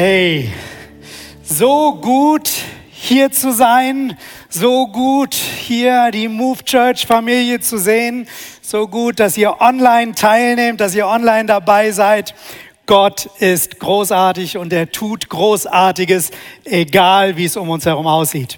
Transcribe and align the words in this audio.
Hey, 0.00 0.52
so 1.42 1.92
gut 1.92 2.48
hier 2.88 3.32
zu 3.32 3.52
sein, 3.52 4.16
so 4.48 4.86
gut 4.86 5.34
hier 5.34 6.12
die 6.12 6.28
Move 6.28 6.62
Church 6.62 7.04
Familie 7.04 7.58
zu 7.58 7.78
sehen, 7.78 8.28
so 8.62 8.86
gut, 8.86 9.18
dass 9.18 9.36
ihr 9.36 9.60
online 9.60 10.14
teilnehmt, 10.14 10.80
dass 10.80 10.94
ihr 10.94 11.08
online 11.08 11.46
dabei 11.46 11.90
seid. 11.90 12.32
Gott 12.86 13.28
ist 13.40 13.80
großartig 13.80 14.56
und 14.56 14.72
er 14.72 14.92
tut 14.92 15.28
Großartiges, 15.30 16.30
egal 16.64 17.36
wie 17.36 17.46
es 17.46 17.56
um 17.56 17.68
uns 17.68 17.84
herum 17.84 18.06
aussieht. 18.06 18.56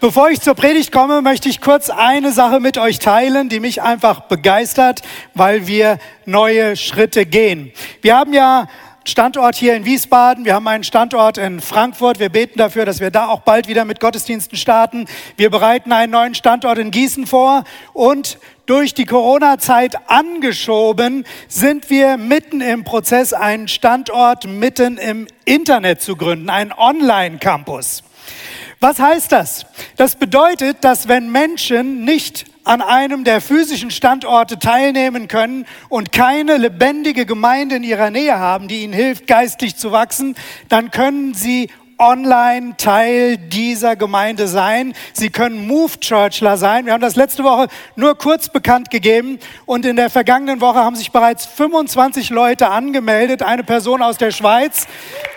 Bevor 0.00 0.30
ich 0.30 0.40
zur 0.40 0.54
Predigt 0.54 0.90
komme, 0.90 1.22
möchte 1.22 1.48
ich 1.48 1.60
kurz 1.60 1.90
eine 1.90 2.32
Sache 2.32 2.58
mit 2.58 2.76
euch 2.76 2.98
teilen, 2.98 3.48
die 3.48 3.60
mich 3.60 3.82
einfach 3.82 4.22
begeistert, 4.22 5.02
weil 5.32 5.68
wir 5.68 6.00
neue 6.26 6.74
Schritte 6.74 7.24
gehen. 7.24 7.70
Wir 8.00 8.16
haben 8.16 8.34
ja 8.34 8.66
Standort 9.04 9.56
hier 9.56 9.74
in 9.74 9.84
Wiesbaden, 9.84 10.44
wir 10.44 10.54
haben 10.54 10.68
einen 10.68 10.84
Standort 10.84 11.36
in 11.36 11.60
Frankfurt. 11.60 12.20
Wir 12.20 12.28
beten 12.28 12.56
dafür, 12.58 12.84
dass 12.84 13.00
wir 13.00 13.10
da 13.10 13.26
auch 13.26 13.40
bald 13.40 13.66
wieder 13.66 13.84
mit 13.84 13.98
Gottesdiensten 13.98 14.56
starten. 14.56 15.06
Wir 15.36 15.50
bereiten 15.50 15.90
einen 15.90 16.12
neuen 16.12 16.36
Standort 16.36 16.78
in 16.78 16.92
Gießen 16.92 17.26
vor 17.26 17.64
und 17.94 18.38
durch 18.66 18.94
die 18.94 19.04
Corona-Zeit 19.04 20.08
angeschoben 20.08 21.24
sind 21.48 21.90
wir 21.90 22.16
mitten 22.16 22.60
im 22.60 22.84
Prozess, 22.84 23.32
einen 23.32 23.66
Standort 23.66 24.46
mitten 24.46 24.98
im 24.98 25.26
Internet 25.44 26.00
zu 26.00 26.14
gründen, 26.14 26.48
einen 26.48 26.72
Online-Campus. 26.72 28.04
Was 28.78 29.00
heißt 29.00 29.32
das? 29.32 29.66
Das 29.96 30.14
bedeutet, 30.14 30.84
dass 30.84 31.08
wenn 31.08 31.30
Menschen 31.32 32.04
nicht 32.04 32.51
an 32.64 32.80
einem 32.80 33.24
der 33.24 33.40
physischen 33.40 33.90
Standorte 33.90 34.58
teilnehmen 34.58 35.28
können 35.28 35.66
und 35.88 36.12
keine 36.12 36.56
lebendige 36.56 37.26
Gemeinde 37.26 37.76
in 37.76 37.82
ihrer 37.82 38.10
Nähe 38.10 38.38
haben, 38.38 38.68
die 38.68 38.82
ihnen 38.82 38.92
hilft, 38.92 39.26
geistlich 39.26 39.76
zu 39.76 39.92
wachsen, 39.92 40.36
dann 40.68 40.90
können 40.90 41.34
sie 41.34 41.68
online 42.02 42.76
Teil 42.76 43.36
dieser 43.36 43.94
Gemeinde 43.94 44.48
sein. 44.48 44.92
Sie 45.12 45.30
können 45.30 45.66
Move 45.66 46.00
Churchler 46.00 46.56
sein. 46.56 46.84
Wir 46.86 46.92
haben 46.92 47.00
das 47.00 47.16
letzte 47.16 47.44
Woche 47.44 47.68
nur 47.94 48.18
kurz 48.18 48.48
bekannt 48.48 48.90
gegeben 48.90 49.38
und 49.66 49.86
in 49.86 49.96
der 49.96 50.10
vergangenen 50.10 50.60
Woche 50.60 50.80
haben 50.80 50.96
sich 50.96 51.12
bereits 51.12 51.46
25 51.46 52.30
Leute 52.30 52.70
angemeldet. 52.70 53.42
Eine 53.42 53.62
Person 53.62 54.02
aus 54.02 54.18
der 54.18 54.32
Schweiz, 54.32 54.88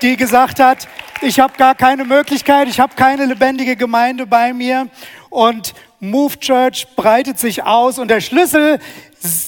die 0.02 0.18
gesagt 0.18 0.60
hat, 0.60 0.88
ich 1.22 1.40
habe 1.40 1.54
gar 1.58 1.76
keine 1.76 2.04
Möglichkeit, 2.04 2.68
ich 2.68 2.80
habe 2.80 2.96
keine 2.96 3.26
lebendige 3.26 3.76
Gemeinde 3.76 4.26
bei 4.26 4.52
mir 4.52 4.88
und 5.30 5.74
Move 6.00 6.40
Church 6.40 6.88
breitet 6.96 7.40
sich 7.40 7.64
aus 7.64 8.00
und 8.00 8.10
der 8.10 8.22
Schlüssel 8.22 8.80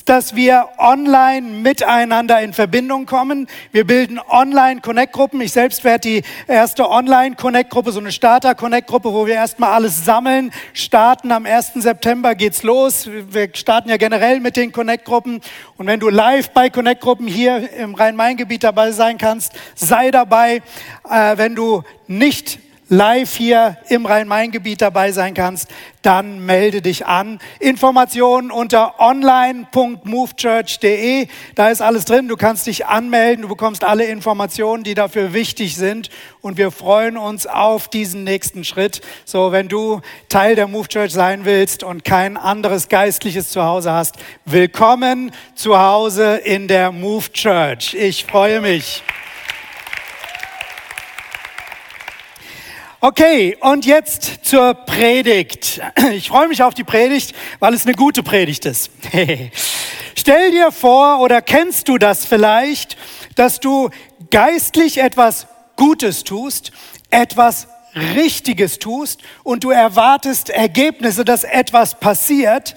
dass 0.06 0.36
wir 0.36 0.70
online 0.78 1.48
miteinander 1.48 2.42
in 2.42 2.54
Verbindung 2.54 3.06
kommen. 3.06 3.48
Wir 3.72 3.86
bilden 3.86 4.20
Online-Connect-Gruppen. 4.20 5.42
Ich 5.42 5.52
selbst 5.52 5.84
werde 5.84 6.00
die 6.00 6.24
erste 6.48 6.90
Online-Connect-Gruppe, 6.90 7.92
so 7.92 8.00
eine 8.00 8.12
Starter-Connect-Gruppe, 8.12 9.14
wo 9.14 9.28
wir 9.28 9.36
erstmal 9.36 9.74
alles 9.74 10.06
sammeln, 10.06 10.52
starten. 10.74 11.32
Am 11.32 11.46
1. 11.46 11.74
September 11.76 12.36
geht's 12.36 12.64
los. 12.64 13.08
Wir 13.08 13.50
starten 13.54 13.90
ja 13.90 13.98
generell 13.98 14.40
mit 14.40 14.58
den 14.58 14.72
Connect-Gruppen. 14.72 15.42
Und 15.78 15.88
wenn 15.88 16.00
du 16.00 16.10
live 16.10 16.50
bei 16.52 16.70
Connect-Gruppen 16.70 17.28
hier 17.28 17.72
im 17.74 17.94
Rhein-Main-Gebiet 17.94 18.64
dabei 18.64 18.92
sein 18.92 19.18
kannst, 19.18 19.54
sei 19.76 20.12
dabei. 20.12 20.62
Äh, 21.10 21.38
wenn 21.38 21.56
du 21.56 21.84
nicht 22.08 22.60
live 22.90 23.36
hier 23.36 23.78
im 23.90 24.06
Rhein-Main-Gebiet 24.06 24.82
dabei 24.82 25.12
sein 25.12 25.34
kannst, 25.34 25.68
dann 26.02 26.46
melde 26.46 26.82
dich 26.82 27.06
an. 27.06 27.40
Informationen 27.60 28.50
unter 28.50 28.98
online.movechurch.de. 29.00 31.28
Da 31.56 31.68
ist 31.70 31.82
alles 31.82 32.06
drin. 32.06 32.30
Du 32.30 32.38
kannst 32.38 32.66
dich 32.68 32.86
anmelden. 32.86 33.42
Du 33.42 33.50
bekommst 33.50 33.84
alle 33.84 34.06
Informationen, 34.06 34.86
die 34.86 34.94
dafür 34.94 35.34
wichtig 35.34 35.76
sind. 35.76 36.10
Und 36.42 36.58
wir 36.58 36.72
freuen 36.72 37.18
uns 37.18 37.46
auf 37.46 37.90
diesen 37.90 38.24
nächsten 38.24 38.64
Schritt. 38.64 39.02
So, 39.26 39.52
wenn 39.52 39.68
du 39.68 40.00
Teil 40.30 40.56
der 40.56 40.68
Move 40.68 40.88
Church 40.88 41.12
sein 41.12 41.44
willst 41.44 41.84
und 41.84 42.06
kein 42.06 42.38
anderes 42.38 42.88
geistliches 42.88 43.50
Zuhause 43.50 43.92
hast, 43.92 44.16
willkommen 44.46 45.34
zu 45.56 45.78
Hause 45.78 46.38
in 46.38 46.70
der 46.70 46.94
Move 46.94 47.34
Church. 47.34 47.94
Ich 47.96 48.24
freue 48.26 48.62
mich. 48.62 49.04
Okay, 53.08 53.56
und 53.62 53.86
jetzt 53.86 54.40
zur 54.44 54.74
Predigt. 54.74 55.80
Ich 56.12 56.28
freue 56.28 56.50
mich 56.50 56.62
auf 56.62 56.74
die 56.74 56.84
Predigt, 56.84 57.34
weil 57.60 57.74
es 57.74 57.86
eine 57.86 57.96
gute 57.96 58.22
Predigt 58.22 58.66
ist. 58.66 58.92
Stell 60.18 60.52
dir 60.52 60.74
vor 60.74 61.22
oder 61.22 61.42
kennst 61.42 61.88
du 61.88 61.98
das 61.98 62.26
vielleicht, 62.26 62.98
dass 63.36 63.62
du 63.62 63.92
geistlich 64.30 64.98
etwas 64.98 65.48
Gutes 65.78 66.26
tust, 66.26 66.74
etwas 67.10 67.70
Richtiges 67.96 68.78
tust 68.78 69.22
und 69.44 69.64
du 69.64 69.70
erwartest 69.70 70.50
Ergebnisse, 70.50 71.24
dass 71.24 71.46
etwas 71.46 71.98
passiert, 72.02 72.76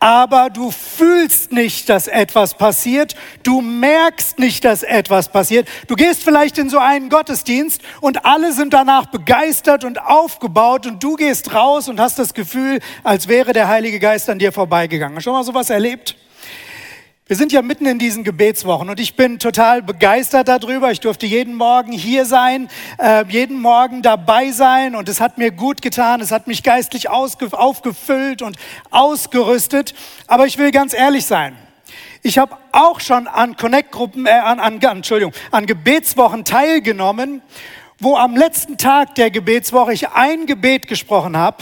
aber 0.00 0.50
du 0.50 0.70
fühlst 0.70 1.52
nicht, 1.52 1.88
dass 1.88 2.06
etwas 2.06 2.54
passiert, 2.54 3.14
du 3.42 3.60
merkst 3.60 4.38
nicht, 4.38 4.64
dass 4.64 4.82
etwas 4.82 5.28
passiert. 5.30 5.68
Du 5.88 5.94
gehst 5.94 6.22
vielleicht 6.22 6.58
in 6.58 6.68
so 6.68 6.78
einen 6.78 7.08
Gottesdienst 7.08 7.82
und 8.00 8.24
alle 8.24 8.52
sind 8.52 8.72
danach 8.72 9.06
begeistert 9.06 9.84
und 9.84 10.00
aufgebaut 10.00 10.86
und 10.86 11.02
du 11.02 11.16
gehst 11.16 11.54
raus 11.54 11.88
und 11.88 12.00
hast 12.00 12.18
das 12.18 12.34
Gefühl, 12.34 12.80
als 13.04 13.28
wäre 13.28 13.52
der 13.52 13.68
Heilige 13.68 13.98
Geist 13.98 14.28
an 14.28 14.38
dir 14.38 14.52
vorbeigegangen. 14.52 15.20
Schon 15.20 15.32
mal 15.32 15.44
sowas 15.44 15.70
erlebt? 15.70 16.16
Wir 17.28 17.34
sind 17.34 17.50
ja 17.50 17.60
mitten 17.60 17.86
in 17.86 17.98
diesen 17.98 18.22
Gebetswochen 18.22 18.88
und 18.88 19.00
ich 19.00 19.16
bin 19.16 19.40
total 19.40 19.82
begeistert 19.82 20.46
darüber. 20.46 20.92
Ich 20.92 21.00
durfte 21.00 21.26
jeden 21.26 21.56
Morgen 21.56 21.90
hier 21.90 22.24
sein, 22.24 22.68
äh, 22.98 23.24
jeden 23.26 23.60
Morgen 23.60 24.00
dabei 24.00 24.52
sein 24.52 24.94
und 24.94 25.08
es 25.08 25.20
hat 25.20 25.36
mir 25.36 25.50
gut 25.50 25.82
getan. 25.82 26.20
Es 26.20 26.30
hat 26.30 26.46
mich 26.46 26.62
geistlich 26.62 27.08
aufgefüllt 27.08 28.42
und 28.42 28.56
ausgerüstet. 28.92 29.92
Aber 30.28 30.46
ich 30.46 30.56
will 30.56 30.70
ganz 30.70 30.94
ehrlich 30.94 31.26
sein. 31.26 31.56
Ich 32.22 32.38
habe 32.38 32.56
auch 32.70 33.00
schon 33.00 33.26
an 33.26 33.56
Connect-Gruppen, 33.56 34.26
äh, 34.26 34.30
an, 34.30 34.60
an, 34.60 34.80
Entschuldigung, 34.80 35.34
an 35.50 35.66
Gebetswochen 35.66 36.44
teilgenommen, 36.44 37.42
wo 37.98 38.16
am 38.16 38.36
letzten 38.36 38.78
Tag 38.78 39.16
der 39.16 39.32
Gebetswoche 39.32 39.92
ich 39.92 40.10
ein 40.10 40.46
Gebet 40.46 40.86
gesprochen 40.86 41.36
habe 41.36 41.56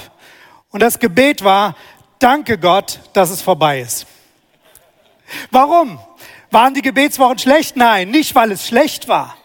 und 0.68 0.82
das 0.82 0.98
Gebet 0.98 1.42
war, 1.42 1.74
danke 2.18 2.58
Gott, 2.58 3.00
dass 3.14 3.30
es 3.30 3.40
vorbei 3.40 3.80
ist. 3.80 4.06
Warum? 5.50 5.98
Waren 6.50 6.74
die 6.74 6.82
Gebetswochen 6.82 7.38
schlecht? 7.38 7.76
Nein, 7.76 8.10
nicht 8.10 8.34
weil 8.34 8.52
es 8.52 8.68
schlecht 8.68 9.08
war, 9.08 9.36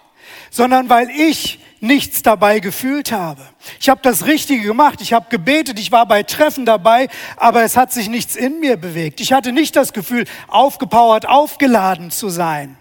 sondern 0.52 0.90
weil 0.90 1.10
ich 1.10 1.60
nichts 1.82 2.22
dabei 2.22 2.60
gefühlt 2.60 3.12
habe. 3.12 3.42
Ich 3.80 3.90
habe 3.90 4.02
das 4.04 4.26
Richtige 4.26 4.64
gemacht, 4.64 5.02
ich 5.02 5.14
habe 5.14 5.28
gebetet, 5.30 5.80
ich 5.80 5.92
war 5.92 6.06
bei 6.06 6.24
Treffen 6.24 6.66
dabei, 6.66 7.08
aber 7.38 7.64
es 7.64 7.78
hat 7.78 7.92
sich 7.92 8.10
nichts 8.10 8.36
in 8.36 8.60
mir 8.60 8.78
bewegt. 8.78 9.22
Ich 9.22 9.34
hatte 9.34 9.52
nicht 9.52 9.76
das 9.76 9.94
Gefühl, 9.94 10.26
aufgepowert, 10.48 11.28
aufgeladen 11.28 12.12
zu 12.12 12.30
sein. 12.30 12.78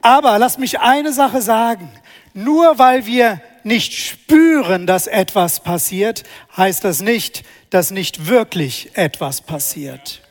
Aber 0.00 0.38
lass 0.38 0.58
mich 0.58 0.80
eine 0.80 1.12
Sache 1.12 1.42
sagen. 1.42 1.90
Nur 2.34 2.78
weil 2.78 3.06
wir 3.06 3.40
nicht 3.64 3.94
spüren, 3.94 4.86
dass 4.86 5.06
etwas 5.06 5.60
passiert, 5.60 6.24
heißt 6.56 6.84
das 6.84 7.00
nicht, 7.00 7.44
dass 7.70 7.90
nicht 7.90 8.26
wirklich 8.26 8.90
etwas 8.94 9.40
passiert. 9.40 10.22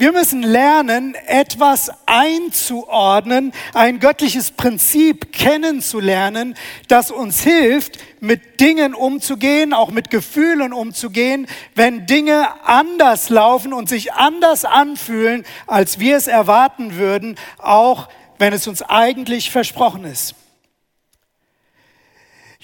Wir 0.00 0.12
müssen 0.12 0.42
lernen, 0.42 1.14
etwas 1.26 1.90
einzuordnen, 2.06 3.52
ein 3.74 4.00
göttliches 4.00 4.50
Prinzip 4.50 5.30
kennenzulernen, 5.30 6.54
das 6.88 7.10
uns 7.10 7.42
hilft, 7.42 7.98
mit 8.18 8.60
Dingen 8.60 8.94
umzugehen, 8.94 9.74
auch 9.74 9.90
mit 9.90 10.08
Gefühlen 10.08 10.72
umzugehen, 10.72 11.46
wenn 11.74 12.06
Dinge 12.06 12.48
anders 12.64 13.28
laufen 13.28 13.74
und 13.74 13.90
sich 13.90 14.14
anders 14.14 14.64
anfühlen, 14.64 15.44
als 15.66 15.98
wir 15.98 16.16
es 16.16 16.28
erwarten 16.28 16.96
würden, 16.96 17.36
auch 17.58 18.08
wenn 18.38 18.54
es 18.54 18.66
uns 18.66 18.80
eigentlich 18.80 19.50
versprochen 19.50 20.04
ist. 20.04 20.34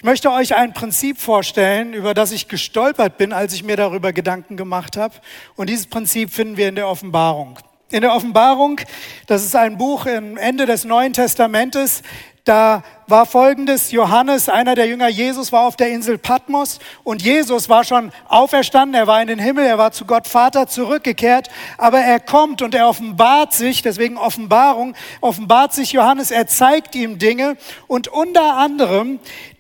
Ich 0.07 0.09
möchte 0.09 0.31
euch 0.31 0.55
ein 0.55 0.73
Prinzip 0.73 1.19
vorstellen, 1.19 1.93
über 1.93 2.15
das 2.15 2.31
ich 2.31 2.47
gestolpert 2.47 3.19
bin, 3.19 3.33
als 3.33 3.53
ich 3.55 3.65
mir 3.65 3.77
darüber 3.77 4.13
Gedanken 4.13 4.57
gemacht 4.57 4.97
habe. 4.97 5.15
Und 5.57 5.69
dieses 5.69 5.89
Prinzip 5.89 6.33
finden 6.33 6.57
wir 6.57 6.69
in 6.69 6.77
der 6.77 6.87
Offenbarung. 6.87 7.59
In 7.91 8.03
der 8.03 8.15
Offenbarung, 8.15 8.81
das 9.27 9.43
ist 9.43 9.57
ein 9.57 9.79
Buch 9.79 10.07
am 10.07 10.37
Ende 10.37 10.65
des 10.65 10.85
Neuen 10.85 11.13
Testamentes, 11.13 12.05
da 12.45 12.85
war 13.09 13.27
folgendes, 13.27 13.91
Johannes, 13.91 14.49
einer 14.49 14.77
der 14.77 14.87
Jünger 14.87 15.09
Jesus, 15.09 15.51
war 15.51 15.67
auf 15.67 15.75
der 15.75 15.89
Insel 15.89 16.17
Patmos. 16.17 16.79
Und 17.03 17.21
Jesus 17.21 17.69
war 17.69 17.83
schon 17.83 18.13
auferstanden, 18.29 18.95
er 18.95 19.09
war 19.09 19.21
in 19.21 19.27
den 19.27 19.41
Himmel, 19.41 19.67
er 19.67 19.79
war 19.79 19.91
zu 19.91 20.05
Gott 20.05 20.29
Vater 20.29 20.69
zurückgekehrt, 20.69 21.49
aber 21.77 21.99
er 21.99 22.21
kommt 22.21 22.63
und 22.63 22.77
er 22.77 22.89
offenbart 22.89 23.53
sich, 23.53 23.83
deswegen 23.83 24.17
Offenbarung, 24.17 24.95
offenbart 25.21 25.75
sich 25.75 25.91
Johannes, 25.91 26.31
er 26.31 26.47
zeigt 26.47 26.95
ihm 26.95 27.19
Dinge. 27.19 27.57
Und 27.89 28.07
unter 28.07 28.57
anderem 28.57 29.19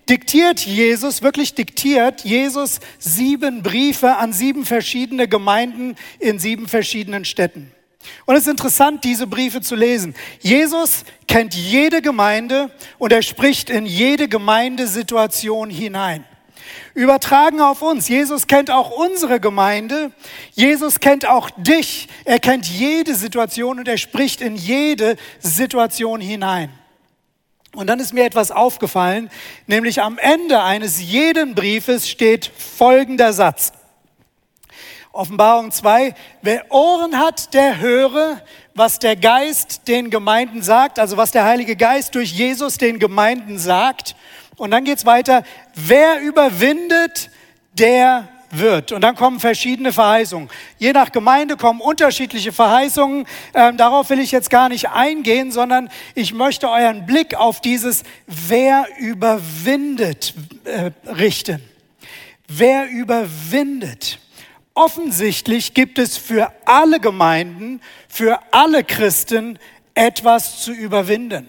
diktiert 0.08 0.60
Jesus, 0.60 1.22
wirklich 1.22 1.54
diktiert 1.54 2.22
Jesus 2.22 2.80
sieben 2.98 3.62
Briefe 3.62 4.16
an 4.16 4.32
sieben 4.32 4.64
verschiedene 4.64 5.28
Gemeinden 5.28 5.96
in 6.18 6.38
sieben 6.38 6.68
verschiedenen 6.68 7.24
Städten. 7.24 7.72
Und 8.24 8.36
es 8.36 8.42
ist 8.42 8.48
interessant, 8.48 9.04
diese 9.04 9.26
Briefe 9.26 9.60
zu 9.60 9.74
lesen. 9.74 10.14
Jesus 10.40 11.04
kennt 11.26 11.54
jede 11.54 12.02
Gemeinde 12.02 12.70
und 12.98 13.12
er 13.12 13.22
spricht 13.22 13.68
in 13.68 13.84
jede 13.84 14.28
Gemeindesituation 14.28 15.70
hinein. 15.70 16.24
Übertragen 16.94 17.60
auf 17.60 17.82
uns. 17.82 18.08
Jesus 18.08 18.46
kennt 18.46 18.70
auch 18.70 18.90
unsere 18.90 19.38
Gemeinde. 19.38 20.12
Jesus 20.52 21.00
kennt 21.00 21.26
auch 21.26 21.50
dich. 21.56 22.08
Er 22.24 22.38
kennt 22.38 22.66
jede 22.66 23.14
Situation 23.14 23.78
und 23.78 23.88
er 23.88 23.98
spricht 23.98 24.40
in 24.40 24.56
jede 24.56 25.16
Situation 25.40 26.20
hinein. 26.20 26.70
Und 27.76 27.88
dann 27.88 28.00
ist 28.00 28.14
mir 28.14 28.24
etwas 28.24 28.50
aufgefallen, 28.50 29.28
nämlich 29.66 30.00
am 30.00 30.16
Ende 30.16 30.62
eines 30.62 30.98
jeden 30.98 31.54
Briefes 31.54 32.08
steht 32.08 32.50
folgender 32.56 33.34
Satz. 33.34 33.74
Offenbarung 35.12 35.70
2, 35.70 36.14
wer 36.40 36.72
Ohren 36.72 37.18
hat, 37.18 37.52
der 37.52 37.78
höre, 37.78 38.40
was 38.74 38.98
der 38.98 39.14
Geist 39.14 39.88
den 39.88 40.08
Gemeinden 40.08 40.62
sagt, 40.62 40.98
also 40.98 41.18
was 41.18 41.32
der 41.32 41.44
Heilige 41.44 41.76
Geist 41.76 42.14
durch 42.14 42.32
Jesus 42.32 42.78
den 42.78 42.98
Gemeinden 42.98 43.58
sagt. 43.58 44.16
Und 44.56 44.70
dann 44.70 44.84
geht's 44.84 45.04
weiter, 45.04 45.42
wer 45.74 46.22
überwindet, 46.22 47.30
der 47.74 48.26
wird. 48.50 48.92
Und 48.92 49.00
dann 49.02 49.14
kommen 49.14 49.40
verschiedene 49.40 49.92
Verheißungen. 49.92 50.48
Je 50.78 50.92
nach 50.92 51.12
Gemeinde 51.12 51.56
kommen 51.56 51.80
unterschiedliche 51.80 52.52
Verheißungen. 52.52 53.26
Ähm, 53.54 53.76
darauf 53.76 54.10
will 54.10 54.20
ich 54.20 54.30
jetzt 54.30 54.50
gar 54.50 54.68
nicht 54.68 54.90
eingehen, 54.90 55.52
sondern 55.52 55.88
ich 56.14 56.32
möchte 56.32 56.68
euren 56.70 57.06
Blick 57.06 57.34
auf 57.34 57.60
dieses 57.60 58.02
Wer 58.26 58.86
überwindet 58.98 60.34
äh, 60.64 60.90
richten. 61.10 61.62
Wer 62.48 62.88
überwindet. 62.88 64.18
Offensichtlich 64.74 65.72
gibt 65.74 65.98
es 65.98 66.16
für 66.16 66.52
alle 66.66 67.00
Gemeinden, 67.00 67.80
für 68.08 68.40
alle 68.52 68.84
Christen 68.84 69.58
etwas 69.94 70.60
zu 70.60 70.72
überwinden. 70.72 71.48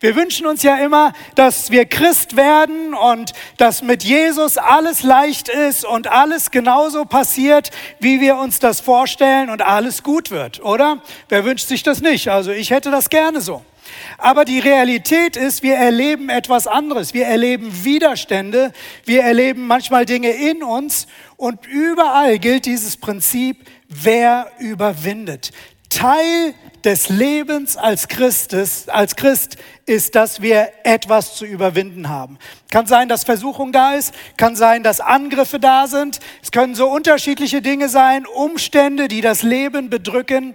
Wir 0.00 0.16
wünschen 0.16 0.46
uns 0.46 0.62
ja 0.62 0.76
immer, 0.76 1.12
dass 1.34 1.70
wir 1.70 1.84
Christ 1.84 2.36
werden 2.36 2.94
und 2.94 3.32
dass 3.56 3.82
mit 3.82 4.04
Jesus 4.04 4.58
alles 4.58 5.02
leicht 5.02 5.48
ist 5.48 5.84
und 5.84 6.08
alles 6.08 6.50
genauso 6.50 7.04
passiert, 7.04 7.70
wie 8.00 8.20
wir 8.20 8.36
uns 8.36 8.58
das 8.58 8.80
vorstellen 8.80 9.50
und 9.50 9.62
alles 9.62 10.02
gut 10.02 10.30
wird, 10.30 10.62
oder? 10.62 11.02
Wer 11.28 11.44
wünscht 11.44 11.68
sich 11.68 11.82
das 11.82 12.00
nicht? 12.00 12.28
Also 12.28 12.50
ich 12.50 12.70
hätte 12.70 12.90
das 12.90 13.08
gerne 13.10 13.40
so. 13.40 13.62
Aber 14.18 14.44
die 14.44 14.58
Realität 14.58 15.36
ist, 15.36 15.62
wir 15.62 15.76
erleben 15.76 16.28
etwas 16.28 16.66
anderes. 16.66 17.14
Wir 17.14 17.26
erleben 17.26 17.84
Widerstände, 17.84 18.72
wir 19.04 19.22
erleben 19.22 19.66
manchmal 19.66 20.06
Dinge 20.06 20.30
in 20.30 20.62
uns 20.62 21.06
und 21.36 21.66
überall 21.66 22.38
gilt 22.38 22.66
dieses 22.66 22.96
Prinzip, 22.96 23.58
wer 23.88 24.50
überwindet. 24.58 25.52
Teil 25.88 26.54
des 26.86 27.08
Lebens 27.08 27.76
als 27.76 28.06
Christus, 28.06 28.88
als 28.88 29.16
Christ 29.16 29.56
ist, 29.86 30.14
dass 30.14 30.40
wir 30.40 30.70
etwas 30.84 31.34
zu 31.34 31.44
überwinden 31.44 32.08
haben. 32.08 32.38
Kann 32.70 32.86
sein, 32.86 33.08
dass 33.08 33.24
Versuchung 33.24 33.72
da 33.72 33.94
ist, 33.94 34.14
kann 34.36 34.54
sein, 34.54 34.84
dass 34.84 35.00
Angriffe 35.00 35.58
da 35.58 35.88
sind. 35.88 36.20
Es 36.44 36.52
können 36.52 36.76
so 36.76 36.88
unterschiedliche 36.88 37.60
Dinge 37.60 37.88
sein, 37.88 38.24
Umstände, 38.24 39.08
die 39.08 39.20
das 39.20 39.42
Leben 39.42 39.90
bedrücken. 39.90 40.54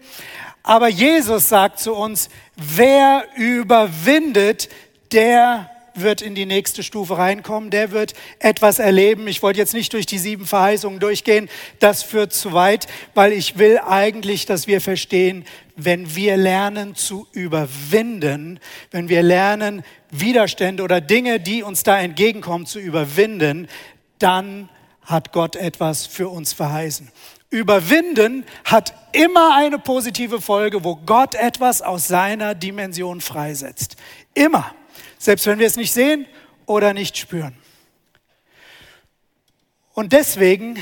Aber 0.63 0.87
Jesus 0.87 1.49
sagt 1.49 1.79
zu 1.79 1.93
uns, 1.93 2.29
wer 2.55 3.25
überwindet, 3.35 4.69
der 5.11 5.70
wird 5.93 6.21
in 6.21 6.35
die 6.35 6.45
nächste 6.45 6.83
Stufe 6.83 7.17
reinkommen, 7.17 7.69
der 7.69 7.91
wird 7.91 8.13
etwas 8.39 8.79
erleben. 8.79 9.27
Ich 9.27 9.41
wollte 9.43 9.59
jetzt 9.59 9.73
nicht 9.73 9.93
durch 9.93 10.05
die 10.05 10.17
sieben 10.17 10.45
Verheißungen 10.45 10.99
durchgehen, 10.99 11.49
das 11.79 12.03
führt 12.03 12.33
zu 12.33 12.53
weit, 12.53 12.87
weil 13.13 13.33
ich 13.33 13.57
will 13.57 13.79
eigentlich, 13.79 14.45
dass 14.45 14.67
wir 14.67 14.81
verstehen, 14.81 15.45
wenn 15.75 16.15
wir 16.15 16.37
lernen 16.37 16.95
zu 16.95 17.27
überwinden, 17.31 18.59
wenn 18.91 19.09
wir 19.09 19.23
lernen, 19.23 19.83
Widerstände 20.11 20.83
oder 20.83 21.01
Dinge, 21.01 21.39
die 21.39 21.63
uns 21.63 21.83
da 21.83 21.99
entgegenkommen, 21.99 22.65
zu 22.65 22.79
überwinden, 22.79 23.67
dann 24.19 24.69
hat 25.01 25.31
Gott 25.31 25.55
etwas 25.55 26.05
für 26.05 26.29
uns 26.29 26.53
verheißen. 26.53 27.11
Überwinden 27.49 28.45
hat 28.63 28.93
immer 29.11 29.55
eine 29.57 29.77
positive 29.77 30.39
Folge, 30.39 30.85
wo 30.85 30.95
Gott 30.95 31.35
etwas 31.35 31.81
aus 31.81 32.07
seiner 32.07 32.55
Dimension 32.55 33.19
freisetzt. 33.19 33.97
Immer. 34.33 34.73
Selbst 35.21 35.45
wenn 35.45 35.59
wir 35.59 35.67
es 35.67 35.75
nicht 35.75 35.93
sehen 35.93 36.25
oder 36.65 36.95
nicht 36.95 37.15
spüren. 37.15 37.55
Und 39.93 40.13
deswegen 40.13 40.79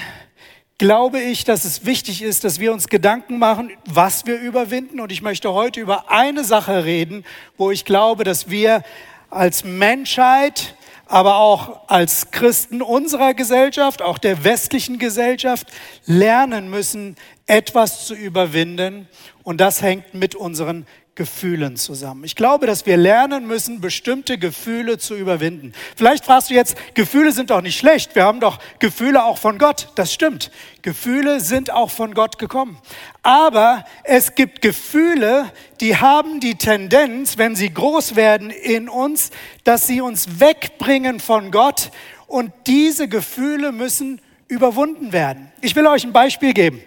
glaube 0.77 1.19
ich, 1.19 1.43
dass 1.43 1.65
es 1.65 1.85
wichtig 1.85 2.21
ist, 2.21 2.45
dass 2.45 2.57
wir 2.57 2.71
uns 2.71 2.87
Gedanken 2.87 3.37
machen, 3.37 3.69
was 3.83 4.25
wir 4.25 4.39
überwinden. 4.39 5.01
Und 5.01 5.11
ich 5.11 5.21
möchte 5.21 5.51
heute 5.51 5.81
über 5.81 6.09
eine 6.09 6.45
Sache 6.45 6.85
reden, 6.85 7.25
wo 7.57 7.69
ich 7.69 7.83
glaube, 7.83 8.23
dass 8.23 8.49
wir 8.49 8.83
als 9.29 9.65
Menschheit 9.65 10.73
aber 11.05 11.35
auch 11.37 11.89
als 11.89 12.31
Christen 12.31 12.81
unserer 12.81 13.33
Gesellschaft, 13.33 14.01
auch 14.01 14.19
der 14.19 14.45
westlichen 14.45 14.99
Gesellschaft, 14.99 15.67
lernen 16.05 16.69
müssen, 16.69 17.17
etwas 17.45 18.05
zu 18.05 18.13
überwinden. 18.13 19.09
Und 19.43 19.59
das 19.59 19.81
hängt 19.81 20.13
mit 20.13 20.35
unseren 20.35 20.85
Gefühlen 21.19 21.75
zusammen. 21.75 22.23
Ich 22.23 22.37
glaube, 22.37 22.65
dass 22.65 22.85
wir 22.85 22.95
lernen 22.95 23.45
müssen, 23.45 23.81
bestimmte 23.81 24.37
Gefühle 24.37 24.99
zu 24.99 25.15
überwinden. 25.15 25.73
Vielleicht 25.97 26.23
fragst 26.23 26.49
du 26.49 26.53
jetzt, 26.53 26.77
Gefühle 26.93 27.33
sind 27.33 27.49
doch 27.49 27.61
nicht 27.61 27.77
schlecht. 27.77 28.15
Wir 28.15 28.23
haben 28.23 28.39
doch 28.39 28.57
Gefühle 28.79 29.25
auch 29.25 29.37
von 29.37 29.57
Gott. 29.57 29.89
Das 29.95 30.13
stimmt. 30.13 30.49
Gefühle 30.81 31.41
sind 31.41 31.71
auch 31.71 31.91
von 31.91 32.13
Gott 32.13 32.39
gekommen. 32.39 32.77
Aber 33.21 33.83
es 34.05 34.35
gibt 34.35 34.61
Gefühle, 34.61 35.51
die 35.81 35.97
haben 35.97 36.39
die 36.39 36.55
Tendenz, 36.55 37.37
wenn 37.37 37.53
sie 37.53 37.73
groß 37.73 38.15
werden 38.15 38.49
in 38.49 38.87
uns, 38.87 39.31
dass 39.65 39.87
sie 39.87 39.99
uns 39.99 40.39
wegbringen 40.39 41.19
von 41.19 41.51
Gott. 41.51 41.91
Und 42.27 42.53
diese 42.65 43.09
Gefühle 43.09 43.73
müssen 43.73 44.21
überwunden 44.47 45.11
werden. 45.11 45.51
Ich 45.59 45.75
will 45.75 45.85
euch 45.85 46.05
ein 46.05 46.13
Beispiel 46.13 46.53
geben. 46.53 46.81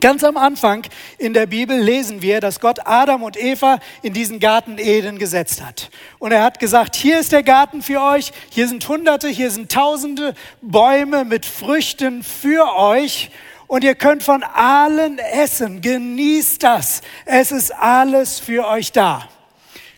Ganz 0.00 0.24
am 0.24 0.36
Anfang 0.36 0.82
in 1.16 1.32
der 1.32 1.46
Bibel 1.46 1.78
lesen 1.78 2.20
wir, 2.20 2.40
dass 2.40 2.60
Gott 2.60 2.80
Adam 2.84 3.22
und 3.22 3.36
Eva 3.36 3.78
in 4.02 4.12
diesen 4.12 4.40
Garten 4.40 4.78
Eden 4.78 5.18
gesetzt 5.18 5.64
hat. 5.64 5.90
Und 6.18 6.32
er 6.32 6.42
hat 6.42 6.58
gesagt, 6.58 6.96
hier 6.96 7.18
ist 7.18 7.32
der 7.32 7.42
Garten 7.42 7.80
für 7.82 8.02
euch, 8.02 8.32
hier 8.50 8.68
sind 8.68 8.86
Hunderte, 8.86 9.28
hier 9.28 9.50
sind 9.50 9.72
Tausende 9.72 10.34
Bäume 10.60 11.24
mit 11.24 11.46
Früchten 11.46 12.22
für 12.22 12.76
euch 12.76 13.30
und 13.68 13.84
ihr 13.84 13.94
könnt 13.94 14.22
von 14.22 14.42
allen 14.42 15.18
essen. 15.18 15.80
Genießt 15.80 16.62
das. 16.62 17.00
Es 17.24 17.50
ist 17.50 17.74
alles 17.74 18.38
für 18.38 18.66
euch 18.66 18.92
da. 18.92 19.28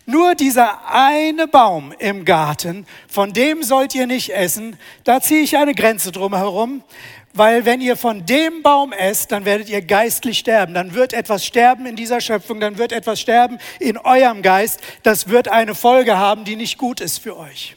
Nur 0.05 0.33
dieser 0.33 0.89
eine 0.91 1.47
Baum 1.47 1.93
im 1.99 2.25
Garten, 2.25 2.87
von 3.07 3.31
dem 3.31 3.61
sollt 3.61 3.93
ihr 3.93 4.07
nicht 4.07 4.31
essen. 4.31 4.75
Da 5.03 5.21
ziehe 5.21 5.43
ich 5.43 5.55
eine 5.55 5.75
Grenze 5.75 6.11
drum 6.11 6.35
herum. 6.35 6.81
Weil 7.33 7.65
wenn 7.65 7.79
ihr 7.79 7.95
von 7.95 8.25
dem 8.25 8.63
Baum 8.63 8.91
esst, 8.91 9.31
dann 9.31 9.45
werdet 9.45 9.69
ihr 9.69 9.81
geistlich 9.81 10.39
sterben. 10.39 10.73
Dann 10.73 10.95
wird 10.95 11.13
etwas 11.13 11.45
sterben 11.45 11.85
in 11.85 11.95
dieser 11.95 12.21
Schöpfung, 12.21 12.59
dann 12.59 12.77
wird 12.77 12.91
etwas 12.91 13.19
sterben 13.19 13.59
in 13.79 13.97
eurem 13.97 14.41
Geist. 14.41 14.79
Das 15.03 15.29
wird 15.29 15.47
eine 15.47 15.75
Folge 15.75 16.17
haben, 16.17 16.43
die 16.43 16.55
nicht 16.55 16.77
gut 16.77 17.01
ist 17.01 17.19
für 17.19 17.37
euch. 17.37 17.75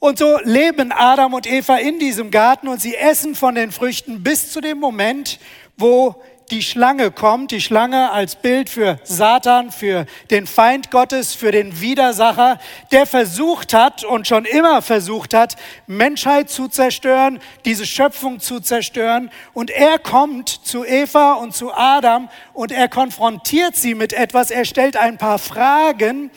Und 0.00 0.18
so 0.18 0.40
leben 0.42 0.90
Adam 0.90 1.32
und 1.32 1.46
Eva 1.46 1.76
in 1.76 2.00
diesem 2.00 2.32
Garten 2.32 2.66
und 2.66 2.80
sie 2.80 2.96
essen 2.96 3.36
von 3.36 3.54
den 3.54 3.70
Früchten 3.70 4.24
bis 4.24 4.50
zu 4.50 4.60
dem 4.60 4.80
Moment, 4.80 5.38
wo 5.76 6.20
die 6.52 6.62
Schlange 6.62 7.10
kommt, 7.10 7.50
die 7.50 7.62
Schlange 7.62 8.12
als 8.12 8.36
Bild 8.36 8.68
für 8.68 8.98
Satan, 9.04 9.70
für 9.70 10.04
den 10.30 10.46
Feind 10.46 10.90
Gottes, 10.90 11.32
für 11.34 11.50
den 11.50 11.80
Widersacher, 11.80 12.58
der 12.90 13.06
versucht 13.06 13.72
hat 13.72 14.04
und 14.04 14.28
schon 14.28 14.44
immer 14.44 14.82
versucht 14.82 15.32
hat, 15.32 15.56
Menschheit 15.86 16.50
zu 16.50 16.68
zerstören, 16.68 17.40
diese 17.64 17.86
Schöpfung 17.86 18.38
zu 18.38 18.60
zerstören. 18.60 19.30
Und 19.54 19.70
er 19.70 19.98
kommt 19.98 20.50
zu 20.50 20.84
Eva 20.84 21.32
und 21.32 21.56
zu 21.56 21.72
Adam 21.72 22.28
und 22.52 22.70
er 22.70 22.88
konfrontiert 22.88 23.74
sie 23.74 23.94
mit 23.94 24.12
etwas, 24.12 24.50
er 24.50 24.66
stellt 24.66 24.98
ein 24.98 25.16
paar 25.16 25.38
Fragen 25.38 26.30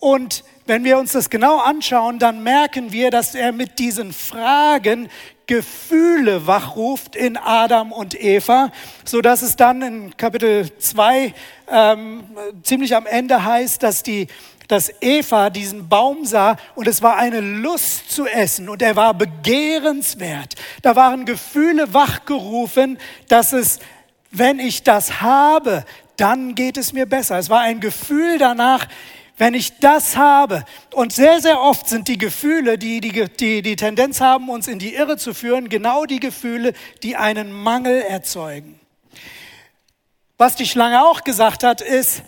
und 0.00 0.42
wenn 0.66 0.82
wir 0.82 0.98
uns 0.98 1.12
das 1.12 1.30
genau 1.30 1.58
anschauen, 1.58 2.18
dann 2.18 2.42
merken 2.42 2.90
wir, 2.92 3.10
dass 3.12 3.36
er 3.36 3.52
mit 3.52 3.78
diesen 3.78 4.12
Fragen 4.12 5.08
Gefühle 5.46 6.46
wachruft 6.46 7.14
in 7.14 7.36
Adam 7.36 7.92
und 7.92 8.20
Eva, 8.20 8.72
so 9.04 9.20
dass 9.20 9.42
es 9.42 9.56
dann 9.56 9.80
in 9.82 10.16
Kapitel 10.16 10.76
2 10.76 11.34
ähm, 11.70 12.24
ziemlich 12.62 12.96
am 12.96 13.06
Ende 13.06 13.44
heißt, 13.44 13.82
dass 13.82 14.02
die 14.02 14.26
dass 14.68 14.90
Eva 15.00 15.48
diesen 15.50 15.88
Baum 15.88 16.24
sah 16.24 16.56
und 16.74 16.88
es 16.88 17.00
war 17.00 17.16
eine 17.16 17.40
Lust 17.40 18.10
zu 18.10 18.26
essen 18.26 18.68
und 18.68 18.82
er 18.82 18.96
war 18.96 19.14
begehrenswert. 19.14 20.54
Da 20.82 20.96
waren 20.96 21.24
Gefühle 21.24 21.94
wachgerufen, 21.94 22.98
dass 23.28 23.52
es, 23.52 23.78
wenn 24.32 24.58
ich 24.58 24.82
das 24.82 25.20
habe, 25.20 25.84
dann 26.16 26.54
geht 26.54 26.78
es 26.78 26.92
mir 26.92 27.06
besser. 27.06 27.38
Es 27.38 27.50
war 27.50 27.60
ein 27.60 27.80
Gefühl 27.80 28.38
danach, 28.38 28.86
wenn 29.36 29.54
ich 29.54 29.78
das 29.78 30.16
habe, 30.16 30.64
und 30.94 31.12
sehr, 31.12 31.40
sehr 31.40 31.60
oft 31.60 31.88
sind 31.88 32.08
die 32.08 32.18
Gefühle, 32.18 32.78
die 32.78 33.00
die, 33.00 33.12
die 33.12 33.62
die 33.62 33.76
Tendenz 33.76 34.20
haben, 34.20 34.48
uns 34.48 34.66
in 34.66 34.78
die 34.78 34.94
Irre 34.94 35.18
zu 35.18 35.34
führen, 35.34 35.68
genau 35.68 36.06
die 36.06 36.20
Gefühle, 36.20 36.72
die 37.02 37.16
einen 37.16 37.52
Mangel 37.52 38.00
erzeugen. 38.02 38.80
Was 40.38 40.56
die 40.56 40.66
Schlange 40.66 41.02
auch 41.04 41.22
gesagt 41.24 41.64
hat, 41.64 41.80
ist, 41.80 42.22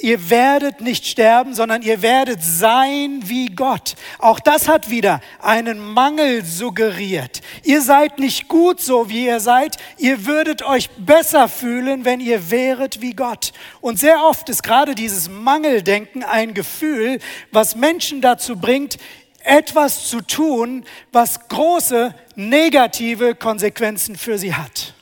Ihr 0.00 0.28
werdet 0.28 0.80
nicht 0.80 1.06
sterben, 1.06 1.54
sondern 1.54 1.80
ihr 1.82 2.02
werdet 2.02 2.42
sein 2.42 3.20
wie 3.26 3.46
Gott. 3.46 3.94
Auch 4.18 4.40
das 4.40 4.66
hat 4.66 4.90
wieder 4.90 5.20
einen 5.40 5.78
Mangel 5.78 6.44
suggeriert. 6.44 7.42
Ihr 7.62 7.80
seid 7.80 8.18
nicht 8.18 8.48
gut 8.48 8.80
so, 8.80 9.08
wie 9.08 9.26
ihr 9.26 9.38
seid. 9.38 9.76
Ihr 9.96 10.26
würdet 10.26 10.62
euch 10.62 10.90
besser 10.98 11.48
fühlen, 11.48 12.04
wenn 12.04 12.18
ihr 12.18 12.50
wäret 12.50 13.02
wie 13.02 13.12
Gott. 13.12 13.52
Und 13.80 14.00
sehr 14.00 14.24
oft 14.24 14.48
ist 14.48 14.64
gerade 14.64 14.96
dieses 14.96 15.28
Mangeldenken 15.28 16.24
ein 16.24 16.54
Gefühl, 16.54 17.20
was 17.52 17.76
Menschen 17.76 18.20
dazu 18.20 18.56
bringt, 18.56 18.98
etwas 19.44 20.08
zu 20.08 20.22
tun, 20.22 20.84
was 21.12 21.48
große 21.48 22.12
negative 22.34 23.36
Konsequenzen 23.36 24.16
für 24.16 24.38
sie 24.38 24.56
hat. 24.56 24.92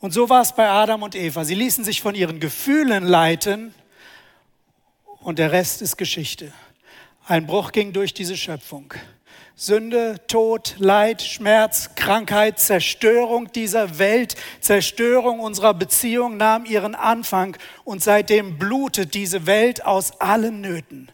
Und 0.00 0.12
so 0.12 0.28
war 0.28 0.42
es 0.42 0.52
bei 0.52 0.68
Adam 0.68 1.02
und 1.02 1.14
Eva. 1.14 1.44
Sie 1.44 1.54
ließen 1.54 1.82
sich 1.82 2.02
von 2.02 2.14
ihren 2.14 2.40
Gefühlen 2.40 3.04
leiten 3.04 3.72
und 5.22 5.38
der 5.38 5.52
Rest 5.52 5.82
ist 5.82 5.96
Geschichte. 5.96 6.52
Ein 7.26 7.46
Bruch 7.46 7.72
ging 7.72 7.92
durch 7.92 8.14
diese 8.14 8.36
Schöpfung. 8.36 8.92
Sünde, 9.54 10.16
Tod, 10.26 10.74
Leid, 10.78 11.22
Schmerz, 11.22 11.90
Krankheit, 11.94 12.58
Zerstörung 12.58 13.52
dieser 13.52 13.98
Welt, 13.98 14.34
Zerstörung 14.60 15.40
unserer 15.40 15.74
Beziehung 15.74 16.36
nahm 16.36 16.64
ihren 16.64 16.94
Anfang 16.94 17.56
und 17.84 18.02
seitdem 18.02 18.58
blutet 18.58 19.14
diese 19.14 19.46
Welt 19.46 19.84
aus 19.84 20.20
allen 20.20 20.60
Nöten. 20.62 21.12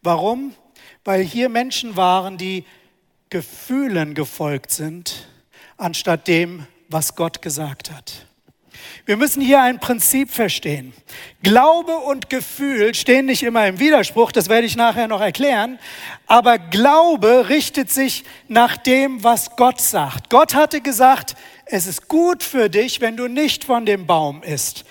Warum? 0.00 0.54
Weil 1.04 1.22
hier 1.22 1.48
Menschen 1.48 1.96
waren, 1.96 2.38
die 2.38 2.64
Gefühlen 3.28 4.14
gefolgt 4.14 4.70
sind, 4.70 5.26
anstatt 5.76 6.28
dem, 6.28 6.66
was 6.88 7.14
Gott 7.16 7.42
gesagt 7.42 7.90
hat. 7.90 8.26
Wir 9.04 9.16
müssen 9.16 9.42
hier 9.42 9.60
ein 9.60 9.80
Prinzip 9.80 10.30
verstehen. 10.30 10.92
Glaube 11.42 11.96
und 11.96 12.30
Gefühl 12.30 12.94
stehen 12.94 13.26
nicht 13.26 13.42
immer 13.42 13.66
im 13.66 13.80
Widerspruch, 13.80 14.30
das 14.30 14.48
werde 14.48 14.66
ich 14.66 14.76
nachher 14.76 15.08
noch 15.08 15.20
erklären, 15.20 15.80
aber 16.28 16.58
Glaube 16.58 17.48
richtet 17.48 17.90
sich 17.90 18.22
nach 18.46 18.76
dem, 18.76 19.24
was 19.24 19.56
Gott 19.56 19.80
sagt. 19.80 20.30
Gott 20.30 20.54
hatte 20.54 20.80
gesagt, 20.80 21.34
es 21.66 21.88
ist 21.88 22.06
gut 22.06 22.44
für 22.44 22.70
dich, 22.70 23.00
wenn 23.00 23.16
du 23.16 23.26
nicht 23.26 23.64
von 23.64 23.86
dem 23.86 24.06
Baum 24.06 24.44
isst. 24.44 24.84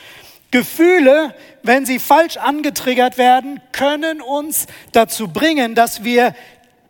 Gefühle, 0.52 1.34
wenn 1.64 1.86
sie 1.86 1.98
falsch 1.98 2.36
angetriggert 2.36 3.18
werden, 3.18 3.62
können 3.72 4.22
uns 4.22 4.68
dazu 4.92 5.30
bringen, 5.30 5.74
dass 5.74 6.04
wir 6.04 6.36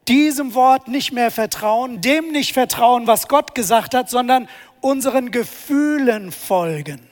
diesem 0.07 0.55
Wort 0.55 0.87
nicht 0.87 1.11
mehr 1.11 1.29
vertrauen, 1.29 2.01
dem 2.01 2.31
nicht 2.31 2.53
vertrauen, 2.53 3.05
was 3.05 3.27
Gott 3.27 3.53
gesagt 3.53 3.93
hat, 3.93 4.09
sondern 4.09 4.49
unseren 4.81 5.29
Gefühlen 5.29 6.31
folgen. 6.31 7.10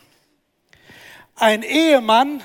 Ein 1.40 1.64
Ehemann 1.64 2.44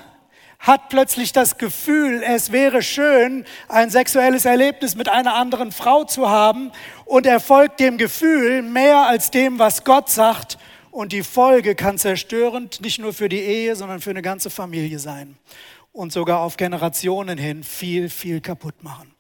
hat 0.61 0.89
plötzlich 0.89 1.33
das 1.33 1.59
Gefühl, 1.59 2.23
es 2.25 2.53
wäre 2.53 2.81
schön, 2.81 3.45
ein 3.69 3.91
sexuelles 3.91 4.45
Erlebnis 4.45 4.95
mit 4.95 5.09
einer 5.09 5.35
anderen 5.35 5.73
Frau 5.73 6.05
zu 6.05 6.31
haben. 6.31 6.71
Und 7.05 7.27
er 7.27 7.41
folgt 7.41 7.81
dem 7.81 7.99
Gefühl 7.99 8.63
mehr 8.63 8.99
als 9.09 9.33
dem, 9.33 9.59
was 9.59 9.83
Gott 9.83 10.11
sagt. 10.11 10.59
Und 10.93 11.11
die 11.11 11.25
Folge 11.25 11.75
kann 11.75 11.99
zerstörend 11.99 12.81
nicht 12.83 13.01
nur 13.01 13.13
für 13.13 13.29
die 13.29 13.41
Ehe, 13.41 13.75
sondern 13.75 14.01
für 14.01 14.11
eine 14.11 14.23
ganze 14.23 14.49
Familie 14.49 15.01
sein. 15.01 15.37
Und 15.93 16.13
sogar 16.13 16.39
auf 16.39 16.57
Generationen 16.57 17.37
hin 17.37 17.65
viel, 17.65 18.09
viel 18.09 18.41
kaputt 18.41 18.85
machen. 18.85 19.13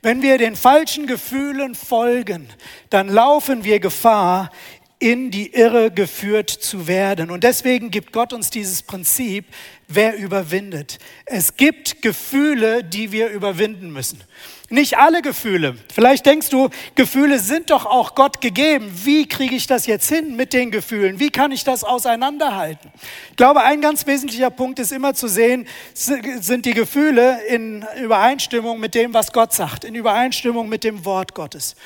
Wenn 0.00 0.22
wir 0.22 0.38
den 0.38 0.56
falschen 0.56 1.06
Gefühlen 1.06 1.74
folgen, 1.74 2.48
dann 2.88 3.08
laufen 3.08 3.64
wir 3.64 3.80
Gefahr, 3.80 4.50
in 4.98 5.30
die 5.30 5.52
Irre 5.52 5.90
geführt 5.90 6.50
zu 6.50 6.86
werden. 6.86 7.30
Und 7.30 7.44
deswegen 7.44 7.90
gibt 7.90 8.12
Gott 8.12 8.32
uns 8.32 8.50
dieses 8.50 8.82
Prinzip, 8.82 9.44
wer 9.88 10.16
überwindet. 10.16 10.98
Es 11.26 11.56
gibt 11.56 12.00
Gefühle, 12.00 12.82
die 12.84 13.12
wir 13.12 13.28
überwinden 13.28 13.92
müssen. 13.92 14.22
Nicht 14.70 14.96
alle 14.96 15.20
Gefühle. 15.20 15.76
Vielleicht 15.92 16.24
denkst 16.24 16.48
du, 16.48 16.70
Gefühle 16.94 17.38
sind 17.38 17.70
doch 17.70 17.84
auch 17.84 18.14
Gott 18.14 18.40
gegeben. 18.40 18.90
Wie 19.04 19.28
kriege 19.28 19.54
ich 19.54 19.66
das 19.66 19.86
jetzt 19.86 20.08
hin 20.08 20.36
mit 20.36 20.54
den 20.54 20.70
Gefühlen? 20.70 21.20
Wie 21.20 21.30
kann 21.30 21.52
ich 21.52 21.64
das 21.64 21.84
auseinanderhalten? 21.84 22.90
Ich 23.30 23.36
glaube, 23.36 23.62
ein 23.62 23.82
ganz 23.82 24.06
wesentlicher 24.06 24.50
Punkt 24.50 24.78
ist 24.78 24.90
immer 24.90 25.12
zu 25.12 25.28
sehen, 25.28 25.66
sind 25.92 26.64
die 26.64 26.72
Gefühle 26.72 27.44
in 27.46 27.84
Übereinstimmung 28.02 28.80
mit 28.80 28.94
dem, 28.94 29.12
was 29.12 29.32
Gott 29.32 29.52
sagt, 29.52 29.84
in 29.84 29.94
Übereinstimmung 29.94 30.68
mit 30.68 30.82
dem 30.82 31.04
Wort 31.04 31.34
Gottes. 31.34 31.76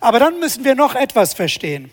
Aber 0.00 0.20
dann 0.20 0.38
müssen 0.38 0.64
wir 0.64 0.76
noch 0.76 0.94
etwas 0.94 1.34
verstehen. 1.34 1.90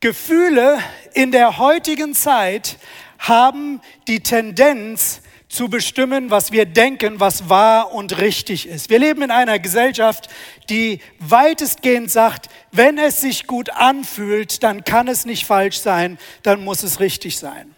Gefühle 0.00 0.78
in 1.12 1.30
der 1.30 1.58
heutigen 1.58 2.14
Zeit 2.14 2.78
haben 3.18 3.82
die 4.08 4.20
Tendenz 4.20 5.20
zu 5.46 5.68
bestimmen, 5.68 6.30
was 6.30 6.52
wir 6.52 6.64
denken, 6.64 7.20
was 7.20 7.50
wahr 7.50 7.92
und 7.92 8.18
richtig 8.18 8.66
ist. 8.66 8.88
Wir 8.88 8.98
leben 8.98 9.20
in 9.20 9.30
einer 9.30 9.58
Gesellschaft, 9.58 10.30
die 10.70 11.00
weitestgehend 11.18 12.10
sagt, 12.10 12.48
wenn 12.72 12.96
es 12.96 13.20
sich 13.20 13.46
gut 13.46 13.68
anfühlt, 13.68 14.62
dann 14.62 14.84
kann 14.84 15.06
es 15.06 15.26
nicht 15.26 15.44
falsch 15.44 15.80
sein, 15.80 16.18
dann 16.44 16.64
muss 16.64 16.82
es 16.82 16.98
richtig 17.00 17.36
sein. 17.36 17.74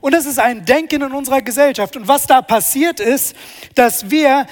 Und 0.00 0.14
das 0.14 0.24
ist 0.24 0.38
ein 0.38 0.64
Denken 0.64 1.02
in 1.02 1.12
unserer 1.12 1.42
Gesellschaft. 1.42 1.94
Und 1.94 2.08
was 2.08 2.26
da 2.26 2.40
passiert 2.40 3.00
ist, 3.00 3.36
dass 3.74 4.10
wir 4.10 4.46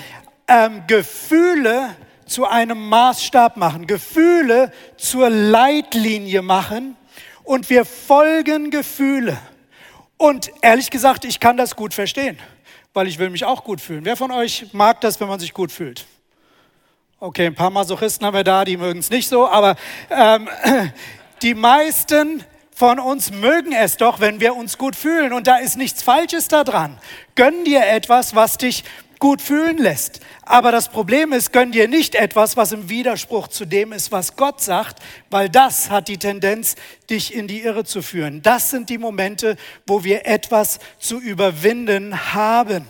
ähm, 0.46 0.82
Gefühle 0.88 1.96
zu 2.26 2.44
einem 2.44 2.86
Maßstab 2.86 3.56
machen, 3.56 3.86
Gefühle 3.86 4.72
zur 4.98 5.30
Leitlinie 5.30 6.42
machen 6.42 6.98
und 7.44 7.70
wir 7.70 7.84
folgen 7.84 8.70
Gefühle. 8.70 9.38
Und 10.16 10.50
ehrlich 10.62 10.90
gesagt, 10.90 11.24
ich 11.24 11.40
kann 11.40 11.56
das 11.56 11.76
gut 11.76 11.94
verstehen, 11.94 12.38
weil 12.92 13.06
ich 13.06 13.18
will 13.18 13.30
mich 13.30 13.44
auch 13.44 13.64
gut 13.64 13.80
fühlen. 13.80 14.04
Wer 14.04 14.16
von 14.16 14.30
euch 14.30 14.66
mag 14.72 15.00
das, 15.00 15.20
wenn 15.20 15.28
man 15.28 15.40
sich 15.40 15.52
gut 15.52 15.70
fühlt? 15.70 16.06
Okay, 17.20 17.46
ein 17.46 17.54
paar 17.54 17.70
Masochisten 17.70 18.26
haben 18.26 18.34
wir 18.34 18.44
da, 18.44 18.64
die 18.64 18.76
mögen 18.76 19.00
es 19.00 19.10
nicht 19.10 19.28
so, 19.28 19.48
aber 19.48 19.76
ähm, 20.10 20.48
die 21.42 21.54
meisten 21.54 22.44
von 22.74 22.98
uns 22.98 23.30
mögen 23.30 23.72
es 23.72 23.96
doch, 23.96 24.20
wenn 24.20 24.40
wir 24.40 24.56
uns 24.56 24.78
gut 24.78 24.96
fühlen. 24.96 25.32
Und 25.32 25.46
da 25.46 25.58
ist 25.58 25.76
nichts 25.76 26.02
Falsches 26.02 26.48
daran. 26.48 26.98
Gönn 27.36 27.64
dir 27.64 27.86
etwas, 27.86 28.34
was 28.34 28.58
dich 28.58 28.84
gut 29.20 29.40
fühlen 29.40 29.78
lässt. 29.78 30.20
Aber 30.46 30.72
das 30.72 30.88
Problem 30.88 31.32
ist, 31.32 31.52
gönn 31.52 31.72
dir 31.72 31.88
nicht 31.88 32.14
etwas, 32.14 32.56
was 32.56 32.72
im 32.72 32.88
Widerspruch 32.88 33.48
zu 33.48 33.64
dem 33.64 33.92
ist, 33.92 34.12
was 34.12 34.36
Gott 34.36 34.60
sagt, 34.60 34.98
weil 35.30 35.48
das 35.48 35.90
hat 35.90 36.08
die 36.08 36.18
Tendenz, 36.18 36.76
dich 37.08 37.34
in 37.34 37.48
die 37.48 37.62
Irre 37.62 37.84
zu 37.84 38.02
führen. 38.02 38.42
Das 38.42 38.70
sind 38.70 38.90
die 38.90 38.98
Momente, 38.98 39.56
wo 39.86 40.04
wir 40.04 40.26
etwas 40.26 40.80
zu 40.98 41.18
überwinden 41.20 42.34
haben. 42.34 42.86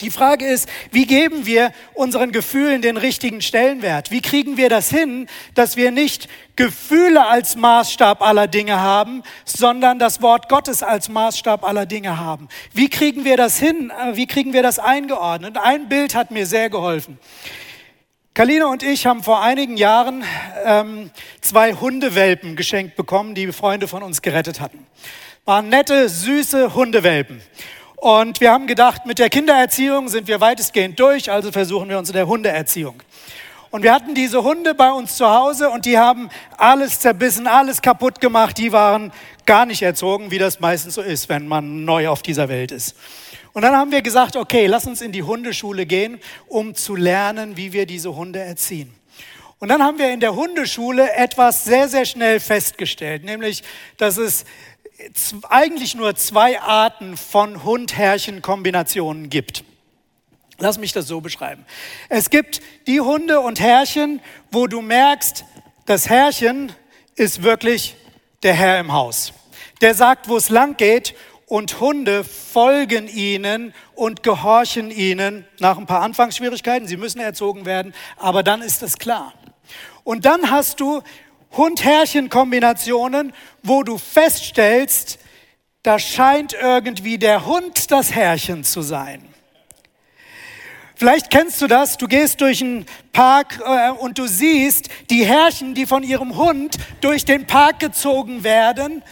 Die 0.00 0.10
Frage 0.10 0.46
ist, 0.46 0.68
wie 0.92 1.06
geben 1.06 1.44
wir 1.44 1.72
unseren 1.92 2.30
Gefühlen 2.30 2.82
den 2.82 2.96
richtigen 2.96 3.42
Stellenwert? 3.42 4.12
Wie 4.12 4.20
kriegen 4.20 4.56
wir 4.56 4.68
das 4.68 4.90
hin, 4.90 5.26
dass 5.54 5.76
wir 5.76 5.90
nicht 5.90 6.28
Gefühle 6.54 7.26
als 7.26 7.56
Maßstab 7.56 8.22
aller 8.22 8.46
Dinge 8.46 8.80
haben, 8.80 9.24
sondern 9.44 9.98
das 9.98 10.22
Wort 10.22 10.48
Gottes 10.48 10.84
als 10.84 11.08
Maßstab 11.08 11.64
aller 11.64 11.84
Dinge 11.84 12.18
haben? 12.18 12.48
Wie 12.72 12.88
kriegen 12.88 13.24
wir 13.24 13.36
das 13.36 13.58
hin? 13.58 13.92
Wie 14.12 14.26
kriegen 14.26 14.52
wir 14.52 14.62
das 14.62 14.78
eingeordnet? 14.78 15.56
Ein 15.56 15.88
Bild 15.88 16.14
hat 16.14 16.30
mir 16.30 16.46
sehr 16.46 16.70
geholfen. 16.70 17.18
Kalina 18.34 18.66
und 18.66 18.84
ich 18.84 19.04
haben 19.04 19.24
vor 19.24 19.42
einigen 19.42 19.76
Jahren 19.76 20.22
ähm, 20.64 21.10
zwei 21.40 21.74
Hundewelpen 21.74 22.54
geschenkt 22.54 22.94
bekommen, 22.94 23.34
die 23.34 23.50
Freunde 23.50 23.88
von 23.88 24.04
uns 24.04 24.22
gerettet 24.22 24.60
hatten. 24.60 24.86
Waren 25.44 25.70
nette, 25.70 26.08
süße 26.08 26.74
Hundewelpen. 26.74 27.42
Und 28.00 28.40
wir 28.40 28.52
haben 28.52 28.68
gedacht, 28.68 29.06
mit 29.06 29.18
der 29.18 29.28
Kindererziehung 29.28 30.08
sind 30.08 30.28
wir 30.28 30.40
weitestgehend 30.40 31.00
durch, 31.00 31.32
also 31.32 31.50
versuchen 31.50 31.88
wir 31.88 31.98
uns 31.98 32.08
in 32.08 32.14
der 32.14 32.28
Hundeerziehung. 32.28 33.02
Und 33.70 33.82
wir 33.82 33.92
hatten 33.92 34.14
diese 34.14 34.44
Hunde 34.44 34.74
bei 34.74 34.90
uns 34.92 35.16
zu 35.16 35.28
Hause 35.28 35.68
und 35.68 35.84
die 35.84 35.98
haben 35.98 36.30
alles 36.56 37.00
zerbissen, 37.00 37.46
alles 37.46 37.82
kaputt 37.82 38.20
gemacht. 38.20 38.56
Die 38.56 38.72
waren 38.72 39.12
gar 39.46 39.66
nicht 39.66 39.82
erzogen, 39.82 40.30
wie 40.30 40.38
das 40.38 40.60
meistens 40.60 40.94
so 40.94 41.02
ist, 41.02 41.28
wenn 41.28 41.48
man 41.48 41.84
neu 41.84 42.08
auf 42.08 42.22
dieser 42.22 42.48
Welt 42.48 42.70
ist. 42.70 42.96
Und 43.52 43.62
dann 43.62 43.76
haben 43.76 43.90
wir 43.90 44.00
gesagt, 44.00 44.36
okay, 44.36 44.66
lass 44.66 44.86
uns 44.86 45.02
in 45.02 45.10
die 45.10 45.24
Hundeschule 45.24 45.84
gehen, 45.84 46.20
um 46.46 46.74
zu 46.76 46.94
lernen, 46.94 47.56
wie 47.56 47.72
wir 47.72 47.84
diese 47.84 48.14
Hunde 48.14 48.38
erziehen. 48.38 48.94
Und 49.58 49.68
dann 49.68 49.82
haben 49.82 49.98
wir 49.98 50.10
in 50.10 50.20
der 50.20 50.36
Hundeschule 50.36 51.12
etwas 51.14 51.64
sehr, 51.64 51.88
sehr 51.88 52.04
schnell 52.04 52.38
festgestellt, 52.38 53.24
nämlich, 53.24 53.64
dass 53.96 54.16
es 54.16 54.44
eigentlich 55.48 55.94
nur 55.94 56.14
zwei 56.16 56.60
Arten 56.60 57.16
von 57.16 57.62
Hund-Herrchen-Kombinationen 57.62 59.30
gibt. 59.30 59.64
Lass 60.58 60.78
mich 60.78 60.92
das 60.92 61.06
so 61.06 61.20
beschreiben. 61.20 61.64
Es 62.08 62.30
gibt 62.30 62.60
die 62.86 63.00
Hunde 63.00 63.40
und 63.40 63.60
Herrchen, 63.60 64.20
wo 64.50 64.66
du 64.66 64.82
merkst, 64.82 65.44
das 65.86 66.08
Herrchen 66.08 66.72
ist 67.14 67.42
wirklich 67.42 67.96
der 68.42 68.54
Herr 68.54 68.80
im 68.80 68.92
Haus. 68.92 69.32
Der 69.80 69.94
sagt, 69.94 70.28
wo 70.28 70.36
es 70.36 70.48
lang 70.48 70.76
geht 70.76 71.14
und 71.46 71.78
Hunde 71.80 72.24
folgen 72.24 73.06
ihnen 73.08 73.72
und 73.94 74.24
gehorchen 74.24 74.90
ihnen 74.90 75.46
nach 75.60 75.78
ein 75.78 75.86
paar 75.86 76.02
Anfangsschwierigkeiten. 76.02 76.88
Sie 76.88 76.96
müssen 76.96 77.20
erzogen 77.20 77.64
werden, 77.64 77.94
aber 78.16 78.42
dann 78.42 78.62
ist 78.62 78.82
es 78.82 78.98
klar. 78.98 79.32
Und 80.02 80.24
dann 80.24 80.50
hast 80.50 80.80
du 80.80 81.02
Hund-Herrchen-Kombinationen, 81.56 83.32
wo 83.62 83.82
du 83.82 83.98
feststellst, 83.98 85.18
da 85.82 85.98
scheint 85.98 86.52
irgendwie 86.52 87.18
der 87.18 87.46
Hund 87.46 87.90
das 87.90 88.14
Herrchen 88.14 88.64
zu 88.64 88.82
sein. 88.82 89.22
Vielleicht 90.98 91.30
kennst 91.30 91.62
du 91.62 91.68
das, 91.68 91.96
du 91.96 92.08
gehst 92.08 92.40
durch 92.40 92.60
einen 92.60 92.84
Park 93.12 93.60
äh, 93.64 93.90
und 93.90 94.18
du 94.18 94.26
siehst 94.26 94.88
die 95.10 95.24
Herrchen, 95.24 95.74
die 95.74 95.86
von 95.86 96.02
ihrem 96.02 96.36
Hund 96.36 96.76
durch 97.00 97.24
den 97.24 97.46
Park 97.46 97.78
gezogen 97.78 98.42
werden. 98.42 99.04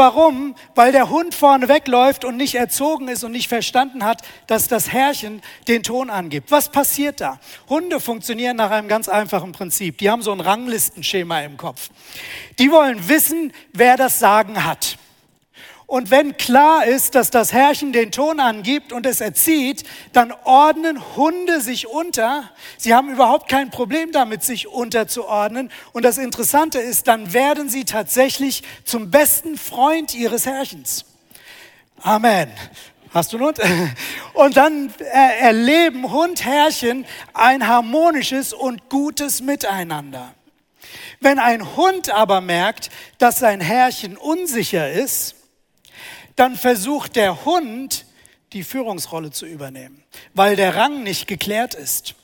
Warum? 0.00 0.54
Weil 0.74 0.92
der 0.92 1.10
Hund 1.10 1.34
vorne 1.34 1.68
wegläuft 1.68 2.24
und 2.24 2.38
nicht 2.38 2.54
erzogen 2.54 3.06
ist 3.08 3.22
und 3.22 3.32
nicht 3.32 3.48
verstanden 3.48 4.02
hat, 4.02 4.22
dass 4.46 4.66
das 4.66 4.90
Herrchen 4.90 5.42
den 5.68 5.82
Ton 5.82 6.08
angibt. 6.08 6.50
Was 6.50 6.70
passiert 6.70 7.20
da? 7.20 7.38
Hunde 7.68 8.00
funktionieren 8.00 8.56
nach 8.56 8.70
einem 8.70 8.88
ganz 8.88 9.10
einfachen 9.10 9.52
Prinzip. 9.52 9.98
Die 9.98 10.08
haben 10.08 10.22
so 10.22 10.32
ein 10.32 10.40
Ranglistenschema 10.40 11.42
im 11.42 11.58
Kopf. 11.58 11.90
Die 12.58 12.72
wollen 12.72 13.10
wissen, 13.10 13.52
wer 13.74 13.98
das 13.98 14.18
Sagen 14.18 14.64
hat. 14.64 14.96
Und 15.90 16.12
wenn 16.12 16.36
klar 16.36 16.86
ist, 16.86 17.16
dass 17.16 17.30
das 17.30 17.52
Herrchen 17.52 17.92
den 17.92 18.12
Ton 18.12 18.38
angibt 18.38 18.92
und 18.92 19.06
es 19.06 19.20
erzieht, 19.20 19.82
dann 20.12 20.32
ordnen 20.44 21.16
Hunde 21.16 21.60
sich 21.60 21.88
unter. 21.88 22.48
Sie 22.78 22.94
haben 22.94 23.10
überhaupt 23.10 23.50
kein 23.50 23.70
Problem 23.70 24.12
damit, 24.12 24.44
sich 24.44 24.68
unterzuordnen. 24.68 25.68
Und 25.92 26.04
das 26.04 26.16
Interessante 26.16 26.78
ist, 26.78 27.08
dann 27.08 27.32
werden 27.32 27.68
sie 27.68 27.84
tatsächlich 27.86 28.62
zum 28.84 29.10
besten 29.10 29.58
Freund 29.58 30.14
ihres 30.14 30.46
Herrchens. 30.46 31.06
Amen. 32.00 32.48
Hast 33.12 33.32
du 33.32 33.38
Not? 33.38 33.58
Und 34.34 34.56
dann 34.56 34.94
erleben 35.40 36.12
Hund, 36.12 36.44
Herrchen 36.44 37.04
ein 37.34 37.66
harmonisches 37.66 38.52
und 38.52 38.90
gutes 38.90 39.40
Miteinander. 39.40 40.34
Wenn 41.18 41.40
ein 41.40 41.74
Hund 41.74 42.10
aber 42.10 42.40
merkt, 42.40 42.90
dass 43.18 43.40
sein 43.40 43.60
Herrchen 43.60 44.16
unsicher 44.16 44.88
ist, 44.88 45.34
dann 46.40 46.56
versucht 46.56 47.16
der 47.16 47.44
Hund 47.44 48.06
die 48.54 48.64
Führungsrolle 48.64 49.30
zu 49.30 49.44
übernehmen, 49.44 50.02
weil 50.32 50.56
der 50.56 50.74
Rang 50.74 51.02
nicht 51.02 51.26
geklärt 51.26 51.74
ist. 51.74 52.14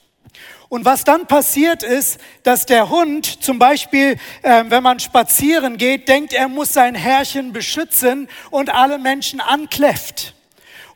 Und 0.69 0.85
was 0.85 1.03
dann 1.03 1.27
passiert 1.27 1.83
ist, 1.83 2.19
dass 2.43 2.65
der 2.65 2.89
Hund 2.89 3.43
zum 3.43 3.59
Beispiel, 3.59 4.17
äh, 4.41 4.65
wenn 4.67 4.83
man 4.83 4.99
spazieren 4.99 5.77
geht, 5.77 6.09
denkt, 6.09 6.33
er 6.33 6.49
muss 6.49 6.73
sein 6.73 6.95
Herrchen 6.95 7.53
beschützen 7.53 8.27
und 8.49 8.69
alle 8.69 8.97
Menschen 8.97 9.39
ankläfft. 9.39 10.33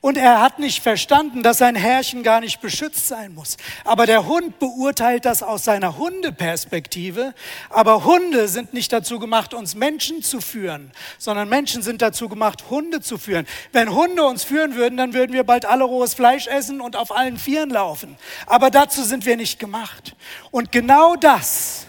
Und 0.02 0.18
er 0.18 0.42
hat 0.42 0.58
nicht 0.58 0.82
verstanden, 0.82 1.44
dass 1.44 1.60
sein 1.60 1.76
Herrchen 1.76 2.24
gar 2.24 2.40
nicht 2.40 2.60
beschützt 2.60 3.08
sein 3.08 3.36
muss. 3.36 3.58
Aber 3.86 4.08
der 4.08 4.26
Hund 4.26 4.58
beurteilt 4.58 5.26
das 5.26 5.44
aus 5.44 5.64
seiner 5.64 6.00
Hundeperspektive. 6.00 7.36
Aber 7.70 8.04
Hunde 8.04 8.48
sind 8.48 8.74
nicht 8.74 8.92
dazu 8.92 9.20
gemacht, 9.20 9.54
uns 9.54 9.76
Menschen 9.76 10.24
zu 10.24 10.42
führen, 10.42 10.92
sondern 11.20 11.50
Menschen 11.50 11.84
sind 11.84 12.02
dazu 12.02 12.30
gemacht, 12.30 12.64
Hunde 12.72 13.02
zu 13.02 13.20
führen. 13.20 13.46
Wenn 13.74 13.94
Hunde 13.94 14.24
uns 14.24 14.44
führen 14.44 14.74
würden, 14.74 14.98
dann 14.98 15.14
würden 15.14 15.34
wir 15.34 15.44
bald 15.44 15.66
alle 15.66 15.84
rohes 15.84 16.16
Fleisch 16.16 16.48
essen 16.48 16.82
und 16.82 16.96
auf 16.96 17.16
allen 17.16 17.38
Vieren 17.38 17.70
laufen. 17.70 18.18
Aber 18.48 18.72
dazu 18.72 19.04
sind 19.04 19.28
wir 19.28 19.38
nicht 19.38 19.60
gemacht. 19.60 20.16
Und 20.50 20.72
genau 20.72 21.16
das 21.16 21.86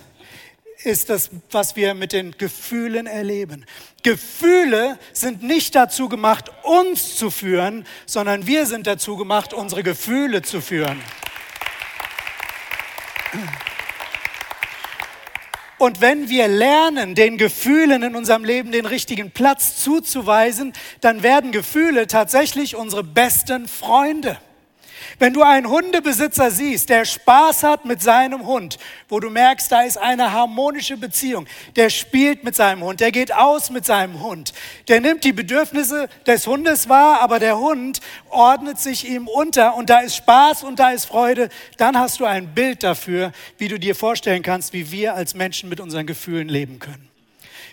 ist 0.84 1.10
das, 1.10 1.30
was 1.50 1.76
wir 1.76 1.94
mit 1.94 2.12
den 2.12 2.36
Gefühlen 2.38 3.06
erleben. 3.06 3.64
Gefühle 4.02 4.98
sind 5.12 5.42
nicht 5.42 5.74
dazu 5.74 6.08
gemacht, 6.08 6.50
uns 6.62 7.16
zu 7.16 7.30
führen, 7.30 7.86
sondern 8.06 8.46
wir 8.46 8.66
sind 8.66 8.86
dazu 8.86 9.16
gemacht, 9.16 9.54
unsere 9.54 9.82
Gefühle 9.82 10.42
zu 10.42 10.60
führen. 10.60 11.00
Und 15.78 16.00
wenn 16.00 16.28
wir 16.28 16.46
lernen, 16.46 17.16
den 17.16 17.38
Gefühlen 17.38 18.04
in 18.04 18.14
unserem 18.14 18.44
Leben 18.44 18.70
den 18.70 18.86
richtigen 18.86 19.32
Platz 19.32 19.82
zuzuweisen, 19.82 20.72
dann 21.00 21.24
werden 21.24 21.50
Gefühle 21.50 22.06
tatsächlich 22.06 22.76
unsere 22.76 23.02
besten 23.02 23.66
Freunde. 23.66 24.38
Wenn 25.22 25.34
du 25.34 25.42
einen 25.42 25.68
Hundebesitzer 25.68 26.50
siehst, 26.50 26.88
der 26.88 27.04
Spaß 27.04 27.62
hat 27.62 27.84
mit 27.84 28.02
seinem 28.02 28.44
Hund, 28.44 28.76
wo 29.08 29.20
du 29.20 29.30
merkst, 29.30 29.70
da 29.70 29.82
ist 29.82 29.96
eine 29.96 30.32
harmonische 30.32 30.96
Beziehung, 30.96 31.46
der 31.76 31.90
spielt 31.90 32.42
mit 32.42 32.56
seinem 32.56 32.82
Hund, 32.82 32.98
der 32.98 33.12
geht 33.12 33.32
aus 33.32 33.70
mit 33.70 33.86
seinem 33.86 34.20
Hund, 34.20 34.52
der 34.88 35.00
nimmt 35.00 35.22
die 35.22 35.32
Bedürfnisse 35.32 36.08
des 36.26 36.48
Hundes 36.48 36.88
wahr, 36.88 37.20
aber 37.20 37.38
der 37.38 37.56
Hund 37.56 38.00
ordnet 38.30 38.80
sich 38.80 39.08
ihm 39.08 39.28
unter 39.28 39.76
und 39.76 39.90
da 39.90 40.00
ist 40.00 40.16
Spaß 40.16 40.64
und 40.64 40.80
da 40.80 40.90
ist 40.90 41.04
Freude, 41.04 41.50
dann 41.76 41.96
hast 41.96 42.18
du 42.18 42.24
ein 42.24 42.52
Bild 42.52 42.82
dafür, 42.82 43.30
wie 43.58 43.68
du 43.68 43.78
dir 43.78 43.94
vorstellen 43.94 44.42
kannst, 44.42 44.72
wie 44.72 44.90
wir 44.90 45.14
als 45.14 45.36
Menschen 45.36 45.68
mit 45.68 45.78
unseren 45.78 46.08
Gefühlen 46.08 46.48
leben 46.48 46.80
können. 46.80 47.11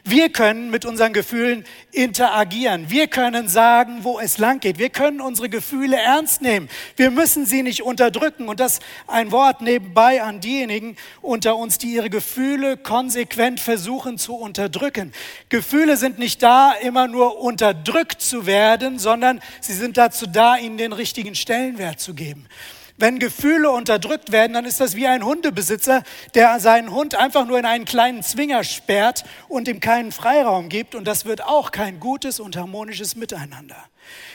Wir 0.10 0.30
können 0.30 0.72
mit 0.72 0.86
unseren 0.86 1.14
Gefühlen 1.14 1.66
interagieren. 1.92 2.90
Wir 2.90 3.08
können 3.08 3.48
sagen, 3.48 4.00
wo 4.02 4.20
es 4.20 4.40
lang 4.40 4.60
geht. 4.60 4.80
Wir 4.80 4.90
können 4.90 5.22
unsere 5.22 5.50
Gefühle 5.50 5.98
ernst 5.98 6.42
nehmen. 6.42 6.68
Wir 6.96 7.12
müssen 7.12 7.46
sie 7.46 7.62
nicht 7.62 7.84
unterdrücken. 7.84 8.50
Und 8.50 8.60
das 8.60 8.80
ein 9.06 9.32
Wort 9.32 9.62
nebenbei 9.62 10.24
an 10.24 10.40
diejenigen 10.40 10.98
unter 11.22 11.58
uns, 11.58 11.78
die 11.78 11.94
ihre 11.94 12.10
Gefühle 12.10 12.76
konsequent 12.76 13.60
versuchen 13.60 14.18
zu 14.18 14.36
unterdrücken. 14.36 15.14
Gefühle 15.50 15.96
sind 15.96 16.18
nicht 16.18 16.42
da, 16.42 16.74
immer 16.74 17.08
nur 17.08 17.40
unterdrückt 17.40 18.20
zu 18.20 18.48
werden, 18.48 18.98
sondern 18.98 19.42
sie 19.62 19.74
sind 19.74 19.98
dazu 19.98 20.26
da, 20.26 20.58
ihnen 20.58 20.78
den 20.78 20.94
richtigen 20.94 21.36
Stellenwert 21.36 22.00
zu 22.00 22.16
geben. 22.16 22.48
Wenn 23.00 23.18
Gefühle 23.18 23.72
unterdrückt 23.72 24.34
werden, 24.34 24.52
dann 24.52 24.66
ist 24.66 24.82
das 24.82 24.94
wie 24.94 25.08
ein 25.08 25.24
Hundebesitzer, 25.24 26.04
der 26.36 26.60
seinen 26.60 26.92
Hund 26.92 27.16
einfach 27.16 27.48
nur 27.48 27.58
in 27.58 27.66
einen 27.66 27.86
kleinen 27.86 28.24
Zwinger 28.24 28.66
sperrt 28.66 29.24
und 29.48 29.70
ihm 29.70 29.80
keinen 29.80 30.12
Freiraum 30.12 30.68
gibt. 30.68 30.96
Und 30.96 31.06
das 31.06 31.24
wird 31.24 31.42
auch 31.42 31.72
kein 31.72 32.02
gutes 32.02 32.42
und 32.42 32.58
harmonisches 32.58 33.16
Miteinander. 33.16 33.78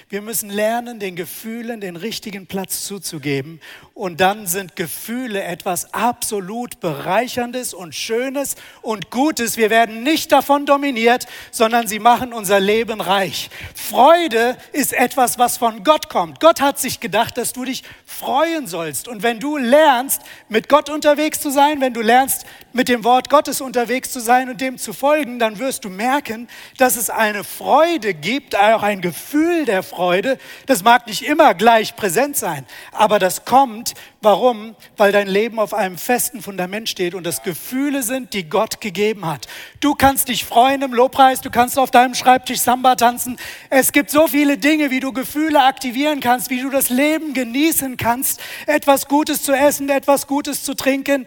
Wir 0.08 0.22
müssen 0.22 0.50
lernen, 0.50 1.00
den 1.00 1.16
Gefühlen 1.16 1.80
den 1.80 1.96
richtigen 1.96 2.46
Platz 2.46 2.84
zuzugeben. 2.84 3.60
Und 3.94 4.20
dann 4.20 4.46
sind 4.46 4.76
Gefühle 4.76 5.42
etwas 5.42 5.94
absolut 5.94 6.80
Bereicherndes 6.80 7.74
und 7.74 7.94
Schönes 7.94 8.56
und 8.82 9.10
Gutes. 9.10 9.56
Wir 9.56 9.70
werden 9.70 10.02
nicht 10.02 10.32
davon 10.32 10.66
dominiert, 10.66 11.26
sondern 11.50 11.86
sie 11.86 11.98
machen 11.98 12.32
unser 12.32 12.60
Leben 12.60 13.00
reich. 13.00 13.50
Freude 13.74 14.56
ist 14.72 14.92
etwas, 14.92 15.38
was 15.38 15.56
von 15.56 15.84
Gott 15.84 16.08
kommt. 16.08 16.40
Gott 16.40 16.60
hat 16.60 16.78
sich 16.78 17.00
gedacht, 17.00 17.36
dass 17.36 17.52
du 17.52 17.64
dich 17.64 17.82
freuen 18.04 18.66
sollst. 18.66 19.08
Und 19.08 19.22
wenn 19.22 19.40
du 19.40 19.56
lernst, 19.56 20.22
mit 20.48 20.68
Gott 20.68 20.90
unterwegs 20.90 21.40
zu 21.40 21.50
sein, 21.50 21.80
wenn 21.80 21.94
du 21.94 22.00
lernst, 22.00 22.46
mit 22.72 22.88
dem 22.88 23.04
Wort 23.04 23.30
Gottes 23.30 23.60
unterwegs 23.60 24.10
zu 24.10 24.20
sein 24.20 24.50
und 24.50 24.60
dem 24.60 24.78
zu 24.78 24.92
folgen, 24.92 25.38
dann 25.38 25.58
wirst 25.58 25.84
du 25.84 25.90
merken, 25.90 26.48
dass 26.78 26.96
es 26.96 27.08
eine 27.10 27.44
Freude 27.44 28.14
gibt, 28.14 28.56
auch 28.56 28.82
ein 28.82 29.00
Gefühl 29.00 29.63
der 29.64 29.82
Freude. 29.82 30.38
Das 30.66 30.82
mag 30.82 31.06
nicht 31.06 31.22
immer 31.22 31.54
gleich 31.54 31.96
präsent 31.96 32.36
sein, 32.36 32.66
aber 32.92 33.18
das 33.18 33.44
kommt. 33.44 33.94
Warum? 34.20 34.74
Weil 34.96 35.12
dein 35.12 35.26
Leben 35.26 35.58
auf 35.58 35.74
einem 35.74 35.98
festen 35.98 36.40
Fundament 36.40 36.88
steht 36.88 37.14
und 37.14 37.24
das 37.24 37.42
Gefühle 37.42 38.02
sind, 38.02 38.32
die 38.32 38.48
Gott 38.48 38.80
gegeben 38.80 39.26
hat. 39.26 39.46
Du 39.80 39.94
kannst 39.94 40.28
dich 40.28 40.44
freuen 40.44 40.82
im 40.82 40.94
Lobpreis, 40.94 41.40
du 41.40 41.50
kannst 41.50 41.78
auf 41.78 41.90
deinem 41.90 42.14
Schreibtisch 42.14 42.60
Samba 42.60 42.94
tanzen. 42.94 43.38
Es 43.70 43.92
gibt 43.92 44.10
so 44.10 44.26
viele 44.26 44.56
Dinge, 44.56 44.90
wie 44.90 45.00
du 45.00 45.12
Gefühle 45.12 45.62
aktivieren 45.62 46.20
kannst, 46.20 46.50
wie 46.50 46.62
du 46.62 46.70
das 46.70 46.88
Leben 46.88 47.34
genießen 47.34 47.96
kannst, 47.96 48.40
etwas 48.66 49.08
Gutes 49.08 49.42
zu 49.42 49.52
essen, 49.52 49.88
etwas 49.90 50.26
Gutes 50.26 50.62
zu 50.62 50.74
trinken. 50.74 51.26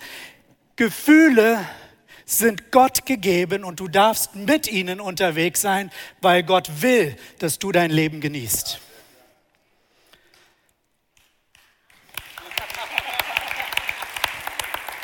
Gefühle 0.76 1.60
sind 2.28 2.72
Gott 2.72 3.06
gegeben 3.06 3.64
und 3.64 3.80
du 3.80 3.88
darfst 3.88 4.36
mit 4.36 4.70
ihnen 4.70 5.00
unterwegs 5.00 5.62
sein, 5.62 5.90
weil 6.22 6.44
Gott 6.44 6.82
will, 6.82 7.16
dass 7.40 7.58
du 7.58 7.72
dein 7.72 7.90
Leben 7.90 8.20
genießt. 8.20 8.80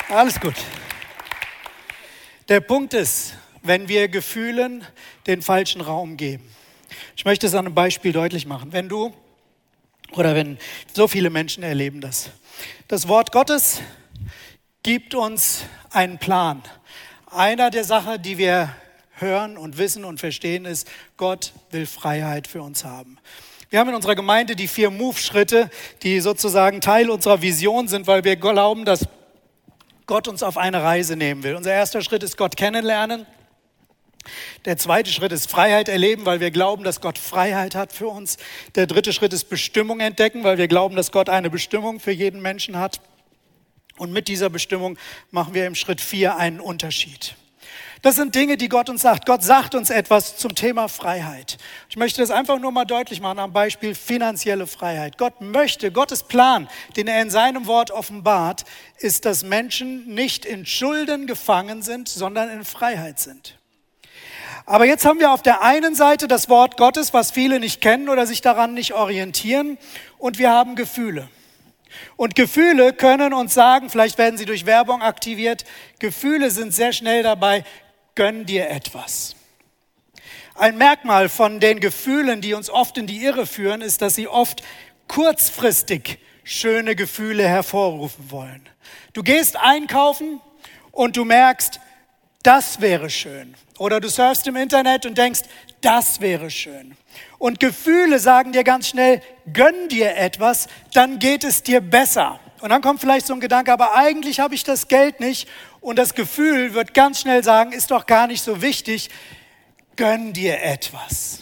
Alles 0.09 0.39
gut. 0.39 0.53
Der 2.49 2.59
Punkt 2.59 2.93
ist, 2.93 3.35
wenn 3.63 3.87
wir 3.87 4.09
Gefühlen 4.09 4.85
den 5.25 5.41
falschen 5.41 5.79
Raum 5.81 6.17
geben. 6.17 6.43
Ich 7.15 7.23
möchte 7.23 7.47
es 7.47 7.55
an 7.55 7.65
einem 7.65 7.73
Beispiel 7.73 8.11
deutlich 8.11 8.45
machen. 8.45 8.73
Wenn 8.73 8.89
du 8.89 9.13
oder 10.11 10.35
wenn 10.35 10.59
so 10.93 11.07
viele 11.07 11.29
Menschen 11.29 11.63
erleben 11.63 12.01
das. 12.01 12.31
Das 12.89 13.07
Wort 13.07 13.31
Gottes 13.31 13.81
gibt 14.83 15.15
uns 15.15 15.63
einen 15.89 16.19
Plan, 16.19 16.61
einer 17.35 17.69
der 17.69 17.83
Sachen, 17.83 18.21
die 18.21 18.37
wir 18.37 18.73
hören 19.11 19.57
und 19.57 19.77
wissen 19.77 20.05
und 20.05 20.19
verstehen, 20.19 20.65
ist, 20.65 20.87
Gott 21.17 21.53
will 21.71 21.85
Freiheit 21.85 22.47
für 22.47 22.61
uns 22.61 22.83
haben. 22.83 23.17
Wir 23.69 23.79
haben 23.79 23.89
in 23.89 23.95
unserer 23.95 24.15
Gemeinde 24.15 24.55
die 24.55 24.67
vier 24.67 24.91
Move-Schritte, 24.91 25.69
die 26.03 26.19
sozusagen 26.19 26.81
Teil 26.81 27.09
unserer 27.09 27.41
Vision 27.41 27.87
sind, 27.87 28.05
weil 28.05 28.23
wir 28.23 28.35
glauben, 28.35 28.85
dass 28.85 29.07
Gott 30.05 30.27
uns 30.27 30.43
auf 30.43 30.57
eine 30.57 30.83
Reise 30.83 31.15
nehmen 31.15 31.43
will. 31.43 31.55
Unser 31.55 31.73
erster 31.73 32.01
Schritt 32.01 32.23
ist 32.23 32.37
Gott 32.37 32.55
kennenlernen. 32.55 33.25
Der 34.65 34.77
zweite 34.77 35.11
Schritt 35.11 35.31
ist 35.31 35.49
Freiheit 35.49 35.89
erleben, 35.89 36.25
weil 36.25 36.39
wir 36.39 36.51
glauben, 36.51 36.83
dass 36.83 37.01
Gott 37.01 37.17
Freiheit 37.17 37.75
hat 37.75 37.91
für 37.91 38.07
uns. 38.07 38.37
Der 38.75 38.87
dritte 38.87 39.11
Schritt 39.11 39.33
ist 39.33 39.49
Bestimmung 39.49 39.99
entdecken, 39.99 40.43
weil 40.43 40.57
wir 40.57 40.67
glauben, 40.67 40.95
dass 40.95 41.11
Gott 41.11 41.29
eine 41.29 41.49
Bestimmung 41.49 41.99
für 41.99 42.11
jeden 42.11 42.41
Menschen 42.41 42.77
hat. 42.77 43.01
Und 43.97 44.11
mit 44.11 44.27
dieser 44.27 44.49
Bestimmung 44.49 44.97
machen 45.31 45.53
wir 45.53 45.67
im 45.67 45.75
Schritt 45.75 46.01
vier 46.01 46.37
einen 46.37 46.59
Unterschied. 46.59 47.35
Das 48.03 48.17
sind 48.17 48.35
Dinge, 48.35 48.57
die 48.57 48.67
Gott 48.67 48.89
uns 48.89 49.01
sagt. 49.01 49.25
Gott 49.25 49.43
sagt 49.43 49.75
uns 49.75 49.89
etwas 49.89 50.35
zum 50.35 50.55
Thema 50.55 50.89
Freiheit. 50.89 51.57
Ich 51.89 51.95
möchte 51.95 52.19
das 52.19 52.31
einfach 52.31 52.59
nur 52.59 52.73
mal 52.73 52.83
deutlich 52.83 53.21
machen 53.21 53.39
am 53.39 53.53
Beispiel 53.53 53.95
finanzielle 53.95 54.67
Freiheit. 54.67 55.17
Gott 55.17 55.39
möchte, 55.39 55.89
Gottes 55.89 56.23
Plan, 56.23 56.67
den 56.97 57.07
er 57.07 57.21
in 57.21 57.29
seinem 57.29 57.65
Wort 57.65 57.91
offenbart, 57.91 58.65
ist, 58.97 59.23
dass 59.23 59.43
Menschen 59.43 60.05
nicht 60.13 60.43
in 60.43 60.65
Schulden 60.65 61.27
gefangen 61.27 61.81
sind, 61.81 62.09
sondern 62.09 62.49
in 62.49 62.65
Freiheit 62.65 63.21
sind. 63.21 63.57
Aber 64.65 64.85
jetzt 64.85 65.05
haben 65.05 65.19
wir 65.19 65.31
auf 65.31 65.41
der 65.41 65.61
einen 65.61 65.95
Seite 65.95 66.27
das 66.27 66.49
Wort 66.49 66.75
Gottes, 66.75 67.13
was 67.13 67.31
viele 67.31 67.61
nicht 67.61 67.79
kennen 67.79 68.09
oder 68.09 68.27
sich 68.27 68.41
daran 68.41 68.73
nicht 68.73 68.93
orientieren, 68.93 69.77
und 70.17 70.39
wir 70.39 70.51
haben 70.51 70.75
Gefühle. 70.75 71.29
Und 72.15 72.35
Gefühle 72.35 72.93
können 72.93 73.33
uns 73.33 73.53
sagen, 73.53 73.89
vielleicht 73.89 74.17
werden 74.17 74.37
sie 74.37 74.45
durch 74.45 74.65
Werbung 74.65 75.01
aktiviert, 75.01 75.65
Gefühle 75.99 76.51
sind 76.51 76.73
sehr 76.73 76.93
schnell 76.93 77.23
dabei, 77.23 77.63
gönn 78.15 78.45
dir 78.45 78.69
etwas. 78.69 79.35
Ein 80.55 80.77
Merkmal 80.77 81.29
von 81.29 81.59
den 81.59 81.79
Gefühlen, 81.79 82.41
die 82.41 82.53
uns 82.53 82.69
oft 82.69 82.97
in 82.97 83.07
die 83.07 83.23
Irre 83.23 83.47
führen, 83.47 83.81
ist, 83.81 84.01
dass 84.01 84.15
sie 84.15 84.27
oft 84.27 84.61
kurzfristig 85.07 86.19
schöne 86.43 86.95
Gefühle 86.95 87.47
hervorrufen 87.47 88.29
wollen. 88.29 88.69
Du 89.13 89.23
gehst 89.23 89.55
einkaufen 89.57 90.41
und 90.91 91.17
du 91.17 91.25
merkst, 91.25 91.79
das 92.43 92.81
wäre 92.81 93.09
schön. 93.09 93.55
Oder 93.79 93.99
du 93.99 94.09
surfst 94.09 94.45
im 94.47 94.55
Internet 94.55 95.05
und 95.05 95.17
denkst, 95.17 95.41
das 95.81 96.21
wäre 96.21 96.51
schön. 96.51 96.95
Und 97.43 97.59
Gefühle 97.59 98.19
sagen 98.19 98.53
dir 98.53 98.63
ganz 98.63 98.87
schnell, 98.87 99.21
gönn 99.51 99.89
dir 99.89 100.15
etwas, 100.15 100.69
dann 100.93 101.19
geht 101.19 101.43
es 101.43 101.61
dir 101.61 101.81
besser. 101.81 102.39
Und 102.61 102.69
dann 102.69 102.81
kommt 102.81 103.01
vielleicht 103.01 103.27
so 103.27 103.33
ein 103.33 103.41
Gedanke, 103.41 103.73
aber 103.73 103.95
eigentlich 103.95 104.39
habe 104.39 104.55
ich 104.55 104.63
das 104.63 104.87
Geld 104.87 105.19
nicht. 105.19 105.49
Und 105.81 105.99
das 105.99 106.15
Gefühl 106.15 106.73
wird 106.73 106.93
ganz 106.93 107.19
schnell 107.19 107.43
sagen, 107.43 107.73
ist 107.73 107.91
doch 107.91 108.05
gar 108.05 108.27
nicht 108.27 108.41
so 108.41 108.61
wichtig. 108.61 109.09
Gönn 109.97 110.31
dir 110.31 110.61
etwas. 110.61 111.39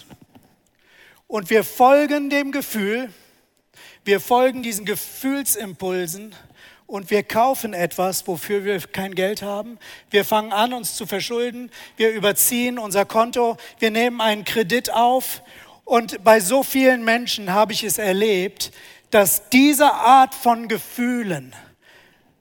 Und 1.27 1.51
wir 1.51 1.63
folgen 1.63 2.31
dem 2.31 2.51
Gefühl, 2.51 3.13
wir 4.03 4.19
folgen 4.19 4.63
diesen 4.63 4.85
Gefühlsimpulsen 4.85 6.33
und 6.87 7.11
wir 7.11 7.21
kaufen 7.21 7.75
etwas, 7.75 8.27
wofür 8.27 8.65
wir 8.65 8.79
kein 8.79 9.13
Geld 9.13 9.43
haben. 9.43 9.77
Wir 10.09 10.25
fangen 10.25 10.51
an, 10.51 10.73
uns 10.73 10.95
zu 10.95 11.05
verschulden. 11.05 11.69
Wir 11.95 12.09
überziehen 12.11 12.79
unser 12.79 13.05
Konto. 13.05 13.57
Wir 13.77 13.91
nehmen 13.91 14.19
einen 14.19 14.45
Kredit 14.45 14.91
auf. 14.91 15.43
Und 15.91 16.23
bei 16.23 16.39
so 16.39 16.63
vielen 16.63 17.03
Menschen 17.03 17.51
habe 17.51 17.73
ich 17.73 17.83
es 17.83 17.97
erlebt, 17.97 18.71
dass 19.09 19.49
diese 19.49 19.91
Art 19.91 20.33
von 20.33 20.69
Gefühlen 20.69 21.53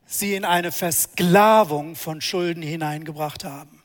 sie 0.06 0.36
in 0.36 0.44
eine 0.44 0.70
Versklavung 0.70 1.96
von 1.96 2.20
Schulden 2.20 2.62
hineingebracht 2.62 3.42
haben. 3.42 3.82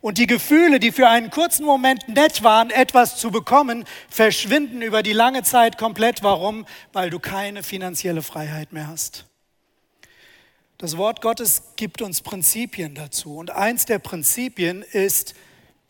Und 0.00 0.16
die 0.16 0.26
Gefühle, 0.26 0.80
die 0.80 0.92
für 0.92 1.10
einen 1.10 1.28
kurzen 1.28 1.66
Moment 1.66 2.08
nett 2.08 2.42
waren, 2.42 2.70
etwas 2.70 3.18
zu 3.18 3.30
bekommen, 3.30 3.84
verschwinden 4.08 4.80
über 4.80 5.02
die 5.02 5.12
lange 5.12 5.42
Zeit 5.42 5.76
komplett. 5.76 6.22
Warum? 6.22 6.64
Weil 6.94 7.10
du 7.10 7.18
keine 7.18 7.62
finanzielle 7.62 8.22
Freiheit 8.22 8.72
mehr 8.72 8.88
hast. 8.88 9.26
Das 10.78 10.96
Wort 10.96 11.20
Gottes 11.20 11.64
gibt 11.76 12.00
uns 12.00 12.22
Prinzipien 12.22 12.94
dazu. 12.94 13.36
Und 13.36 13.50
eins 13.50 13.84
der 13.84 13.98
Prinzipien 13.98 14.80
ist, 14.80 15.34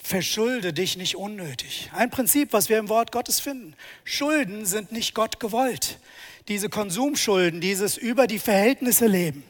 verschulde 0.03 0.73
dich 0.73 0.97
nicht 0.97 1.17
unnötig. 1.17 1.91
Ein 1.95 2.11
Prinzip, 2.11 2.53
was 2.53 2.69
wir 2.69 2.79
im 2.79 2.89
Wort 2.89 3.13
Gottes 3.13 3.41
finden. 3.41 3.75
Schulden 4.05 4.67
sind 4.67 4.93
nicht 4.93 5.15
Gott 5.15 5.41
gewollt 5.41 5.99
diese 6.49 6.69
Konsumschulden, 6.69 7.61
dieses 7.61 7.97
über 7.97 8.27
die 8.27 8.39
Verhältnisse 8.39 9.07
leben. 9.07 9.45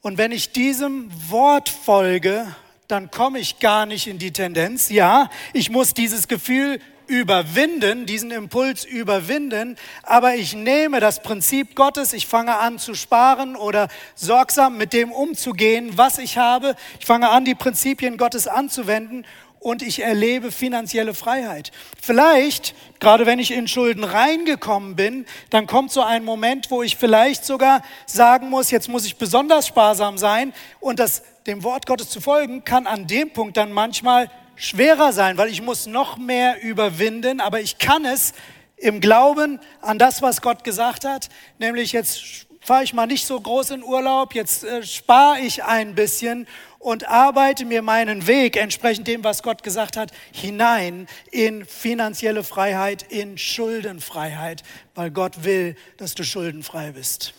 Und 0.00 0.18
wenn 0.18 0.32
ich 0.32 0.52
diesem 0.52 1.10
Wort 1.30 1.68
folge, 1.68 2.46
dann 2.88 3.10
komme 3.10 3.38
ich 3.38 3.58
gar 3.60 3.86
nicht 3.86 4.06
in 4.06 4.18
die 4.18 4.32
Tendenz. 4.32 4.90
Ja, 4.90 5.30
ich 5.52 5.70
muss 5.70 5.94
dieses 5.94 6.28
Gefühl 6.28 6.80
überwinden, 7.12 8.06
diesen 8.06 8.30
Impuls 8.30 8.86
überwinden, 8.86 9.76
aber 10.02 10.34
ich 10.34 10.54
nehme 10.54 10.98
das 10.98 11.22
Prinzip 11.22 11.76
Gottes, 11.76 12.14
ich 12.14 12.26
fange 12.26 12.56
an 12.56 12.78
zu 12.78 12.94
sparen 12.94 13.54
oder 13.54 13.88
sorgsam 14.14 14.78
mit 14.78 14.94
dem 14.94 15.12
umzugehen, 15.12 15.98
was 15.98 16.16
ich 16.16 16.38
habe. 16.38 16.74
Ich 16.98 17.04
fange 17.04 17.28
an, 17.28 17.44
die 17.44 17.54
Prinzipien 17.54 18.16
Gottes 18.16 18.48
anzuwenden 18.48 19.26
und 19.60 19.82
ich 19.82 20.00
erlebe 20.00 20.50
finanzielle 20.50 21.12
Freiheit. 21.12 21.70
Vielleicht, 22.00 22.74
gerade 22.98 23.26
wenn 23.26 23.38
ich 23.38 23.52
in 23.52 23.68
Schulden 23.68 24.04
reingekommen 24.04 24.96
bin, 24.96 25.26
dann 25.50 25.66
kommt 25.66 25.92
so 25.92 26.00
ein 26.00 26.24
Moment, 26.24 26.70
wo 26.70 26.82
ich 26.82 26.96
vielleicht 26.96 27.44
sogar 27.44 27.82
sagen 28.06 28.48
muss, 28.48 28.70
jetzt 28.70 28.88
muss 28.88 29.04
ich 29.04 29.16
besonders 29.16 29.66
sparsam 29.66 30.16
sein 30.16 30.54
und 30.80 30.98
das 30.98 31.22
dem 31.46 31.62
Wort 31.62 31.84
Gottes 31.84 32.08
zu 32.08 32.22
folgen, 32.22 32.64
kann 32.64 32.86
an 32.86 33.06
dem 33.06 33.34
Punkt 33.34 33.58
dann 33.58 33.70
manchmal 33.70 34.30
schwerer 34.56 35.12
sein, 35.12 35.38
weil 35.38 35.48
ich 35.48 35.62
muss 35.62 35.86
noch 35.86 36.16
mehr 36.16 36.62
überwinden, 36.62 37.40
aber 37.40 37.60
ich 37.60 37.78
kann 37.78 38.04
es 38.04 38.32
im 38.76 39.00
Glauben 39.00 39.60
an 39.80 39.98
das, 39.98 40.22
was 40.22 40.40
Gott 40.42 40.64
gesagt 40.64 41.04
hat, 41.04 41.28
nämlich 41.58 41.92
jetzt 41.92 42.46
fahre 42.60 42.84
ich 42.84 42.94
mal 42.94 43.06
nicht 43.06 43.26
so 43.26 43.40
groß 43.40 43.70
in 43.70 43.82
Urlaub, 43.82 44.34
jetzt 44.34 44.64
äh, 44.64 44.82
spare 44.84 45.40
ich 45.40 45.64
ein 45.64 45.94
bisschen 45.94 46.46
und 46.78 47.08
arbeite 47.08 47.64
mir 47.64 47.82
meinen 47.82 48.26
Weg 48.26 48.56
entsprechend 48.56 49.06
dem, 49.06 49.22
was 49.24 49.42
Gott 49.42 49.62
gesagt 49.62 49.96
hat, 49.96 50.10
hinein 50.32 51.06
in 51.30 51.64
finanzielle 51.64 52.42
Freiheit, 52.42 53.04
in 53.08 53.38
Schuldenfreiheit, 53.38 54.62
weil 54.94 55.10
Gott 55.10 55.44
will, 55.44 55.76
dass 55.96 56.14
du 56.14 56.24
schuldenfrei 56.24 56.92
bist. 56.92 57.34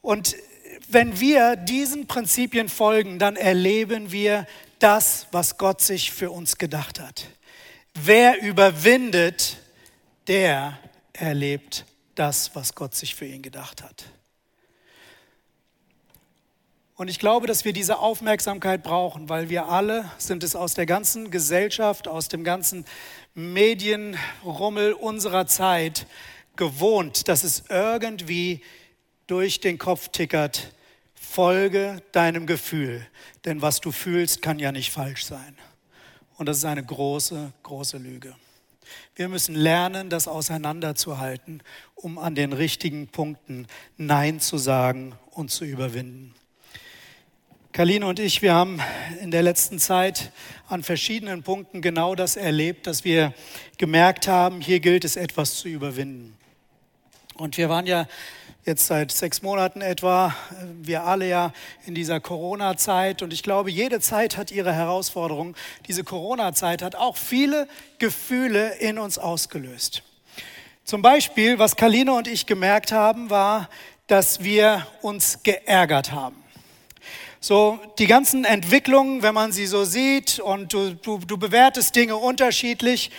Und 0.00 0.36
wenn 0.88 1.20
wir 1.20 1.56
diesen 1.56 2.06
Prinzipien 2.06 2.68
folgen, 2.68 3.18
dann 3.18 3.36
erleben 3.36 4.12
wir 4.12 4.46
das, 4.78 5.26
was 5.32 5.58
Gott 5.58 5.80
sich 5.80 6.10
für 6.12 6.30
uns 6.30 6.58
gedacht 6.58 7.00
hat. 7.00 7.28
Wer 7.94 8.42
überwindet, 8.42 9.58
der 10.26 10.78
erlebt 11.12 11.84
das, 12.14 12.54
was 12.54 12.74
Gott 12.74 12.94
sich 12.94 13.14
für 13.14 13.26
ihn 13.26 13.42
gedacht 13.42 13.82
hat. 13.82 14.04
Und 16.96 17.08
ich 17.08 17.18
glaube, 17.18 17.48
dass 17.48 17.64
wir 17.64 17.72
diese 17.72 17.98
Aufmerksamkeit 17.98 18.84
brauchen, 18.84 19.28
weil 19.28 19.48
wir 19.48 19.68
alle 19.68 20.10
sind 20.18 20.44
es 20.44 20.54
aus 20.54 20.74
der 20.74 20.86
ganzen 20.86 21.32
Gesellschaft, 21.32 22.06
aus 22.06 22.28
dem 22.28 22.44
ganzen 22.44 22.84
Medienrummel 23.34 24.92
unserer 24.92 25.48
Zeit 25.48 26.06
gewohnt, 26.54 27.26
dass 27.26 27.42
es 27.42 27.64
irgendwie 27.68 28.62
durch 29.26 29.60
den 29.60 29.78
Kopf 29.78 30.08
tickert, 30.08 30.72
folge 31.24 32.02
deinem 32.12 32.46
Gefühl, 32.46 33.06
denn 33.44 33.62
was 33.62 33.80
du 33.80 33.90
fühlst, 33.92 34.42
kann 34.42 34.58
ja 34.58 34.72
nicht 34.72 34.90
falsch 34.90 35.24
sein. 35.24 35.56
Und 36.36 36.46
das 36.46 36.58
ist 36.58 36.64
eine 36.64 36.84
große, 36.84 37.52
große 37.62 37.98
Lüge. 37.98 38.34
Wir 39.16 39.28
müssen 39.28 39.54
lernen, 39.54 40.10
das 40.10 40.28
auseinanderzuhalten, 40.28 41.62
um 41.94 42.18
an 42.18 42.34
den 42.34 42.52
richtigen 42.52 43.08
Punkten 43.08 43.66
Nein 43.96 44.40
zu 44.40 44.58
sagen 44.58 45.14
und 45.30 45.50
zu 45.50 45.64
überwinden. 45.64 46.34
Kaline 47.72 48.06
und 48.06 48.20
ich, 48.20 48.40
wir 48.40 48.54
haben 48.54 48.80
in 49.20 49.32
der 49.32 49.42
letzten 49.42 49.80
Zeit 49.80 50.30
an 50.68 50.84
verschiedenen 50.84 51.42
Punkten 51.42 51.82
genau 51.82 52.14
das 52.14 52.36
erlebt, 52.36 52.86
dass 52.86 53.04
wir 53.04 53.34
gemerkt 53.78 54.28
haben, 54.28 54.60
hier 54.60 54.78
gilt 54.78 55.04
es 55.04 55.16
etwas 55.16 55.56
zu 55.56 55.68
überwinden. 55.68 56.36
Und 57.34 57.58
wir 57.58 57.68
waren 57.68 57.86
ja 57.86 58.06
jetzt 58.64 58.86
seit 58.86 59.12
sechs 59.12 59.42
Monaten 59.42 59.82
etwa, 59.82 60.34
wir 60.80 61.04
alle 61.04 61.28
ja 61.28 61.52
in 61.86 61.94
dieser 61.94 62.20
Corona-Zeit. 62.20 63.22
Und 63.22 63.32
ich 63.32 63.42
glaube, 63.42 63.70
jede 63.70 64.00
Zeit 64.00 64.36
hat 64.36 64.50
ihre 64.50 64.72
Herausforderungen. 64.72 65.54
Diese 65.86 66.02
Corona-Zeit 66.02 66.82
hat 66.82 66.94
auch 66.94 67.16
viele 67.16 67.68
Gefühle 67.98 68.74
in 68.76 68.98
uns 68.98 69.18
ausgelöst. 69.18 70.02
Zum 70.84 71.02
Beispiel, 71.02 71.58
was 71.58 71.76
Kaline 71.76 72.12
und 72.12 72.26
ich 72.26 72.46
gemerkt 72.46 72.92
haben, 72.92 73.30
war, 73.30 73.68
dass 74.06 74.42
wir 74.42 74.86
uns 75.02 75.42
geärgert 75.42 76.12
haben. 76.12 76.36
So 77.40 77.78
die 77.98 78.06
ganzen 78.06 78.46
Entwicklungen, 78.46 79.22
wenn 79.22 79.34
man 79.34 79.52
sie 79.52 79.66
so 79.66 79.84
sieht 79.84 80.40
und 80.40 80.72
du, 80.72 80.94
du, 80.94 81.18
du 81.18 81.36
bewertest 81.36 81.94
Dinge 81.94 82.16
unterschiedlich 82.16 83.10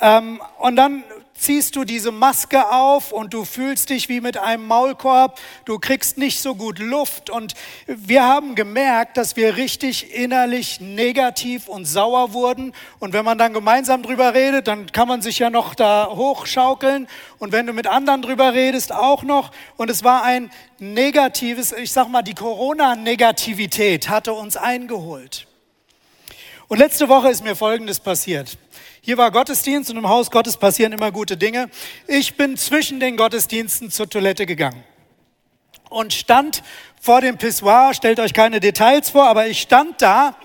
ähm, 0.00 0.40
und 0.58 0.76
dann 0.76 1.02
ziehst 1.36 1.76
du 1.76 1.84
diese 1.84 2.12
Maske 2.12 2.70
auf 2.70 3.12
und 3.12 3.34
du 3.34 3.44
fühlst 3.44 3.90
dich 3.90 4.08
wie 4.08 4.20
mit 4.20 4.36
einem 4.36 4.66
Maulkorb, 4.66 5.38
du 5.64 5.78
kriegst 5.78 6.16
nicht 6.16 6.40
so 6.40 6.54
gut 6.54 6.78
Luft. 6.78 7.28
Und 7.28 7.54
wir 7.86 8.24
haben 8.24 8.54
gemerkt, 8.54 9.16
dass 9.16 9.36
wir 9.36 9.56
richtig 9.56 10.14
innerlich 10.14 10.80
negativ 10.80 11.68
und 11.68 11.84
sauer 11.84 12.32
wurden. 12.32 12.72
Und 12.98 13.12
wenn 13.12 13.24
man 13.24 13.38
dann 13.38 13.52
gemeinsam 13.52 14.02
drüber 14.02 14.34
redet, 14.34 14.68
dann 14.68 14.90
kann 14.92 15.08
man 15.08 15.22
sich 15.22 15.38
ja 15.38 15.50
noch 15.50 15.74
da 15.74 16.08
hochschaukeln. 16.10 17.08
Und 17.38 17.52
wenn 17.52 17.66
du 17.66 17.72
mit 17.72 17.86
anderen 17.86 18.22
drüber 18.22 18.54
redest, 18.54 18.92
auch 18.92 19.22
noch. 19.22 19.50
Und 19.76 19.90
es 19.90 20.04
war 20.04 20.22
ein 20.22 20.50
negatives, 20.78 21.72
ich 21.72 21.92
sag 21.92 22.08
mal, 22.08 22.22
die 22.22 22.34
Corona-Negativität 22.34 24.08
hatte 24.08 24.32
uns 24.32 24.56
eingeholt. 24.56 25.46
Und 26.68 26.78
letzte 26.78 27.08
Woche 27.08 27.28
ist 27.28 27.44
mir 27.44 27.56
Folgendes 27.56 28.00
passiert. 28.00 28.56
Hier 29.06 29.18
war 29.18 29.30
Gottesdienst 29.30 29.90
und 29.90 29.98
im 29.98 30.08
Haus 30.08 30.30
Gottes 30.30 30.56
passieren 30.56 30.92
immer 30.92 31.12
gute 31.12 31.36
Dinge. 31.36 31.68
Ich 32.06 32.38
bin 32.38 32.56
zwischen 32.56 33.00
den 33.00 33.18
Gottesdiensten 33.18 33.90
zur 33.90 34.08
Toilette 34.08 34.46
gegangen. 34.46 34.82
und 35.90 36.14
stand 36.14 36.62
vor 37.02 37.20
dem 37.20 37.36
Pissoir. 37.36 37.92
Stellt 37.92 38.18
euch 38.18 38.32
keine 38.32 38.60
Details 38.60 39.10
vor, 39.10 39.28
aber 39.28 39.46
ich 39.46 39.60
stand 39.60 40.00
da 40.00 40.38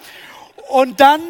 und 0.67 0.99
dann 0.99 1.21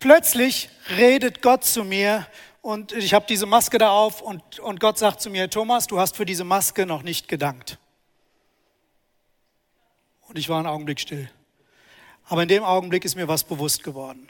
plötzlich 0.00 0.68
redet 0.98 1.40
Gott 1.40 1.64
zu 1.64 1.82
mir 1.82 2.26
und 2.60 2.92
ich 2.92 3.14
habe 3.14 3.24
diese 3.26 3.46
Maske 3.46 3.78
da 3.78 3.92
auf 3.92 4.20
und, 4.20 4.58
und 4.58 4.80
Gott 4.80 4.98
sagt 4.98 5.22
zu 5.22 5.30
mir, 5.30 5.48
Thomas, 5.48 5.86
du 5.86 5.98
hast 5.98 6.14
für 6.14 6.26
diese 6.26 6.44
Maske 6.44 6.84
noch 6.84 7.02
nicht 7.02 7.28
gedankt. 7.28 7.78
Und 10.28 10.36
ich 10.36 10.50
war 10.50 10.58
einen 10.58 10.66
Augenblick 10.66 11.00
still. 11.00 11.30
Aber 12.26 12.42
in 12.42 12.48
dem 12.48 12.64
Augenblick 12.64 13.06
ist 13.06 13.14
mir 13.16 13.28
was 13.28 13.44
bewusst 13.44 13.82
geworden. 13.82 14.28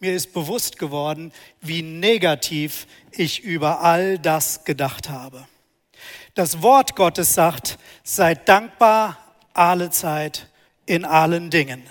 Mir 0.00 0.14
ist 0.14 0.32
bewusst 0.32 0.78
geworden, 0.78 1.32
wie 1.60 1.82
negativ 1.82 2.86
ich 3.10 3.42
über 3.42 3.80
all 3.80 4.18
das 4.18 4.64
gedacht 4.64 5.08
habe. 5.08 5.46
Das 6.34 6.62
Wort 6.62 6.94
Gottes 6.94 7.34
sagt, 7.34 7.78
seid 8.04 8.48
dankbar 8.48 9.18
alle 9.54 9.90
Zeit 9.90 10.48
in 10.86 11.04
allen 11.04 11.50
Dingen. 11.50 11.82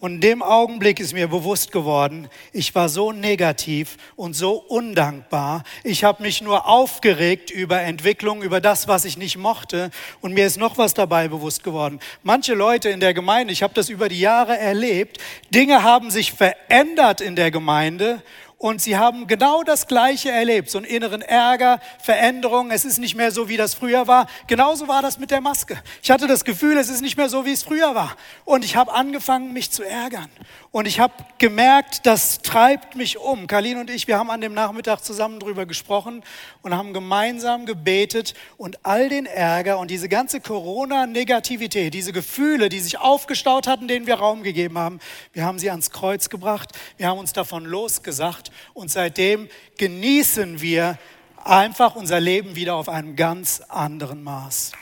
Und 0.00 0.14
in 0.14 0.20
dem 0.20 0.42
Augenblick 0.42 1.00
ist 1.00 1.12
mir 1.12 1.26
bewusst 1.26 1.72
geworden, 1.72 2.28
ich 2.52 2.72
war 2.76 2.88
so 2.88 3.10
negativ 3.10 3.96
und 4.14 4.34
so 4.34 4.52
undankbar. 4.52 5.64
Ich 5.82 6.04
habe 6.04 6.22
mich 6.22 6.40
nur 6.40 6.68
aufgeregt 6.68 7.50
über 7.50 7.80
Entwicklung, 7.80 8.42
über 8.42 8.60
das, 8.60 8.86
was 8.86 9.04
ich 9.04 9.18
nicht 9.18 9.36
mochte. 9.36 9.90
Und 10.20 10.34
mir 10.34 10.46
ist 10.46 10.56
noch 10.56 10.78
was 10.78 10.94
dabei 10.94 11.26
bewusst 11.26 11.64
geworden. 11.64 11.98
Manche 12.22 12.54
Leute 12.54 12.90
in 12.90 13.00
der 13.00 13.12
Gemeinde, 13.12 13.52
ich 13.52 13.64
habe 13.64 13.74
das 13.74 13.88
über 13.88 14.08
die 14.08 14.20
Jahre 14.20 14.56
erlebt, 14.56 15.18
Dinge 15.52 15.82
haben 15.82 16.12
sich 16.12 16.32
verändert 16.32 17.20
in 17.20 17.34
der 17.34 17.50
Gemeinde 17.50 18.22
und 18.60 18.82
sie 18.82 18.96
haben 18.96 19.28
genau 19.28 19.62
das 19.62 19.86
Gleiche 19.86 20.32
erlebt, 20.32 20.68
so 20.68 20.78
einen 20.78 20.86
inneren 20.88 21.22
Ärger, 21.22 21.80
Veränderung. 22.00 22.72
Es 22.72 22.84
ist 22.84 22.98
nicht 22.98 23.14
mehr 23.14 23.30
so, 23.30 23.48
wie 23.48 23.56
das 23.56 23.74
früher 23.74 24.08
war. 24.08 24.26
Genauso 24.48 24.88
war 24.88 25.00
das 25.00 25.20
mit 25.20 25.30
der 25.30 25.40
Maske. 25.40 25.80
Ich 26.02 26.10
hatte 26.10 26.26
das 26.26 26.44
Gefühl, 26.44 26.76
es 26.76 26.88
ist 26.88 27.00
nicht 27.00 27.16
mehr 27.16 27.28
so, 27.28 27.46
wie 27.46 27.52
es 27.52 27.62
früher 27.62 27.94
war. 27.94 28.16
Und 28.44 28.64
ich 28.64 28.74
habe 28.74 28.92
angefangen, 28.92 29.52
mich 29.52 29.70
zu 29.70 29.84
ärgern. 29.84 30.28
Und 30.72 30.86
ich 30.86 30.98
habe 30.98 31.14
gemerkt, 31.38 32.04
das 32.04 32.42
treibt 32.42 32.96
mich 32.96 33.16
um. 33.18 33.46
Karlin 33.46 33.78
und 33.78 33.90
ich, 33.90 34.08
wir 34.08 34.18
haben 34.18 34.28
an 34.28 34.40
dem 34.40 34.54
Nachmittag 34.54 35.04
zusammen 35.04 35.38
drüber 35.38 35.64
gesprochen 35.64 36.24
und 36.62 36.76
haben 36.76 36.92
gemeinsam 36.92 37.64
gebetet 37.64 38.34
und 38.56 38.84
all 38.84 39.08
den 39.08 39.26
Ärger 39.26 39.78
und 39.78 39.88
diese 39.88 40.08
ganze 40.08 40.40
Corona-Negativität, 40.40 41.94
diese 41.94 42.12
Gefühle, 42.12 42.68
die 42.68 42.80
sich 42.80 42.98
aufgestaut 42.98 43.68
hatten, 43.68 43.86
denen 43.86 44.08
wir 44.08 44.16
Raum 44.16 44.42
gegeben 44.42 44.78
haben, 44.78 44.98
wir 45.32 45.44
haben 45.44 45.60
sie 45.60 45.70
ans 45.70 45.90
Kreuz 45.90 46.28
gebracht. 46.28 46.76
Wir 46.96 47.06
haben 47.06 47.18
uns 47.18 47.32
davon 47.32 47.64
losgesagt 47.64 48.47
und 48.74 48.90
seitdem 48.90 49.48
genießen 49.76 50.60
wir 50.60 50.98
einfach 51.44 51.96
unser 51.96 52.20
Leben 52.20 52.56
wieder 52.56 52.74
auf 52.74 52.88
einem 52.88 53.16
ganz 53.16 53.60
anderen 53.60 54.22
Maß. 54.22 54.72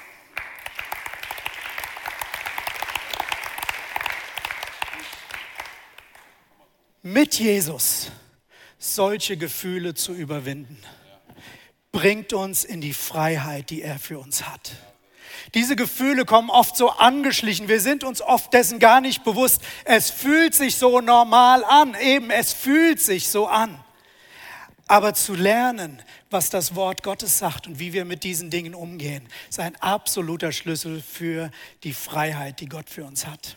Mit 7.02 7.38
Jesus 7.38 8.10
solche 8.78 9.36
Gefühle 9.36 9.94
zu 9.94 10.12
überwinden, 10.12 10.78
bringt 11.92 12.32
uns 12.32 12.64
in 12.64 12.80
die 12.80 12.92
Freiheit, 12.92 13.70
die 13.70 13.82
er 13.82 13.98
für 13.98 14.18
uns 14.18 14.48
hat. 14.48 14.72
Diese 15.54 15.76
Gefühle 15.76 16.24
kommen 16.24 16.50
oft 16.50 16.76
so 16.76 16.90
angeschlichen. 16.90 17.68
Wir 17.68 17.80
sind 17.80 18.04
uns 18.04 18.20
oft 18.20 18.52
dessen 18.52 18.78
gar 18.78 19.00
nicht 19.00 19.24
bewusst. 19.24 19.62
Es 19.84 20.10
fühlt 20.10 20.54
sich 20.54 20.76
so 20.76 21.00
normal 21.00 21.64
an. 21.64 21.96
Eben, 22.00 22.30
es 22.30 22.52
fühlt 22.52 23.00
sich 23.00 23.28
so 23.28 23.46
an. 23.46 23.78
Aber 24.88 25.14
zu 25.14 25.34
lernen, 25.34 26.02
was 26.30 26.50
das 26.50 26.74
Wort 26.74 27.02
Gottes 27.02 27.38
sagt 27.38 27.66
und 27.66 27.78
wie 27.78 27.92
wir 27.92 28.04
mit 28.04 28.22
diesen 28.22 28.50
Dingen 28.50 28.74
umgehen, 28.74 29.26
ist 29.48 29.58
ein 29.58 29.74
absoluter 29.76 30.52
Schlüssel 30.52 31.02
für 31.02 31.50
die 31.82 31.92
Freiheit, 31.92 32.60
die 32.60 32.68
Gott 32.68 32.88
für 32.88 33.04
uns 33.04 33.26
hat. 33.26 33.56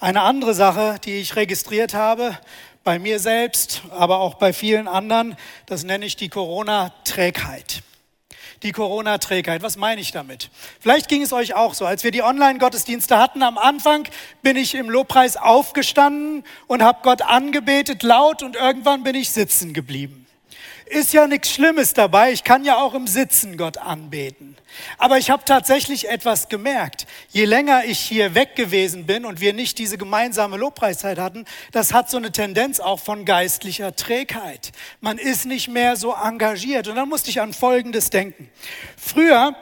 Eine 0.00 0.22
andere 0.22 0.54
Sache, 0.54 0.98
die 1.04 1.16
ich 1.16 1.36
registriert 1.36 1.94
habe, 1.94 2.38
bei 2.82 2.98
mir 2.98 3.18
selbst, 3.18 3.82
aber 3.90 4.18
auch 4.18 4.34
bei 4.34 4.52
vielen 4.52 4.88
anderen, 4.88 5.36
das 5.64 5.84
nenne 5.84 6.04
ich 6.04 6.16
die 6.16 6.28
Corona-Trägheit 6.28 7.82
die 8.64 8.72
Corona-Trägheit. 8.72 9.62
Was 9.62 9.76
meine 9.76 10.00
ich 10.00 10.10
damit? 10.10 10.50
Vielleicht 10.80 11.08
ging 11.08 11.22
es 11.22 11.32
euch 11.32 11.54
auch 11.54 11.74
so. 11.74 11.86
Als 11.86 12.02
wir 12.02 12.10
die 12.10 12.22
Online-Gottesdienste 12.22 13.18
hatten, 13.18 13.42
am 13.42 13.58
Anfang 13.58 14.08
bin 14.42 14.56
ich 14.56 14.74
im 14.74 14.90
Lobpreis 14.90 15.36
aufgestanden 15.36 16.42
und 16.66 16.82
habe 16.82 16.98
Gott 17.02 17.22
angebetet 17.22 18.02
laut 18.02 18.42
und 18.42 18.56
irgendwann 18.56 19.04
bin 19.04 19.14
ich 19.14 19.30
sitzen 19.30 19.72
geblieben. 19.72 20.23
Ist 20.86 21.14
ja 21.14 21.26
nichts 21.26 21.50
Schlimmes 21.50 21.94
dabei. 21.94 22.32
Ich 22.32 22.44
kann 22.44 22.64
ja 22.64 22.76
auch 22.76 22.94
im 22.94 23.06
Sitzen 23.06 23.56
Gott 23.56 23.78
anbeten. 23.78 24.56
Aber 24.98 25.18
ich 25.18 25.30
habe 25.30 25.44
tatsächlich 25.44 26.08
etwas 26.08 26.48
gemerkt. 26.48 27.06
Je 27.30 27.46
länger 27.46 27.84
ich 27.84 27.98
hier 27.98 28.34
weg 28.34 28.54
gewesen 28.54 29.06
bin 29.06 29.24
und 29.24 29.40
wir 29.40 29.54
nicht 29.54 29.78
diese 29.78 29.96
gemeinsame 29.96 30.56
Lobpreiszeit 30.56 31.18
hatten, 31.18 31.46
das 31.72 31.94
hat 31.94 32.10
so 32.10 32.18
eine 32.18 32.32
Tendenz 32.32 32.80
auch 32.80 33.00
von 33.00 33.24
geistlicher 33.24 33.96
Trägheit. 33.96 34.72
Man 35.00 35.16
ist 35.16 35.46
nicht 35.46 35.68
mehr 35.68 35.96
so 35.96 36.12
engagiert. 36.12 36.86
Und 36.88 36.96
dann 36.96 37.08
musste 37.08 37.30
ich 37.30 37.40
an 37.40 37.54
Folgendes 37.54 38.10
denken. 38.10 38.50
Früher, 38.96 39.56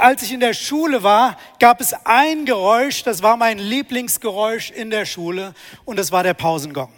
als 0.00 0.22
ich 0.22 0.32
in 0.32 0.40
der 0.40 0.54
Schule 0.54 1.02
war, 1.02 1.38
gab 1.60 1.80
es 1.80 1.94
ein 2.04 2.44
Geräusch, 2.44 3.04
das 3.04 3.22
war 3.22 3.36
mein 3.36 3.58
Lieblingsgeräusch 3.58 4.70
in 4.70 4.90
der 4.90 5.06
Schule 5.06 5.54
und 5.84 5.98
das 5.98 6.12
war 6.12 6.22
der 6.22 6.34
Pausengong. 6.34 6.92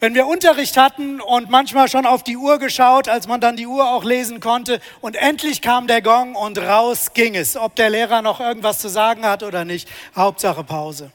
Wenn 0.00 0.14
wir 0.14 0.28
Unterricht 0.28 0.76
hatten 0.76 1.20
und 1.20 1.50
manchmal 1.50 1.88
schon 1.88 2.06
auf 2.06 2.22
die 2.22 2.36
Uhr 2.36 2.60
geschaut, 2.60 3.08
als 3.08 3.26
man 3.26 3.40
dann 3.40 3.56
die 3.56 3.66
Uhr 3.66 3.90
auch 3.90 4.04
lesen 4.04 4.38
konnte 4.38 4.80
und 5.00 5.16
endlich 5.16 5.60
kam 5.60 5.88
der 5.88 6.02
Gong 6.02 6.36
und 6.36 6.56
raus 6.56 7.14
ging 7.14 7.34
es, 7.34 7.56
ob 7.56 7.74
der 7.74 7.90
Lehrer 7.90 8.22
noch 8.22 8.38
irgendwas 8.38 8.78
zu 8.78 8.88
sagen 8.88 9.24
hat 9.26 9.42
oder 9.42 9.64
nicht, 9.64 9.88
Hauptsache 10.14 10.62
Pause. 10.62 11.10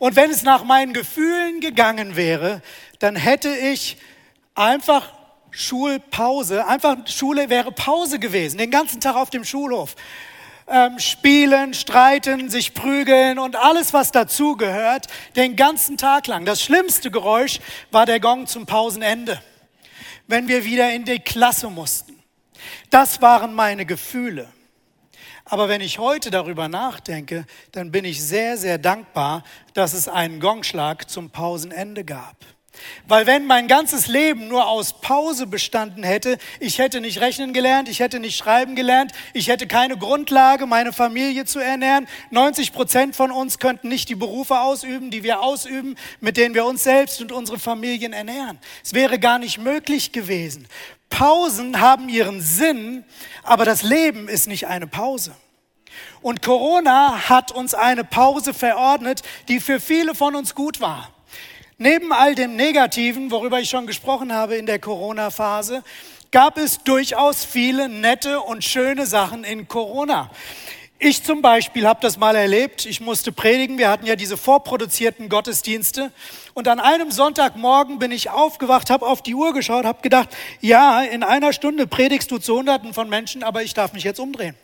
Und 0.00 0.16
wenn 0.16 0.32
es 0.32 0.42
nach 0.42 0.64
meinen 0.64 0.92
Gefühlen 0.92 1.60
gegangen 1.60 2.16
wäre, 2.16 2.60
dann 2.98 3.14
hätte 3.14 3.50
ich 3.54 3.98
einfach 4.56 5.12
Schulpause, 5.52 6.66
einfach 6.66 6.96
Schule 7.06 7.50
wäre 7.50 7.70
Pause 7.70 8.18
gewesen, 8.18 8.58
den 8.58 8.72
ganzen 8.72 9.00
Tag 9.00 9.14
auf 9.14 9.30
dem 9.30 9.44
Schulhof 9.44 9.94
ähm, 10.66 10.98
spielen, 10.98 11.74
streiten, 11.74 12.50
sich 12.50 12.74
prügeln 12.74 13.38
und 13.38 13.56
alles, 13.56 13.92
was 13.92 14.12
dazugehört, 14.12 15.06
den 15.36 15.56
ganzen 15.56 15.96
Tag 15.96 16.26
lang. 16.26 16.44
Das 16.44 16.62
schlimmste 16.62 17.10
Geräusch 17.10 17.60
war 17.90 18.06
der 18.06 18.20
Gong 18.20 18.46
zum 18.46 18.66
Pausenende, 18.66 19.40
wenn 20.26 20.48
wir 20.48 20.64
wieder 20.64 20.92
in 20.92 21.04
die 21.04 21.18
Klasse 21.18 21.68
mussten. 21.68 22.22
Das 22.90 23.20
waren 23.20 23.54
meine 23.54 23.84
Gefühle. 23.84 24.48
Aber 25.44 25.68
wenn 25.68 25.82
ich 25.82 25.98
heute 25.98 26.30
darüber 26.30 26.68
nachdenke, 26.68 27.44
dann 27.72 27.90
bin 27.90 28.04
ich 28.06 28.22
sehr, 28.22 28.56
sehr 28.56 28.78
dankbar, 28.78 29.44
dass 29.74 29.92
es 29.92 30.08
einen 30.08 30.40
Gongschlag 30.40 31.10
zum 31.10 31.28
Pausenende 31.28 32.04
gab. 32.04 32.36
Weil 33.06 33.26
wenn 33.26 33.46
mein 33.46 33.68
ganzes 33.68 34.06
Leben 34.06 34.48
nur 34.48 34.66
aus 34.66 35.00
Pause 35.00 35.46
bestanden 35.46 36.02
hätte, 36.02 36.38
ich 36.60 36.78
hätte 36.78 37.00
nicht 37.00 37.20
rechnen 37.20 37.52
gelernt, 37.52 37.88
ich 37.88 38.00
hätte 38.00 38.20
nicht 38.20 38.36
schreiben 38.36 38.74
gelernt, 38.74 39.12
ich 39.32 39.48
hätte 39.48 39.66
keine 39.66 39.96
Grundlage, 39.96 40.66
meine 40.66 40.92
Familie 40.92 41.44
zu 41.44 41.58
ernähren. 41.58 42.08
90 42.30 42.72
Prozent 42.72 43.16
von 43.16 43.30
uns 43.30 43.58
könnten 43.58 43.88
nicht 43.88 44.08
die 44.08 44.14
Berufe 44.14 44.60
ausüben, 44.60 45.10
die 45.10 45.22
wir 45.22 45.40
ausüben, 45.40 45.96
mit 46.20 46.36
denen 46.36 46.54
wir 46.54 46.64
uns 46.64 46.82
selbst 46.82 47.20
und 47.20 47.32
unsere 47.32 47.58
Familien 47.58 48.12
ernähren. 48.12 48.58
Es 48.82 48.94
wäre 48.94 49.18
gar 49.18 49.38
nicht 49.38 49.58
möglich 49.58 50.12
gewesen. 50.12 50.66
Pausen 51.10 51.80
haben 51.80 52.08
ihren 52.08 52.40
Sinn, 52.40 53.04
aber 53.44 53.64
das 53.64 53.82
Leben 53.82 54.28
ist 54.28 54.48
nicht 54.48 54.66
eine 54.66 54.86
Pause. 54.86 55.34
Und 56.22 56.42
Corona 56.42 57.28
hat 57.28 57.52
uns 57.52 57.74
eine 57.74 58.02
Pause 58.02 58.54
verordnet, 58.54 59.22
die 59.48 59.60
für 59.60 59.78
viele 59.78 60.14
von 60.14 60.34
uns 60.34 60.54
gut 60.54 60.80
war. 60.80 61.13
Neben 61.76 62.12
all 62.12 62.36
dem 62.36 62.54
Negativen, 62.54 63.32
worüber 63.32 63.58
ich 63.58 63.68
schon 63.68 63.86
gesprochen 63.86 64.32
habe 64.32 64.54
in 64.54 64.66
der 64.66 64.78
Corona-Phase, 64.78 65.82
gab 66.30 66.56
es 66.56 66.82
durchaus 66.84 67.44
viele 67.44 67.88
nette 67.88 68.40
und 68.40 68.62
schöne 68.62 69.06
Sachen 69.06 69.42
in 69.42 69.66
Corona. 69.66 70.30
Ich 71.00 71.24
zum 71.24 71.42
Beispiel 71.42 71.86
habe 71.86 71.98
das 72.00 72.16
mal 72.16 72.36
erlebt. 72.36 72.86
Ich 72.86 73.00
musste 73.00 73.32
predigen. 73.32 73.76
Wir 73.76 73.90
hatten 73.90 74.06
ja 74.06 74.14
diese 74.14 74.36
vorproduzierten 74.36 75.28
Gottesdienste. 75.28 76.12
Und 76.54 76.68
an 76.68 76.78
einem 76.78 77.10
Sonntagmorgen 77.10 77.98
bin 77.98 78.12
ich 78.12 78.30
aufgewacht, 78.30 78.88
habe 78.88 79.06
auf 79.06 79.20
die 79.20 79.34
Uhr 79.34 79.52
geschaut, 79.52 79.84
habe 79.84 80.00
gedacht, 80.00 80.28
ja, 80.60 81.02
in 81.02 81.24
einer 81.24 81.52
Stunde 81.52 81.88
predigst 81.88 82.30
du 82.30 82.38
zu 82.38 82.56
Hunderten 82.56 82.94
von 82.94 83.08
Menschen, 83.08 83.42
aber 83.42 83.64
ich 83.64 83.74
darf 83.74 83.92
mich 83.92 84.04
jetzt 84.04 84.20
umdrehen. 84.20 84.54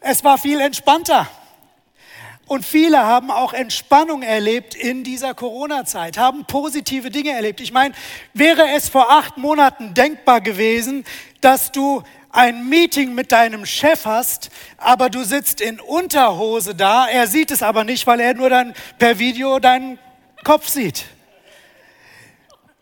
Es 0.00 0.24
war 0.24 0.36
viel 0.36 0.60
entspannter. 0.60 1.28
Und 2.46 2.64
viele 2.64 2.98
haben 2.98 3.32
auch 3.32 3.52
Entspannung 3.52 4.22
erlebt 4.22 4.76
in 4.76 5.02
dieser 5.02 5.34
Corona-Zeit, 5.34 6.16
haben 6.16 6.44
positive 6.44 7.10
Dinge 7.10 7.32
erlebt. 7.32 7.60
Ich 7.60 7.72
meine, 7.72 7.92
wäre 8.34 8.68
es 8.76 8.88
vor 8.88 9.10
acht 9.10 9.36
Monaten 9.36 9.94
denkbar 9.94 10.40
gewesen, 10.40 11.04
dass 11.40 11.72
du 11.72 12.04
ein 12.30 12.68
Meeting 12.68 13.14
mit 13.14 13.32
deinem 13.32 13.66
Chef 13.66 14.04
hast, 14.04 14.50
aber 14.76 15.10
du 15.10 15.24
sitzt 15.24 15.60
in 15.60 15.80
Unterhose 15.80 16.76
da, 16.76 17.08
er 17.08 17.26
sieht 17.26 17.50
es 17.50 17.62
aber 17.64 17.82
nicht, 17.82 18.06
weil 18.06 18.20
er 18.20 18.34
nur 18.34 18.50
dann 18.50 18.74
per 18.98 19.18
Video 19.18 19.58
deinen 19.58 19.98
Kopf 20.44 20.68
sieht. 20.68 21.06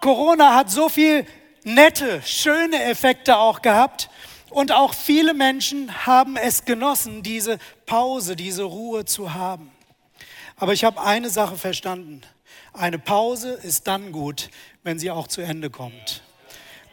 Corona 0.01 0.55
hat 0.55 0.71
so 0.71 0.91
viel 0.91 1.25
nette, 1.63 2.21
schöne 2.23 2.83
Effekte 2.83 3.39
auch 3.39 3.63
gehabt 3.63 4.11
Und 4.55 4.71
auch 4.71 4.95
viele 4.95 5.35
Menschen 5.35 6.07
haben 6.07 6.37
es 6.37 6.65
genossen, 6.65 7.25
diese 7.25 7.59
Pause, 7.87 8.37
diese 8.37 8.65
Ruhe 8.65 9.05
zu 9.05 9.35
haben. 9.35 9.71
Aber 10.57 10.73
ich 10.73 10.85
habe 10.85 11.01
eine 11.01 11.31
Sache 11.31 11.57
verstanden. 11.57 12.23
Eine 12.73 12.99
Pause 12.99 13.53
ist 13.53 13.87
dann 13.87 14.13
gut, 14.13 14.51
wenn 14.83 14.99
sie 14.99 15.11
auch 15.11 15.29
zu 15.29 15.41
Ende 15.41 15.71
kommt. 15.71 16.23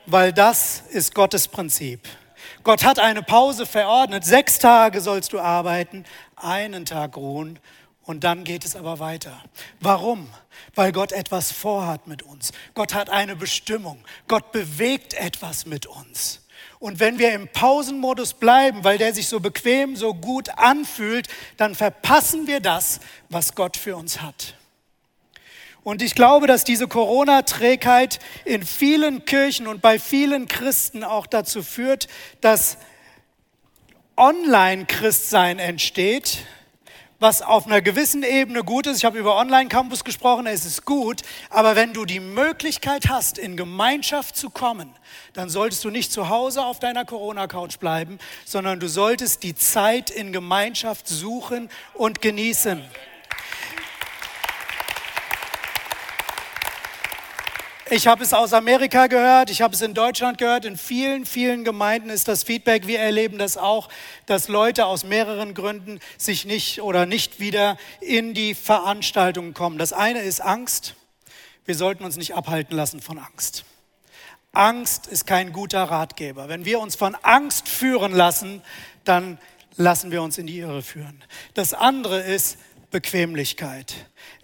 Weil 0.05 0.33
das 0.33 0.83
ist 0.89 1.13
Gottes 1.13 1.47
Prinzip. 1.47 2.07
Gott 2.63 2.83
hat 2.83 2.99
eine 2.99 3.23
Pause 3.23 3.65
verordnet. 3.65 4.25
Sechs 4.25 4.59
Tage 4.59 5.01
sollst 5.01 5.33
du 5.33 5.39
arbeiten, 5.39 6.05
einen 6.35 6.85
Tag 6.85 7.17
ruhen 7.17 7.59
und 8.03 8.23
dann 8.23 8.43
geht 8.43 8.65
es 8.65 8.75
aber 8.75 8.99
weiter. 8.99 9.41
Warum? 9.79 10.29
Weil 10.75 10.91
Gott 10.91 11.11
etwas 11.11 11.51
vorhat 11.51 12.07
mit 12.07 12.23
uns. 12.23 12.51
Gott 12.73 12.93
hat 12.93 13.09
eine 13.09 13.35
Bestimmung. 13.35 14.03
Gott 14.27 14.51
bewegt 14.51 15.13
etwas 15.13 15.65
mit 15.65 15.85
uns. 15.85 16.40
Und 16.81 16.99
wenn 16.99 17.19
wir 17.19 17.31
im 17.33 17.47
Pausenmodus 17.47 18.33
bleiben, 18.33 18.83
weil 18.83 18.97
der 18.97 19.13
sich 19.13 19.27
so 19.27 19.39
bequem, 19.39 19.95
so 19.95 20.15
gut 20.15 20.49
anfühlt, 20.57 21.27
dann 21.57 21.75
verpassen 21.75 22.47
wir 22.47 22.59
das, 22.59 22.99
was 23.29 23.53
Gott 23.53 23.77
für 23.77 23.95
uns 23.95 24.23
hat. 24.23 24.55
Und 25.83 26.01
ich 26.01 26.15
glaube, 26.15 26.47
dass 26.47 26.63
diese 26.63 26.87
Corona-Trägheit 26.87 28.17
in 28.45 28.65
vielen 28.65 29.25
Kirchen 29.25 29.67
und 29.67 29.83
bei 29.83 29.99
vielen 29.99 30.47
Christen 30.47 31.03
auch 31.03 31.27
dazu 31.27 31.61
führt, 31.61 32.07
dass 32.41 32.79
Online-Christsein 34.17 35.59
entsteht, 35.59 36.39
was 37.21 37.43
auf 37.43 37.67
einer 37.67 37.81
gewissen 37.81 38.23
Ebene 38.23 38.63
gut 38.63 38.87
ist. 38.87 38.97
Ich 38.97 39.05
habe 39.05 39.19
über 39.19 39.37
Online-Campus 39.37 40.03
gesprochen, 40.03 40.47
es 40.47 40.65
ist 40.65 40.85
gut, 40.85 41.21
aber 41.51 41.75
wenn 41.75 41.93
du 41.93 42.05
die 42.05 42.19
Möglichkeit 42.19 43.09
hast, 43.09 43.37
in 43.37 43.55
Gemeinschaft 43.55 44.35
zu 44.35 44.49
kommen, 44.49 44.91
dann 45.33 45.47
solltest 45.47 45.83
du 45.83 45.91
nicht 45.91 46.11
zu 46.11 46.29
Hause 46.29 46.65
auf 46.65 46.79
deiner 46.79 47.05
Corona-Couch 47.05 47.77
bleiben, 47.77 48.17
sondern 48.43 48.79
du 48.79 48.89
solltest 48.89 49.43
die 49.43 49.53
Zeit 49.53 50.09
in 50.09 50.33
Gemeinschaft 50.33 51.07
suchen 51.07 51.69
und 51.93 52.21
genießen. 52.21 52.81
Ich 57.93 58.07
habe 58.07 58.23
es 58.23 58.33
aus 58.33 58.53
Amerika 58.53 59.07
gehört, 59.07 59.49
ich 59.49 59.61
habe 59.61 59.73
es 59.73 59.81
in 59.81 59.93
Deutschland 59.93 60.37
gehört, 60.37 60.63
in 60.63 60.77
vielen, 60.77 61.25
vielen 61.25 61.65
Gemeinden 61.65 62.09
ist 62.09 62.29
das 62.29 62.43
Feedback, 62.43 62.87
wir 62.87 62.99
erleben 62.99 63.37
das 63.37 63.57
auch, 63.57 63.89
dass 64.27 64.47
Leute 64.47 64.85
aus 64.85 65.03
mehreren 65.03 65.53
Gründen 65.53 65.99
sich 66.17 66.45
nicht 66.45 66.81
oder 66.81 67.05
nicht 67.05 67.41
wieder 67.41 67.77
in 67.99 68.33
die 68.33 68.55
Veranstaltungen 68.55 69.53
kommen. 69.53 69.77
Das 69.77 69.91
eine 69.91 70.21
ist 70.21 70.39
Angst. 70.39 70.95
Wir 71.65 71.75
sollten 71.75 72.05
uns 72.05 72.15
nicht 72.15 72.33
abhalten 72.33 72.77
lassen 72.77 73.01
von 73.01 73.17
Angst. 73.17 73.65
Angst 74.53 75.07
ist 75.07 75.27
kein 75.27 75.51
guter 75.51 75.83
Ratgeber. 75.83 76.47
Wenn 76.47 76.63
wir 76.63 76.79
uns 76.79 76.95
von 76.95 77.13
Angst 77.23 77.67
führen 77.67 78.13
lassen, 78.13 78.61
dann 79.03 79.37
lassen 79.75 80.11
wir 80.11 80.23
uns 80.23 80.37
in 80.37 80.47
die 80.47 80.59
Irre 80.59 80.81
führen. 80.81 81.21
Das 81.55 81.73
andere 81.73 82.21
ist 82.21 82.57
Bequemlichkeit. 82.89 83.93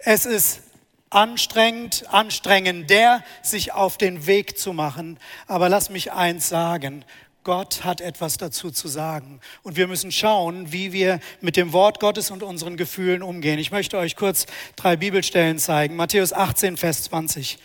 Es 0.00 0.26
ist 0.26 0.67
anstrengend, 1.10 2.04
anstrengender, 2.08 3.22
sich 3.42 3.72
auf 3.72 3.98
den 3.98 4.26
Weg 4.26 4.58
zu 4.58 4.72
machen. 4.72 5.18
Aber 5.46 5.68
lass 5.68 5.90
mich 5.90 6.12
eins 6.12 6.48
sagen. 6.48 7.04
Gott 7.44 7.82
hat 7.84 8.02
etwas 8.02 8.36
dazu 8.36 8.70
zu 8.70 8.88
sagen. 8.88 9.40
Und 9.62 9.76
wir 9.76 9.86
müssen 9.86 10.12
schauen, 10.12 10.70
wie 10.70 10.92
wir 10.92 11.18
mit 11.40 11.56
dem 11.56 11.72
Wort 11.72 11.98
Gottes 11.98 12.30
und 12.30 12.42
unseren 12.42 12.76
Gefühlen 12.76 13.22
umgehen. 13.22 13.58
Ich 13.58 13.70
möchte 13.70 13.96
euch 13.96 14.16
kurz 14.16 14.44
drei 14.76 14.96
Bibelstellen 14.96 15.58
zeigen. 15.58 15.96
Matthäus 15.96 16.34
18, 16.34 16.76
Vers 16.76 17.04
20. 17.04 17.58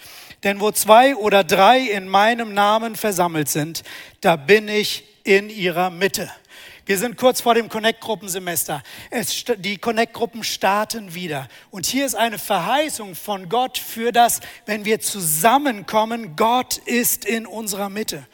Denn 0.43 0.60
wo 0.60 0.71
zwei 0.71 1.15
oder 1.15 1.43
drei 1.43 1.79
in 1.79 2.08
meinem 2.08 2.53
Namen 2.53 2.95
versammelt 2.95 3.49
sind, 3.49 3.84
da 4.21 4.36
bin 4.36 4.67
ich 4.67 5.03
in 5.23 5.49
ihrer 5.49 5.89
Mitte. 5.89 6.32
Wir 6.86 6.98
sind 6.98 7.15
kurz 7.15 7.39
vor 7.39 7.56
dem 7.56 7.69
Connect-Gruppensemester. 7.69 8.84
Die 9.58 9.78
Connect-Gruppen 9.78 10.43
starten 10.43 11.13
wieder. 11.13 11.48
Und 11.72 11.86
hier 11.86 12.06
ist 12.06 12.15
eine 12.15 12.38
Verheißung 12.38 13.15
von 13.15 13.48
Gott 13.48 13.78
für 13.78 14.12
das, 14.12 14.41
wenn 14.65 14.84
wir 14.84 15.00
zusammenkommen, 15.00 16.36
Gott 16.36 16.78
ist 16.80 17.24
in 17.24 17.48
unserer 17.48 17.88
Mitte. 17.88 18.28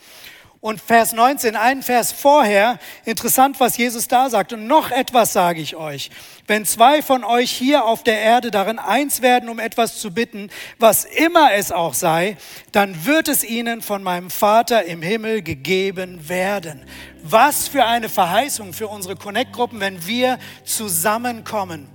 Und 0.62 0.82
Vers 0.82 1.14
19, 1.14 1.56
einen 1.56 1.82
Vers 1.82 2.12
vorher, 2.12 2.80
interessant, 3.06 3.62
was 3.62 3.78
Jesus 3.78 4.10
da 4.10 4.30
sagt. 4.30 4.52
Und 4.52 4.68
noch 4.68 4.92
etwas 4.92 5.32
sage 5.32 5.62
ich 5.62 5.78
euch. 5.78 6.12
Wenn 6.48 6.66
zwei 6.66 7.02
von 7.02 7.24
euch 7.24 7.50
hier 7.50 7.86
auf 7.86 8.04
der 8.04 8.20
Erde 8.20 8.52
darin 8.52 8.78
eins 8.78 9.22
werden, 9.22 9.48
um 9.48 9.58
etwas 9.60 10.00
zu 10.00 10.14
bitten, 10.14 10.50
was 10.78 11.06
immer 11.06 11.54
es 11.54 11.72
auch 11.72 11.94
sei, 11.94 12.36
dann 12.74 13.06
wird 13.06 13.30
es 13.30 13.46
ihnen 13.46 13.82
von 13.82 14.04
meinem 14.04 14.30
Vater 14.30 14.84
im 14.84 15.02
Himmel 15.02 15.44
gegeben 15.44 16.28
werden. 16.28 16.86
Was 17.24 17.70
für 17.70 17.86
eine 17.86 18.10
Verheißung 18.10 18.74
für 18.74 18.90
unsere 18.90 19.16
Connect-Gruppen, 19.16 19.80
wenn 19.80 20.06
wir 20.06 20.40
zusammenkommen. 20.66 21.88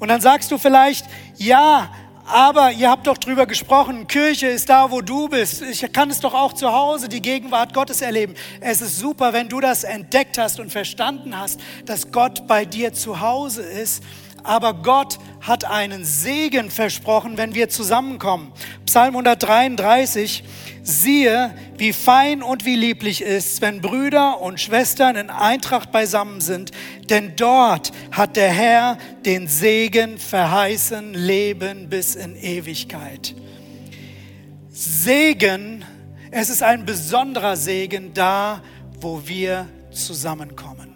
Und 0.00 0.08
dann 0.08 0.20
sagst 0.20 0.50
du 0.50 0.58
vielleicht, 0.58 1.06
ja, 1.36 1.92
aber 2.28 2.72
ihr 2.72 2.90
habt 2.90 3.06
doch 3.06 3.18
drüber 3.18 3.46
gesprochen, 3.46 4.06
Kirche 4.06 4.48
ist 4.48 4.68
da, 4.68 4.90
wo 4.90 5.00
du 5.00 5.28
bist. 5.28 5.62
Ich 5.62 5.92
kann 5.92 6.10
es 6.10 6.20
doch 6.20 6.34
auch 6.34 6.52
zu 6.52 6.72
Hause, 6.72 7.08
die 7.08 7.22
Gegenwart 7.22 7.74
Gottes 7.74 8.02
erleben. 8.02 8.34
Es 8.60 8.80
ist 8.80 8.98
super, 8.98 9.32
wenn 9.32 9.48
du 9.48 9.60
das 9.60 9.84
entdeckt 9.84 10.38
hast 10.38 10.60
und 10.60 10.70
verstanden 10.70 11.38
hast, 11.38 11.60
dass 11.86 12.12
Gott 12.12 12.46
bei 12.46 12.64
dir 12.64 12.92
zu 12.92 13.20
Hause 13.20 13.62
ist 13.62 14.02
aber 14.44 14.74
Gott 14.74 15.18
hat 15.40 15.64
einen 15.64 16.04
Segen 16.04 16.70
versprochen, 16.70 17.36
wenn 17.36 17.54
wir 17.54 17.68
zusammenkommen. 17.68 18.52
Psalm 18.86 19.16
133, 19.16 20.44
siehe, 20.82 21.54
wie 21.76 21.92
fein 21.92 22.42
und 22.42 22.64
wie 22.64 22.76
lieblich 22.76 23.22
ist, 23.22 23.60
wenn 23.60 23.80
Brüder 23.80 24.40
und 24.40 24.60
Schwestern 24.60 25.16
in 25.16 25.30
Eintracht 25.30 25.92
beisammen 25.92 26.40
sind, 26.40 26.72
denn 27.10 27.34
dort 27.36 27.92
hat 28.10 28.36
der 28.36 28.50
Herr 28.50 28.98
den 29.24 29.48
Segen 29.48 30.18
verheißen, 30.18 31.14
Leben 31.14 31.88
bis 31.88 32.14
in 32.14 32.36
Ewigkeit. 32.36 33.34
Segen, 34.70 35.84
es 36.30 36.50
ist 36.50 36.62
ein 36.62 36.84
besonderer 36.84 37.56
Segen 37.56 38.12
da, 38.14 38.62
wo 39.00 39.22
wir 39.24 39.66
zusammenkommen. 39.90 40.94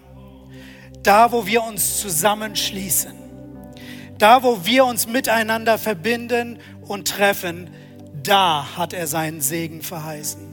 Da, 1.02 1.32
wo 1.32 1.46
wir 1.46 1.64
uns 1.64 2.00
zusammenschließen 2.00 3.21
da, 4.22 4.44
wo 4.44 4.64
wir 4.64 4.84
uns 4.84 5.08
miteinander 5.08 5.78
verbinden 5.78 6.60
und 6.86 7.08
treffen, 7.08 7.70
da 8.22 8.76
hat 8.76 8.92
er 8.92 9.08
seinen 9.08 9.40
Segen 9.40 9.82
verheißen. 9.82 10.52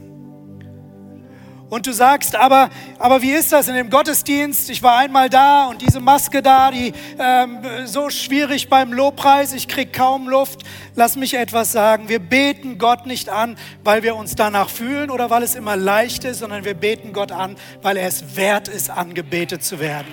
Und 1.68 1.86
du 1.86 1.92
sagst, 1.92 2.34
aber, 2.34 2.68
aber 2.98 3.22
wie 3.22 3.30
ist 3.30 3.52
das 3.52 3.68
in 3.68 3.76
dem 3.76 3.90
Gottesdienst? 3.90 4.70
Ich 4.70 4.82
war 4.82 4.98
einmal 4.98 5.30
da 5.30 5.66
und 5.66 5.80
diese 5.82 6.00
Maske 6.00 6.42
da, 6.42 6.72
die 6.72 6.92
ähm, 7.16 7.60
so 7.84 8.10
schwierig 8.10 8.68
beim 8.68 8.92
Lobpreis, 8.92 9.52
ich 9.52 9.68
krieg 9.68 9.92
kaum 9.92 10.28
Luft. 10.28 10.62
Lass 10.96 11.14
mich 11.14 11.34
etwas 11.34 11.70
sagen. 11.70 12.08
Wir 12.08 12.18
beten 12.18 12.76
Gott 12.76 13.06
nicht 13.06 13.28
an, 13.28 13.56
weil 13.84 14.02
wir 14.02 14.16
uns 14.16 14.34
danach 14.34 14.68
fühlen 14.68 15.10
oder 15.10 15.30
weil 15.30 15.44
es 15.44 15.54
immer 15.54 15.76
leicht 15.76 16.24
ist, 16.24 16.40
sondern 16.40 16.64
wir 16.64 16.74
beten 16.74 17.12
Gott 17.12 17.30
an, 17.30 17.54
weil 17.82 17.96
er 17.98 18.08
es 18.08 18.34
wert 18.34 18.66
ist, 18.66 18.90
angebetet 18.90 19.62
zu 19.62 19.78
werden. 19.78 20.08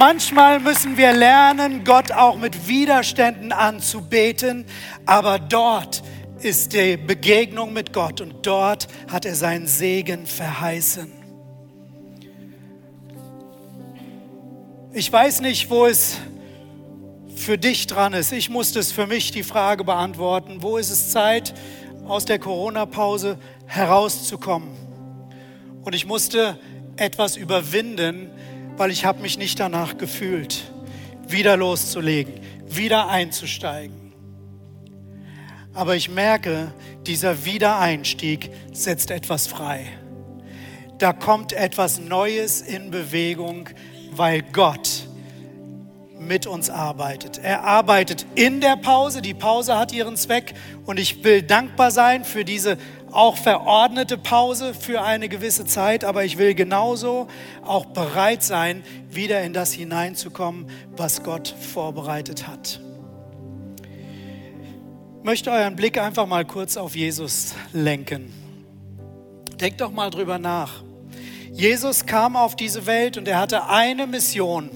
Manchmal 0.00 0.60
müssen 0.60 0.96
wir 0.96 1.12
lernen, 1.12 1.84
Gott 1.84 2.10
auch 2.10 2.38
mit 2.38 2.66
Widerständen 2.66 3.52
anzubeten, 3.52 4.64
aber 5.04 5.38
dort 5.38 6.02
ist 6.40 6.72
die 6.72 6.96
Begegnung 6.96 7.74
mit 7.74 7.92
Gott 7.92 8.22
und 8.22 8.46
dort 8.46 8.88
hat 9.12 9.26
er 9.26 9.34
seinen 9.34 9.66
Segen 9.66 10.24
verheißen. 10.24 11.12
Ich 14.94 15.12
weiß 15.12 15.42
nicht, 15.42 15.68
wo 15.68 15.84
es 15.84 16.16
für 17.36 17.58
dich 17.58 17.86
dran 17.86 18.14
ist. 18.14 18.32
Ich 18.32 18.48
musste 18.48 18.78
es 18.78 18.92
für 18.92 19.06
mich 19.06 19.32
die 19.32 19.42
Frage 19.42 19.84
beantworten, 19.84 20.62
wo 20.62 20.78
ist 20.78 20.88
es 20.88 21.10
Zeit, 21.10 21.52
aus 22.08 22.24
der 22.24 22.38
Corona-Pause 22.38 23.38
herauszukommen. 23.66 24.70
Und 25.82 25.94
ich 25.94 26.06
musste 26.06 26.58
etwas 26.96 27.36
überwinden, 27.36 28.30
weil 28.80 28.90
ich 28.90 29.04
habe 29.04 29.20
mich 29.20 29.36
nicht 29.36 29.60
danach 29.60 29.98
gefühlt, 29.98 30.72
wieder 31.28 31.58
loszulegen, 31.58 32.32
wieder 32.66 33.10
einzusteigen. 33.10 34.14
Aber 35.74 35.96
ich 35.96 36.08
merke, 36.08 36.72
dieser 37.06 37.44
Wiedereinstieg 37.44 38.50
setzt 38.72 39.10
etwas 39.10 39.46
frei. 39.46 39.84
Da 40.96 41.12
kommt 41.12 41.52
etwas 41.52 42.00
Neues 42.00 42.62
in 42.62 42.90
Bewegung, 42.90 43.68
weil 44.12 44.40
Gott 44.40 45.06
mit 46.18 46.46
uns 46.46 46.70
arbeitet. 46.70 47.36
Er 47.36 47.64
arbeitet 47.64 48.24
in 48.34 48.62
der 48.62 48.76
Pause. 48.76 49.20
Die 49.20 49.34
Pause 49.34 49.76
hat 49.76 49.92
ihren 49.92 50.16
Zweck 50.16 50.54
und 50.86 50.98
ich 50.98 51.22
will 51.22 51.42
dankbar 51.42 51.90
sein 51.90 52.24
für 52.24 52.46
diese 52.46 52.78
auch 53.12 53.36
verordnete 53.36 54.18
Pause 54.18 54.74
für 54.74 55.02
eine 55.02 55.28
gewisse 55.28 55.64
Zeit, 55.64 56.04
aber 56.04 56.24
ich 56.24 56.38
will 56.38 56.54
genauso 56.54 57.28
auch 57.62 57.86
bereit 57.86 58.42
sein, 58.42 58.82
wieder 59.10 59.42
in 59.42 59.52
das 59.52 59.72
hineinzukommen, 59.72 60.66
was 60.96 61.22
Gott 61.22 61.48
vorbereitet 61.48 62.46
hat. 62.46 62.80
Ich 65.18 65.24
möchte 65.24 65.50
euren 65.50 65.76
Blick 65.76 65.98
einfach 65.98 66.26
mal 66.26 66.44
kurz 66.44 66.76
auf 66.76 66.96
Jesus 66.96 67.54
lenken. 67.72 68.32
Denk 69.60 69.78
doch 69.78 69.90
mal 69.90 70.08
drüber 70.10 70.38
nach. 70.38 70.82
Jesus 71.52 72.06
kam 72.06 72.36
auf 72.36 72.56
diese 72.56 72.86
Welt 72.86 73.18
und 73.18 73.28
er 73.28 73.38
hatte 73.38 73.68
eine 73.68 74.06
Mission. 74.06 74.70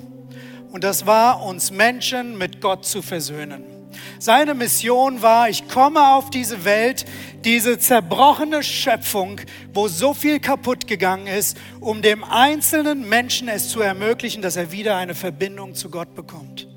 Und 0.70 0.85
das 0.85 1.07
war, 1.07 1.43
uns 1.45 1.70
Menschen 1.70 2.37
mit 2.37 2.61
Gott 2.61 2.85
zu 2.85 3.01
versöhnen. 3.01 3.73
Seine 4.18 4.55
Mission 4.55 5.22
war, 5.22 5.49
ich 5.49 5.68
komme 5.68 6.14
auf 6.14 6.30
diese 6.30 6.64
Welt, 6.64 7.05
diese 7.45 7.78
zerbrochene 7.78 8.62
Schöpfung, 8.62 9.40
wo 9.72 9.88
so 9.88 10.14
viel 10.14 10.40
kaputt 10.40 10.86
gegangen 10.86 11.26
ist, 11.26 11.57
um 11.80 12.03
dem 12.03 12.24
einzelnen 12.24 13.09
Menschen 13.09 13.49
es 13.49 13.68
zu 13.68 13.80
ermöglichen, 13.80 14.42
dass 14.42 14.57
er 14.57 14.72
wieder 14.72 14.97
eine 14.97 15.14
Verbindung 15.14 15.74
zu 15.74 15.90
Gott 15.90 16.14
bekommt. 16.14 16.68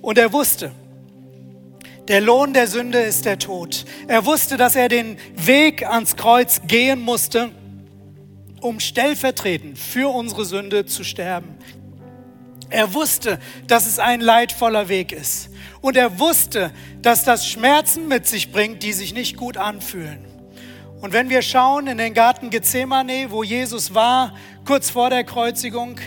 Und 0.00 0.18
er 0.18 0.32
wusste, 0.32 0.72
der 2.08 2.20
Lohn 2.20 2.54
der 2.54 2.66
Sünde 2.66 2.98
ist 2.98 3.24
der 3.24 3.38
Tod. 3.38 3.84
Er 4.08 4.24
wusste, 4.24 4.56
dass 4.56 4.74
er 4.74 4.88
den 4.88 5.16
Weg 5.36 5.86
ans 5.86 6.16
Kreuz 6.16 6.62
gehen 6.66 7.00
musste, 7.00 7.50
um 8.60 8.80
stellvertretend 8.80 9.78
für 9.78 10.08
unsere 10.08 10.44
Sünde 10.44 10.86
zu 10.86 11.04
sterben. 11.04 11.56
Er 12.68 12.94
wusste, 12.94 13.38
dass 13.66 13.86
es 13.86 13.98
ein 13.98 14.20
leidvoller 14.20 14.88
Weg 14.88 15.12
ist. 15.12 15.49
Und 15.80 15.96
er 15.96 16.18
wusste, 16.18 16.70
dass 17.00 17.24
das 17.24 17.46
Schmerzen 17.46 18.08
mit 18.08 18.26
sich 18.26 18.52
bringt, 18.52 18.82
die 18.82 18.92
sich 18.92 19.14
nicht 19.14 19.36
gut 19.36 19.56
anfühlen. 19.56 20.24
Und 21.00 21.14
wenn 21.14 21.30
wir 21.30 21.40
schauen 21.40 21.86
in 21.86 21.96
den 21.96 22.12
Garten 22.12 22.50
Gethsemane, 22.50 23.30
wo 23.30 23.42
Jesus 23.42 23.94
war, 23.94 24.34
kurz 24.66 24.90
vor 24.90 25.08
der 25.08 25.24
Kreuzigung, 25.24 25.98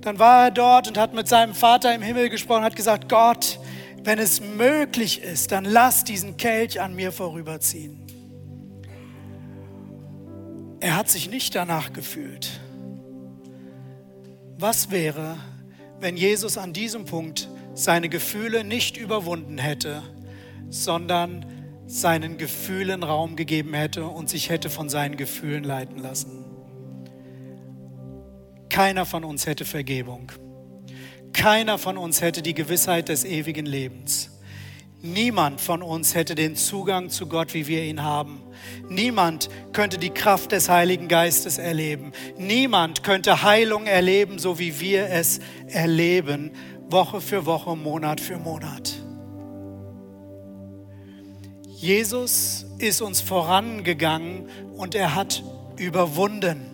dann 0.00 0.18
war 0.18 0.44
er 0.44 0.50
dort 0.52 0.86
und 0.88 0.98
hat 0.98 1.14
mit 1.14 1.26
seinem 1.26 1.54
Vater 1.54 1.92
im 1.94 2.02
Himmel 2.02 2.28
gesprochen, 2.28 2.62
hat 2.62 2.76
gesagt, 2.76 3.08
Gott, 3.08 3.58
wenn 4.04 4.18
es 4.18 4.40
möglich 4.40 5.22
ist, 5.22 5.52
dann 5.52 5.64
lass 5.64 6.04
diesen 6.04 6.36
Kelch 6.36 6.80
an 6.80 6.94
mir 6.94 7.10
vorüberziehen. 7.12 8.06
Er 10.80 10.96
hat 10.96 11.08
sich 11.08 11.30
nicht 11.30 11.54
danach 11.54 11.92
gefühlt. 11.92 12.60
Was 14.58 14.90
wäre, 14.90 15.36
wenn 16.00 16.16
Jesus 16.16 16.58
an 16.58 16.72
diesem 16.72 17.04
Punkt 17.04 17.48
seine 17.74 18.08
Gefühle 18.08 18.64
nicht 18.64 18.96
überwunden 18.96 19.58
hätte, 19.58 20.02
sondern 20.68 21.46
seinen 21.86 22.38
Gefühlen 22.38 23.02
Raum 23.02 23.36
gegeben 23.36 23.74
hätte 23.74 24.06
und 24.06 24.28
sich 24.28 24.50
hätte 24.50 24.70
von 24.70 24.88
seinen 24.88 25.16
Gefühlen 25.16 25.64
leiten 25.64 25.98
lassen? 25.98 26.44
Keiner 28.68 29.04
von 29.04 29.24
uns 29.24 29.46
hätte 29.46 29.64
Vergebung. 29.64 30.32
Keiner 31.32 31.78
von 31.78 31.98
uns 31.98 32.20
hätte 32.20 32.42
die 32.42 32.54
Gewissheit 32.54 33.08
des 33.08 33.24
ewigen 33.24 33.66
Lebens. 33.66 34.30
Niemand 35.04 35.60
von 35.60 35.82
uns 35.82 36.14
hätte 36.14 36.36
den 36.36 36.54
Zugang 36.54 37.10
zu 37.10 37.26
Gott, 37.26 37.54
wie 37.54 37.66
wir 37.66 37.82
ihn 37.82 38.04
haben. 38.04 38.40
Niemand 38.88 39.48
könnte 39.72 39.98
die 39.98 40.10
Kraft 40.10 40.52
des 40.52 40.68
Heiligen 40.68 41.08
Geistes 41.08 41.58
erleben. 41.58 42.12
Niemand 42.38 43.02
könnte 43.02 43.42
Heilung 43.42 43.86
erleben, 43.86 44.38
so 44.38 44.60
wie 44.60 44.78
wir 44.78 45.10
es 45.10 45.40
erleben, 45.66 46.52
Woche 46.92 47.20
für 47.20 47.46
Woche, 47.46 47.74
Monat 47.74 48.20
für 48.20 48.38
Monat. 48.38 48.92
Jesus 51.66 52.66
ist 52.78 53.02
uns 53.02 53.20
vorangegangen 53.20 54.48
und 54.76 54.94
er 54.94 55.14
hat 55.14 55.42
überwunden. 55.78 56.66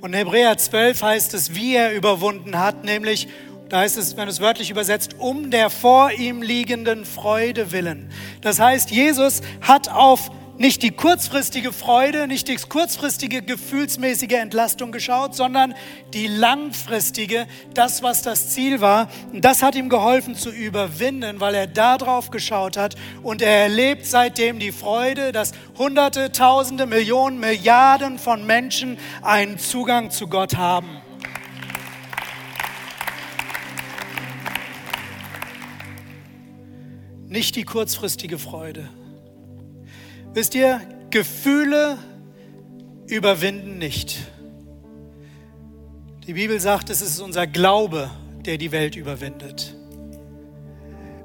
Und 0.00 0.12
in 0.12 0.18
Hebräer 0.18 0.56
12 0.56 1.02
heißt 1.02 1.34
es, 1.34 1.54
wie 1.54 1.76
er 1.76 1.92
überwunden 1.92 2.58
hat, 2.58 2.84
nämlich, 2.84 3.28
da 3.68 3.78
heißt 3.78 3.96
es, 3.98 4.16
wenn 4.16 4.28
es 4.28 4.40
wörtlich 4.40 4.70
übersetzt, 4.70 5.16
um 5.18 5.50
der 5.50 5.70
vor 5.70 6.10
ihm 6.10 6.42
liegenden 6.42 7.04
Freude 7.04 7.70
willen. 7.70 8.10
Das 8.40 8.58
heißt, 8.58 8.90
Jesus 8.90 9.42
hat 9.60 9.88
auf 9.88 10.30
nicht 10.58 10.82
die 10.82 10.90
kurzfristige 10.90 11.72
Freude, 11.72 12.26
nicht 12.26 12.48
die 12.48 12.56
kurzfristige 12.56 13.42
gefühlsmäßige 13.42 14.32
Entlastung 14.32 14.90
geschaut, 14.90 15.34
sondern 15.34 15.74
die 16.14 16.26
langfristige, 16.26 17.46
das, 17.74 18.02
was 18.02 18.22
das 18.22 18.50
Ziel 18.50 18.80
war. 18.80 19.08
Und 19.32 19.44
das 19.44 19.62
hat 19.62 19.74
ihm 19.74 19.88
geholfen 19.88 20.34
zu 20.34 20.50
überwinden, 20.50 21.40
weil 21.40 21.54
er 21.54 21.66
darauf 21.66 22.30
geschaut 22.30 22.76
hat 22.76 22.94
und 23.22 23.42
er 23.42 23.64
erlebt 23.64 24.06
seitdem 24.06 24.58
die 24.58 24.72
Freude, 24.72 25.32
dass 25.32 25.52
Hunderte, 25.76 26.32
Tausende, 26.32 26.86
Millionen, 26.86 27.38
Milliarden 27.38 28.18
von 28.18 28.46
Menschen 28.46 28.98
einen 29.22 29.58
Zugang 29.58 30.10
zu 30.10 30.26
Gott 30.26 30.56
haben. 30.56 30.88
Nicht 37.28 37.56
die 37.56 37.64
kurzfristige 37.64 38.38
Freude 38.38 38.88
Wisst 40.36 40.54
ihr, 40.54 40.82
Gefühle 41.08 41.96
überwinden 43.06 43.78
nicht. 43.78 44.18
Die 46.26 46.34
Bibel 46.34 46.60
sagt, 46.60 46.90
es 46.90 47.00
ist 47.00 47.20
unser 47.20 47.46
Glaube, 47.46 48.10
der 48.44 48.58
die 48.58 48.70
Welt 48.70 48.96
überwindet. 48.96 49.74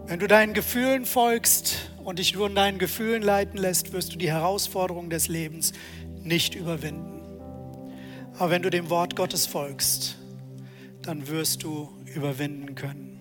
Wenn 0.05 0.19
du 0.21 0.29
deinen 0.29 0.53
Gefühlen 0.53 1.05
folgst 1.05 1.91
und 2.05 2.19
dich 2.19 2.37
von 2.37 2.55
deinen 2.55 2.79
Gefühlen 2.79 3.21
leiten 3.21 3.57
lässt, 3.57 3.91
wirst 3.91 4.13
du 4.13 4.17
die 4.17 4.31
Herausforderungen 4.31 5.09
des 5.09 5.27
Lebens 5.27 5.73
nicht 6.23 6.55
überwinden. 6.55 7.21
Aber 8.37 8.49
wenn 8.49 8.61
du 8.61 8.69
dem 8.69 8.89
Wort 8.89 9.17
Gottes 9.17 9.45
folgst, 9.45 10.15
dann 11.01 11.27
wirst 11.27 11.63
du 11.63 11.89
überwinden 12.05 12.75
können. 12.75 13.19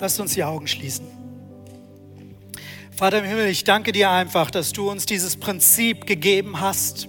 Lasst 0.00 0.18
uns 0.18 0.32
die 0.32 0.44
Augen 0.44 0.66
schließen. 0.66 1.17
Vater 2.98 3.18
im 3.18 3.26
Himmel, 3.26 3.46
ich 3.46 3.62
danke 3.62 3.92
dir 3.92 4.10
einfach, 4.10 4.50
dass 4.50 4.72
du 4.72 4.90
uns 4.90 5.06
dieses 5.06 5.36
Prinzip 5.36 6.04
gegeben 6.04 6.60
hast. 6.60 7.06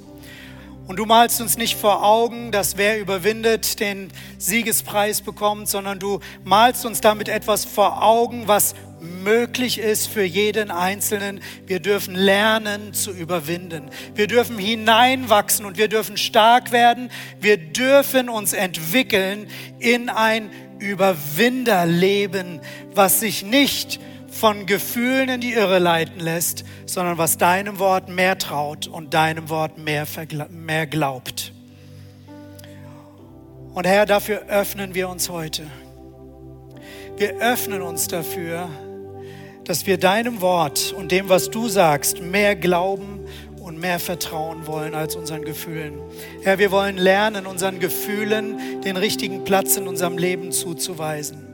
Und 0.85 0.97
du 0.97 1.07
malst 1.07 1.41
uns 1.41 1.57
nicht 1.57 1.75
vor 1.75 2.05
Augen, 2.05 2.51
dass 2.51 2.77
wer 2.77 2.99
überwindet, 2.99 3.79
den 3.79 4.11
Siegespreis 4.37 5.21
bekommt, 5.21 5.67
sondern 5.67 5.97
du 5.97 6.19
malst 6.43 6.85
uns 6.85 7.01
damit 7.01 7.27
etwas 7.27 7.65
vor 7.65 8.03
Augen, 8.03 8.47
was 8.47 8.75
möglich 8.99 9.79
ist 9.79 10.09
für 10.09 10.23
jeden 10.23 10.69
Einzelnen. 10.69 11.41
Wir 11.65 11.79
dürfen 11.79 12.13
lernen 12.13 12.93
zu 12.93 13.09
überwinden. 13.09 13.89
Wir 14.13 14.27
dürfen 14.27 14.59
hineinwachsen 14.59 15.65
und 15.65 15.79
wir 15.79 15.87
dürfen 15.87 16.17
stark 16.17 16.71
werden. 16.71 17.09
Wir 17.39 17.57
dürfen 17.57 18.29
uns 18.29 18.53
entwickeln 18.53 19.47
in 19.79 20.09
ein 20.09 20.51
Überwinderleben, 20.77 22.61
was 22.93 23.21
sich 23.21 23.41
nicht 23.41 23.99
von 24.31 24.65
Gefühlen 24.65 25.29
in 25.29 25.41
die 25.41 25.53
Irre 25.53 25.79
leiten 25.79 26.19
lässt, 26.19 26.63
sondern 26.85 27.17
was 27.17 27.37
deinem 27.37 27.79
Wort 27.79 28.09
mehr 28.09 28.37
traut 28.37 28.87
und 28.87 29.13
deinem 29.13 29.49
Wort 29.49 29.77
mehr, 29.77 30.07
mehr 30.49 30.87
glaubt. 30.87 31.53
Und 33.73 33.85
Herr, 33.85 34.05
dafür 34.05 34.43
öffnen 34.47 34.93
wir 34.95 35.09
uns 35.09 35.29
heute. 35.29 35.63
Wir 37.17 37.37
öffnen 37.37 37.81
uns 37.81 38.07
dafür, 38.07 38.69
dass 39.65 39.85
wir 39.85 39.97
deinem 39.97 40.41
Wort 40.41 40.93
und 40.97 41.11
dem, 41.11 41.29
was 41.29 41.49
du 41.49 41.67
sagst, 41.67 42.21
mehr 42.21 42.55
glauben 42.55 43.19
und 43.59 43.79
mehr 43.79 43.99
vertrauen 43.99 44.65
wollen 44.65 44.95
als 44.95 45.15
unseren 45.15 45.43
Gefühlen. 45.43 45.93
Herr, 46.43 46.57
wir 46.59 46.71
wollen 46.71 46.97
lernen, 46.97 47.45
unseren 47.45 47.79
Gefühlen 47.79 48.81
den 48.81 48.97
richtigen 48.97 49.43
Platz 49.43 49.77
in 49.77 49.87
unserem 49.87 50.17
Leben 50.17 50.51
zuzuweisen. 50.51 51.48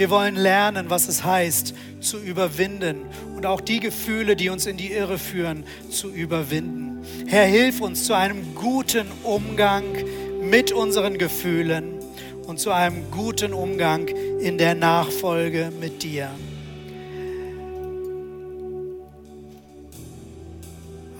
Wir 0.00 0.08
wollen 0.08 0.34
lernen, 0.34 0.88
was 0.88 1.08
es 1.08 1.24
heißt, 1.24 1.74
zu 2.00 2.16
überwinden 2.16 3.02
und 3.36 3.44
auch 3.44 3.60
die 3.60 3.80
Gefühle, 3.80 4.34
die 4.34 4.48
uns 4.48 4.64
in 4.64 4.78
die 4.78 4.92
Irre 4.92 5.18
führen, 5.18 5.62
zu 5.90 6.08
überwinden. 6.08 7.04
Herr, 7.26 7.44
hilf 7.44 7.82
uns 7.82 8.04
zu 8.04 8.14
einem 8.14 8.54
guten 8.54 9.08
Umgang 9.24 9.84
mit 10.40 10.72
unseren 10.72 11.18
Gefühlen 11.18 11.98
und 12.46 12.58
zu 12.58 12.70
einem 12.70 13.10
guten 13.10 13.52
Umgang 13.52 14.08
in 14.08 14.56
der 14.56 14.74
Nachfolge 14.74 15.70
mit 15.78 16.02
dir. 16.02 16.30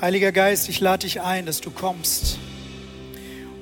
Heiliger 0.00 0.32
Geist, 0.32 0.70
ich 0.70 0.80
lade 0.80 1.06
dich 1.06 1.20
ein, 1.20 1.44
dass 1.44 1.60
du 1.60 1.70
kommst 1.70 2.38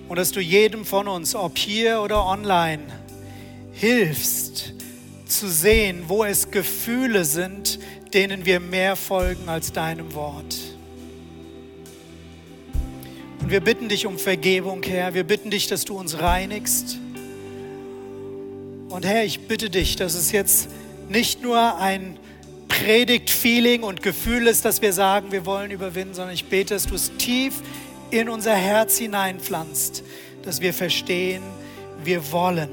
und 0.08 0.16
dass 0.16 0.30
du 0.30 0.38
jedem 0.38 0.84
von 0.84 1.08
uns, 1.08 1.34
ob 1.34 1.58
hier 1.58 2.02
oder 2.02 2.24
online, 2.24 2.84
hilfst, 3.72 4.77
zu 5.28 5.48
sehen, 5.48 6.04
wo 6.08 6.24
es 6.24 6.50
Gefühle 6.50 7.24
sind, 7.24 7.78
denen 8.12 8.44
wir 8.44 8.60
mehr 8.60 8.96
folgen 8.96 9.48
als 9.48 9.72
deinem 9.72 10.14
Wort. 10.14 10.56
Und 13.40 13.50
wir 13.50 13.60
bitten 13.60 13.88
dich 13.88 14.06
um 14.06 14.18
Vergebung, 14.18 14.82
Herr. 14.82 15.14
Wir 15.14 15.24
bitten 15.24 15.50
dich, 15.50 15.68
dass 15.68 15.84
du 15.84 15.98
uns 15.98 16.20
reinigst. 16.20 16.98
Und 18.88 19.04
Herr, 19.04 19.24
ich 19.24 19.46
bitte 19.46 19.70
dich, 19.70 19.96
dass 19.96 20.14
es 20.14 20.32
jetzt 20.32 20.68
nicht 21.08 21.42
nur 21.42 21.76
ein 21.76 22.18
Predigt-Feeling 22.68 23.82
und 23.82 24.02
Gefühl 24.02 24.46
ist, 24.46 24.64
dass 24.64 24.82
wir 24.82 24.92
sagen, 24.92 25.32
wir 25.32 25.46
wollen 25.46 25.70
überwinden, 25.70 26.14
sondern 26.14 26.34
ich 26.34 26.46
bete, 26.46 26.74
dass 26.74 26.86
du 26.86 26.94
es 26.94 27.12
tief 27.16 27.62
in 28.10 28.28
unser 28.28 28.54
Herz 28.54 28.98
hineinpflanzt, 28.98 30.02
dass 30.42 30.60
wir 30.60 30.72
verstehen, 30.72 31.42
wir 32.04 32.32
wollen 32.32 32.70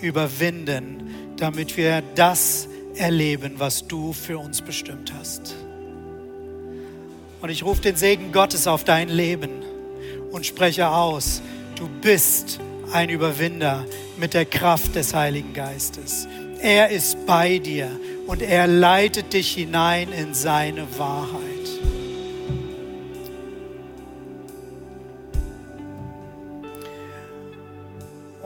überwinden 0.00 1.21
damit 1.42 1.76
wir 1.76 2.04
das 2.14 2.68
erleben, 2.94 3.54
was 3.58 3.88
du 3.88 4.12
für 4.12 4.38
uns 4.38 4.62
bestimmt 4.62 5.12
hast. 5.12 5.56
Und 7.40 7.48
ich 7.48 7.64
rufe 7.64 7.82
den 7.82 7.96
Segen 7.96 8.30
Gottes 8.30 8.68
auf 8.68 8.84
dein 8.84 9.08
Leben 9.08 9.50
und 10.30 10.46
spreche 10.46 10.88
aus, 10.88 11.42
du 11.74 11.88
bist 12.00 12.60
ein 12.92 13.10
Überwinder 13.10 13.84
mit 14.18 14.34
der 14.34 14.44
Kraft 14.44 14.94
des 14.94 15.14
Heiligen 15.14 15.52
Geistes. 15.52 16.28
Er 16.60 16.90
ist 16.90 17.26
bei 17.26 17.58
dir 17.58 17.90
und 18.28 18.40
er 18.40 18.68
leitet 18.68 19.32
dich 19.32 19.54
hinein 19.54 20.12
in 20.12 20.34
seine 20.34 20.86
Wahrheit. 20.96 21.51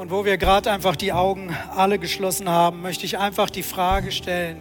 Und 0.07 0.13
wo 0.13 0.25
wir 0.25 0.37
gerade 0.37 0.71
einfach 0.71 0.95
die 0.95 1.13
Augen 1.13 1.53
alle 1.75 1.99
geschlossen 1.99 2.49
haben, 2.49 2.81
möchte 2.81 3.05
ich 3.05 3.19
einfach 3.19 3.51
die 3.51 3.65
Frage 3.65 4.13
stellen, 4.13 4.59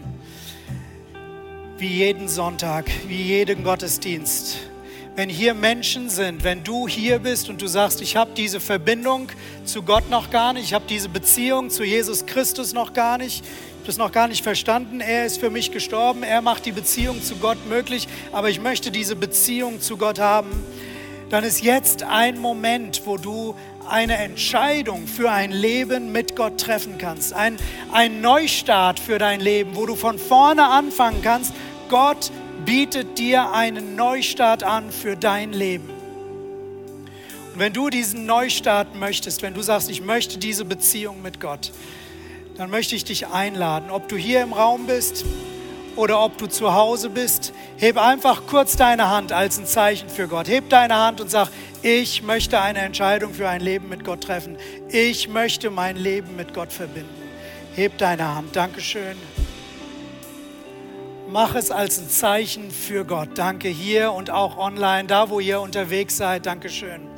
wie 1.78 1.86
jeden 1.86 2.28
Sonntag, 2.28 2.90
wie 3.08 3.22
jeden 3.22 3.64
Gottesdienst, 3.64 4.58
wenn 5.16 5.30
hier 5.30 5.54
Menschen 5.54 6.10
sind, 6.10 6.44
wenn 6.44 6.64
du 6.64 6.88
hier 6.88 7.20
bist 7.20 7.48
und 7.48 7.62
du 7.62 7.68
sagst, 7.68 8.02
ich 8.02 8.16
habe 8.16 8.32
diese 8.36 8.60
Verbindung 8.60 9.30
zu 9.66 9.84
Gott 9.84 10.10
noch 10.10 10.32
gar 10.32 10.52
nicht, 10.52 10.64
ich 10.64 10.74
habe 10.74 10.86
diese 10.90 11.10
Beziehung 11.10 11.70
zu 11.70 11.84
Jesus 11.84 12.26
Christus 12.26 12.74
noch 12.74 12.94
gar 12.94 13.20
nicht, 13.20 13.44
ich 13.44 13.78
habe 13.78 13.86
das 13.86 13.98
noch 13.98 14.12
gar 14.12 14.28
nicht 14.28 14.42
verstanden, 14.42 15.00
er 15.00 15.28
ist 15.28 15.40
für 15.40 15.52
mich 15.52 15.72
gestorben, 15.72 16.24
er 16.24 16.42
macht 16.42 16.66
die 16.66 16.72
Beziehung 16.72 17.22
zu 17.22 17.36
Gott 17.36 17.70
möglich, 17.70 18.08
aber 18.32 18.50
ich 18.50 18.60
möchte 18.60 18.90
diese 18.90 19.16
Beziehung 19.16 19.80
zu 19.80 19.96
Gott 19.98 20.18
haben, 20.18 20.50
dann 21.30 21.44
ist 21.44 21.62
jetzt 21.62 22.02
ein 22.02 22.40
Moment, 22.40 23.04
wo 23.06 23.18
du 23.18 23.56
eine 23.88 24.18
Entscheidung 24.18 25.08
für 25.08 25.32
ein 25.32 25.52
Leben 25.52 26.12
mit 26.12 26.36
Gott 26.36 26.60
treffen 26.60 26.98
kannst. 26.98 27.34
Ein, 27.34 27.58
ein 27.92 28.22
Neustart 28.22 29.00
für 29.00 29.18
dein 29.18 29.40
Leben, 29.40 29.76
wo 29.76 29.86
du 29.86 29.96
von 29.96 30.18
vorne 30.20 30.68
anfangen 30.68 31.22
kannst. 31.22 31.54
Gott 31.90 32.32
bietet 32.66 33.18
dir 33.18 33.52
einen 33.52 33.96
Neustart 33.96 34.64
an 34.64 34.92
für 34.92 35.16
dein 35.16 35.54
Leben. 35.54 35.90
Und 37.54 37.60
wenn 37.60 37.74
du 37.74 37.90
diesen 37.90 38.26
Neustart 38.26 38.96
möchtest, 38.96 39.42
wenn 39.42 39.54
du 39.54 39.62
sagst, 39.62 39.90
ich 39.90 40.02
möchte 40.02 40.38
diese 40.38 40.66
Beziehung 40.66 41.22
mit 41.22 41.40
Gott, 41.40 41.72
dann 42.58 42.70
möchte 42.70 42.96
ich 42.96 43.04
dich 43.04 43.28
einladen, 43.28 43.90
ob 43.92 44.08
du 44.08 44.16
hier 44.16 44.42
im 44.42 44.54
Raum 44.54 44.88
bist 44.88 45.26
oder 45.96 46.24
ob 46.24 46.38
du 46.38 46.48
zu 46.48 46.74
Hause 46.74 47.10
bist, 47.10 47.54
heb 47.78 47.98
einfach 47.98 48.48
kurz 48.48 48.76
deine 48.76 49.10
Hand 49.10 49.32
als 49.32 49.58
ein 49.58 49.66
Zeichen 49.66 50.10
für 50.10 50.28
Gott. 50.28 50.48
Heb 50.48 50.70
deine 50.70 50.96
Hand 50.96 51.22
und 51.22 51.30
sag, 51.32 51.50
ich 51.82 52.24
möchte 52.24 52.60
eine 52.60 52.80
Entscheidung 52.80 53.34
für 53.34 53.48
ein 53.48 53.62
Leben 53.62 53.90
mit 53.90 54.04
Gott 54.04 54.22
treffen. 54.22 54.58
Ich 54.90 55.30
möchte 55.30 55.70
mein 55.70 55.96
Leben 55.96 56.36
mit 56.36 56.54
Gott 56.54 56.74
verbinden. 56.74 57.10
Heb 57.76 57.98
deine 57.98 58.36
Hand. 58.36 58.56
Dankeschön. 58.56 59.18
Mach 61.30 61.56
es 61.56 61.72
als 61.72 62.00
ein 62.00 62.10
Zeichen 62.10 62.72
für 62.72 63.04
Gott. 63.04 63.30
Danke 63.36 63.68
hier 63.68 64.12
und 64.14 64.30
auch 64.30 64.58
online, 64.58 65.08
da 65.08 65.30
wo 65.30 65.40
ihr 65.40 65.60
unterwegs 65.60 66.18
seid. 66.18 66.46
Dankeschön. 66.46 67.15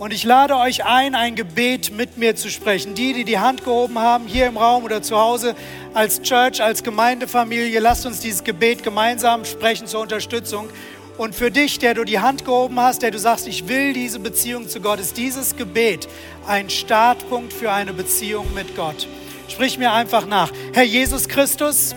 Und 0.00 0.14
ich 0.14 0.24
lade 0.24 0.56
euch 0.56 0.86
ein, 0.86 1.14
ein 1.14 1.34
Gebet 1.34 1.92
mit 1.92 2.16
mir 2.16 2.34
zu 2.34 2.48
sprechen. 2.48 2.94
Die, 2.94 3.12
die 3.12 3.24
die 3.24 3.38
Hand 3.38 3.64
gehoben 3.64 3.98
haben, 3.98 4.26
hier 4.26 4.46
im 4.46 4.56
Raum 4.56 4.82
oder 4.84 5.02
zu 5.02 5.18
Hause, 5.18 5.54
als 5.92 6.22
Church, 6.22 6.62
als 6.62 6.82
Gemeindefamilie, 6.82 7.78
lasst 7.80 8.06
uns 8.06 8.20
dieses 8.20 8.42
Gebet 8.42 8.82
gemeinsam 8.82 9.44
sprechen 9.44 9.86
zur 9.86 10.00
Unterstützung. 10.00 10.70
Und 11.18 11.34
für 11.34 11.50
dich, 11.50 11.78
der 11.80 11.92
du 11.92 12.04
die 12.04 12.18
Hand 12.18 12.46
gehoben 12.46 12.80
hast, 12.80 13.02
der 13.02 13.10
du 13.10 13.18
sagst, 13.18 13.46
ich 13.46 13.68
will 13.68 13.92
diese 13.92 14.20
Beziehung 14.20 14.70
zu 14.70 14.80
Gott, 14.80 15.00
ist 15.00 15.18
dieses 15.18 15.54
Gebet 15.54 16.08
ein 16.46 16.70
Startpunkt 16.70 17.52
für 17.52 17.70
eine 17.70 17.92
Beziehung 17.92 18.54
mit 18.54 18.74
Gott. 18.76 19.06
Sprich 19.48 19.76
mir 19.76 19.92
einfach 19.92 20.24
nach. 20.24 20.50
Herr 20.72 20.84
Jesus 20.84 21.28
Christus, 21.28 21.94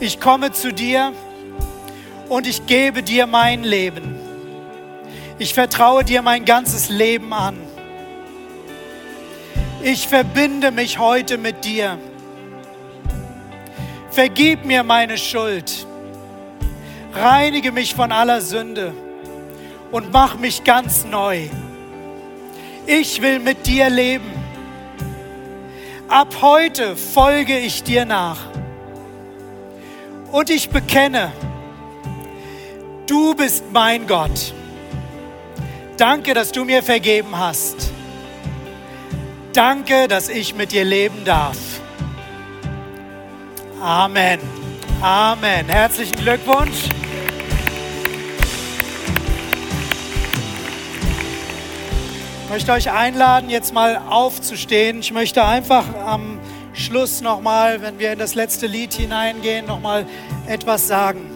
ich 0.00 0.20
komme 0.20 0.52
zu 0.52 0.70
dir 0.70 1.14
und 2.28 2.46
ich 2.46 2.66
gebe 2.66 3.02
dir 3.02 3.26
mein 3.26 3.64
Leben. 3.64 4.19
Ich 5.40 5.54
vertraue 5.54 6.04
dir 6.04 6.20
mein 6.20 6.44
ganzes 6.44 6.90
Leben 6.90 7.32
an. 7.32 7.56
Ich 9.82 10.06
verbinde 10.06 10.70
mich 10.70 10.98
heute 10.98 11.38
mit 11.38 11.64
dir. 11.64 11.98
Vergib 14.10 14.66
mir 14.66 14.82
meine 14.82 15.16
Schuld. 15.16 15.86
Reinige 17.14 17.72
mich 17.72 17.94
von 17.94 18.12
aller 18.12 18.42
Sünde 18.42 18.92
und 19.90 20.12
mach 20.12 20.36
mich 20.38 20.62
ganz 20.62 21.06
neu. 21.06 21.48
Ich 22.84 23.22
will 23.22 23.38
mit 23.38 23.66
dir 23.66 23.88
leben. 23.88 24.30
Ab 26.08 26.34
heute 26.42 26.96
folge 26.96 27.58
ich 27.58 27.82
dir 27.82 28.04
nach. 28.04 28.40
Und 30.32 30.50
ich 30.50 30.68
bekenne, 30.68 31.32
du 33.06 33.34
bist 33.34 33.64
mein 33.72 34.06
Gott. 34.06 34.52
Danke, 36.00 36.32
dass 36.32 36.50
du 36.50 36.64
mir 36.64 36.82
vergeben 36.82 37.36
hast. 37.38 37.90
Danke, 39.52 40.08
dass 40.08 40.30
ich 40.30 40.54
mit 40.54 40.72
dir 40.72 40.82
leben 40.82 41.26
darf. 41.26 41.58
Amen. 43.82 44.40
Amen. 45.02 45.68
Herzlichen 45.68 46.16
Glückwunsch. 46.16 46.88
Ich 52.44 52.50
möchte 52.50 52.72
euch 52.72 52.90
einladen, 52.90 53.50
jetzt 53.50 53.74
mal 53.74 54.00
aufzustehen. 54.08 55.00
Ich 55.00 55.12
möchte 55.12 55.44
einfach 55.44 55.84
am 56.06 56.40
Schluss 56.72 57.20
nochmal, 57.20 57.82
wenn 57.82 57.98
wir 57.98 58.14
in 58.14 58.18
das 58.18 58.34
letzte 58.34 58.66
Lied 58.66 58.94
hineingehen, 58.94 59.66
nochmal 59.66 60.06
etwas 60.46 60.88
sagen. 60.88 61.29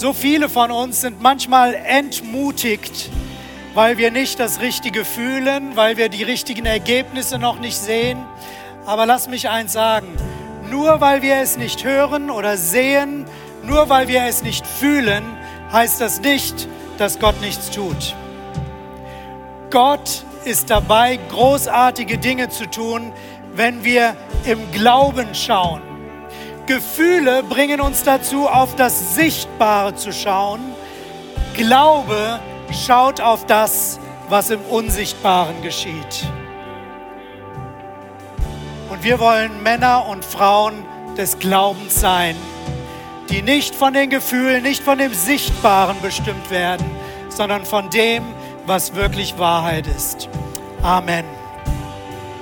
So 0.00 0.14
viele 0.14 0.48
von 0.48 0.70
uns 0.70 1.02
sind 1.02 1.20
manchmal 1.20 1.74
entmutigt, 1.74 3.10
weil 3.74 3.98
wir 3.98 4.10
nicht 4.10 4.40
das 4.40 4.62
Richtige 4.62 5.04
fühlen, 5.04 5.76
weil 5.76 5.98
wir 5.98 6.08
die 6.08 6.22
richtigen 6.22 6.64
Ergebnisse 6.64 7.38
noch 7.38 7.60
nicht 7.60 7.76
sehen. 7.76 8.24
Aber 8.86 9.04
lass 9.04 9.28
mich 9.28 9.50
eins 9.50 9.74
sagen, 9.74 10.06
nur 10.70 11.02
weil 11.02 11.20
wir 11.20 11.36
es 11.36 11.58
nicht 11.58 11.84
hören 11.84 12.30
oder 12.30 12.56
sehen, 12.56 13.26
nur 13.62 13.90
weil 13.90 14.08
wir 14.08 14.24
es 14.24 14.42
nicht 14.42 14.66
fühlen, 14.66 15.22
heißt 15.70 16.00
das 16.00 16.22
nicht, 16.22 16.66
dass 16.96 17.18
Gott 17.18 17.38
nichts 17.42 17.70
tut. 17.70 18.16
Gott 19.68 20.24
ist 20.46 20.70
dabei, 20.70 21.18
großartige 21.28 22.16
Dinge 22.16 22.48
zu 22.48 22.64
tun, 22.70 23.12
wenn 23.54 23.84
wir 23.84 24.16
im 24.46 24.72
Glauben 24.72 25.34
schauen. 25.34 25.89
Gefühle 26.70 27.42
bringen 27.42 27.80
uns 27.80 28.04
dazu, 28.04 28.46
auf 28.46 28.76
das 28.76 29.16
Sichtbare 29.16 29.96
zu 29.96 30.12
schauen. 30.12 30.60
Glaube 31.54 32.38
schaut 32.86 33.20
auf 33.20 33.44
das, 33.44 33.98
was 34.28 34.50
im 34.50 34.60
Unsichtbaren 34.60 35.62
geschieht. 35.62 36.28
Und 38.88 39.02
wir 39.02 39.18
wollen 39.18 39.64
Männer 39.64 40.06
und 40.06 40.24
Frauen 40.24 40.84
des 41.16 41.40
Glaubens 41.40 42.00
sein, 42.00 42.36
die 43.30 43.42
nicht 43.42 43.74
von 43.74 43.92
den 43.92 44.08
Gefühlen, 44.08 44.62
nicht 44.62 44.84
von 44.84 44.98
dem 44.98 45.12
Sichtbaren 45.12 45.96
bestimmt 46.00 46.52
werden, 46.52 46.88
sondern 47.30 47.64
von 47.64 47.90
dem, 47.90 48.22
was 48.66 48.94
wirklich 48.94 49.36
Wahrheit 49.38 49.88
ist. 49.88 50.28
Amen. 50.84 51.39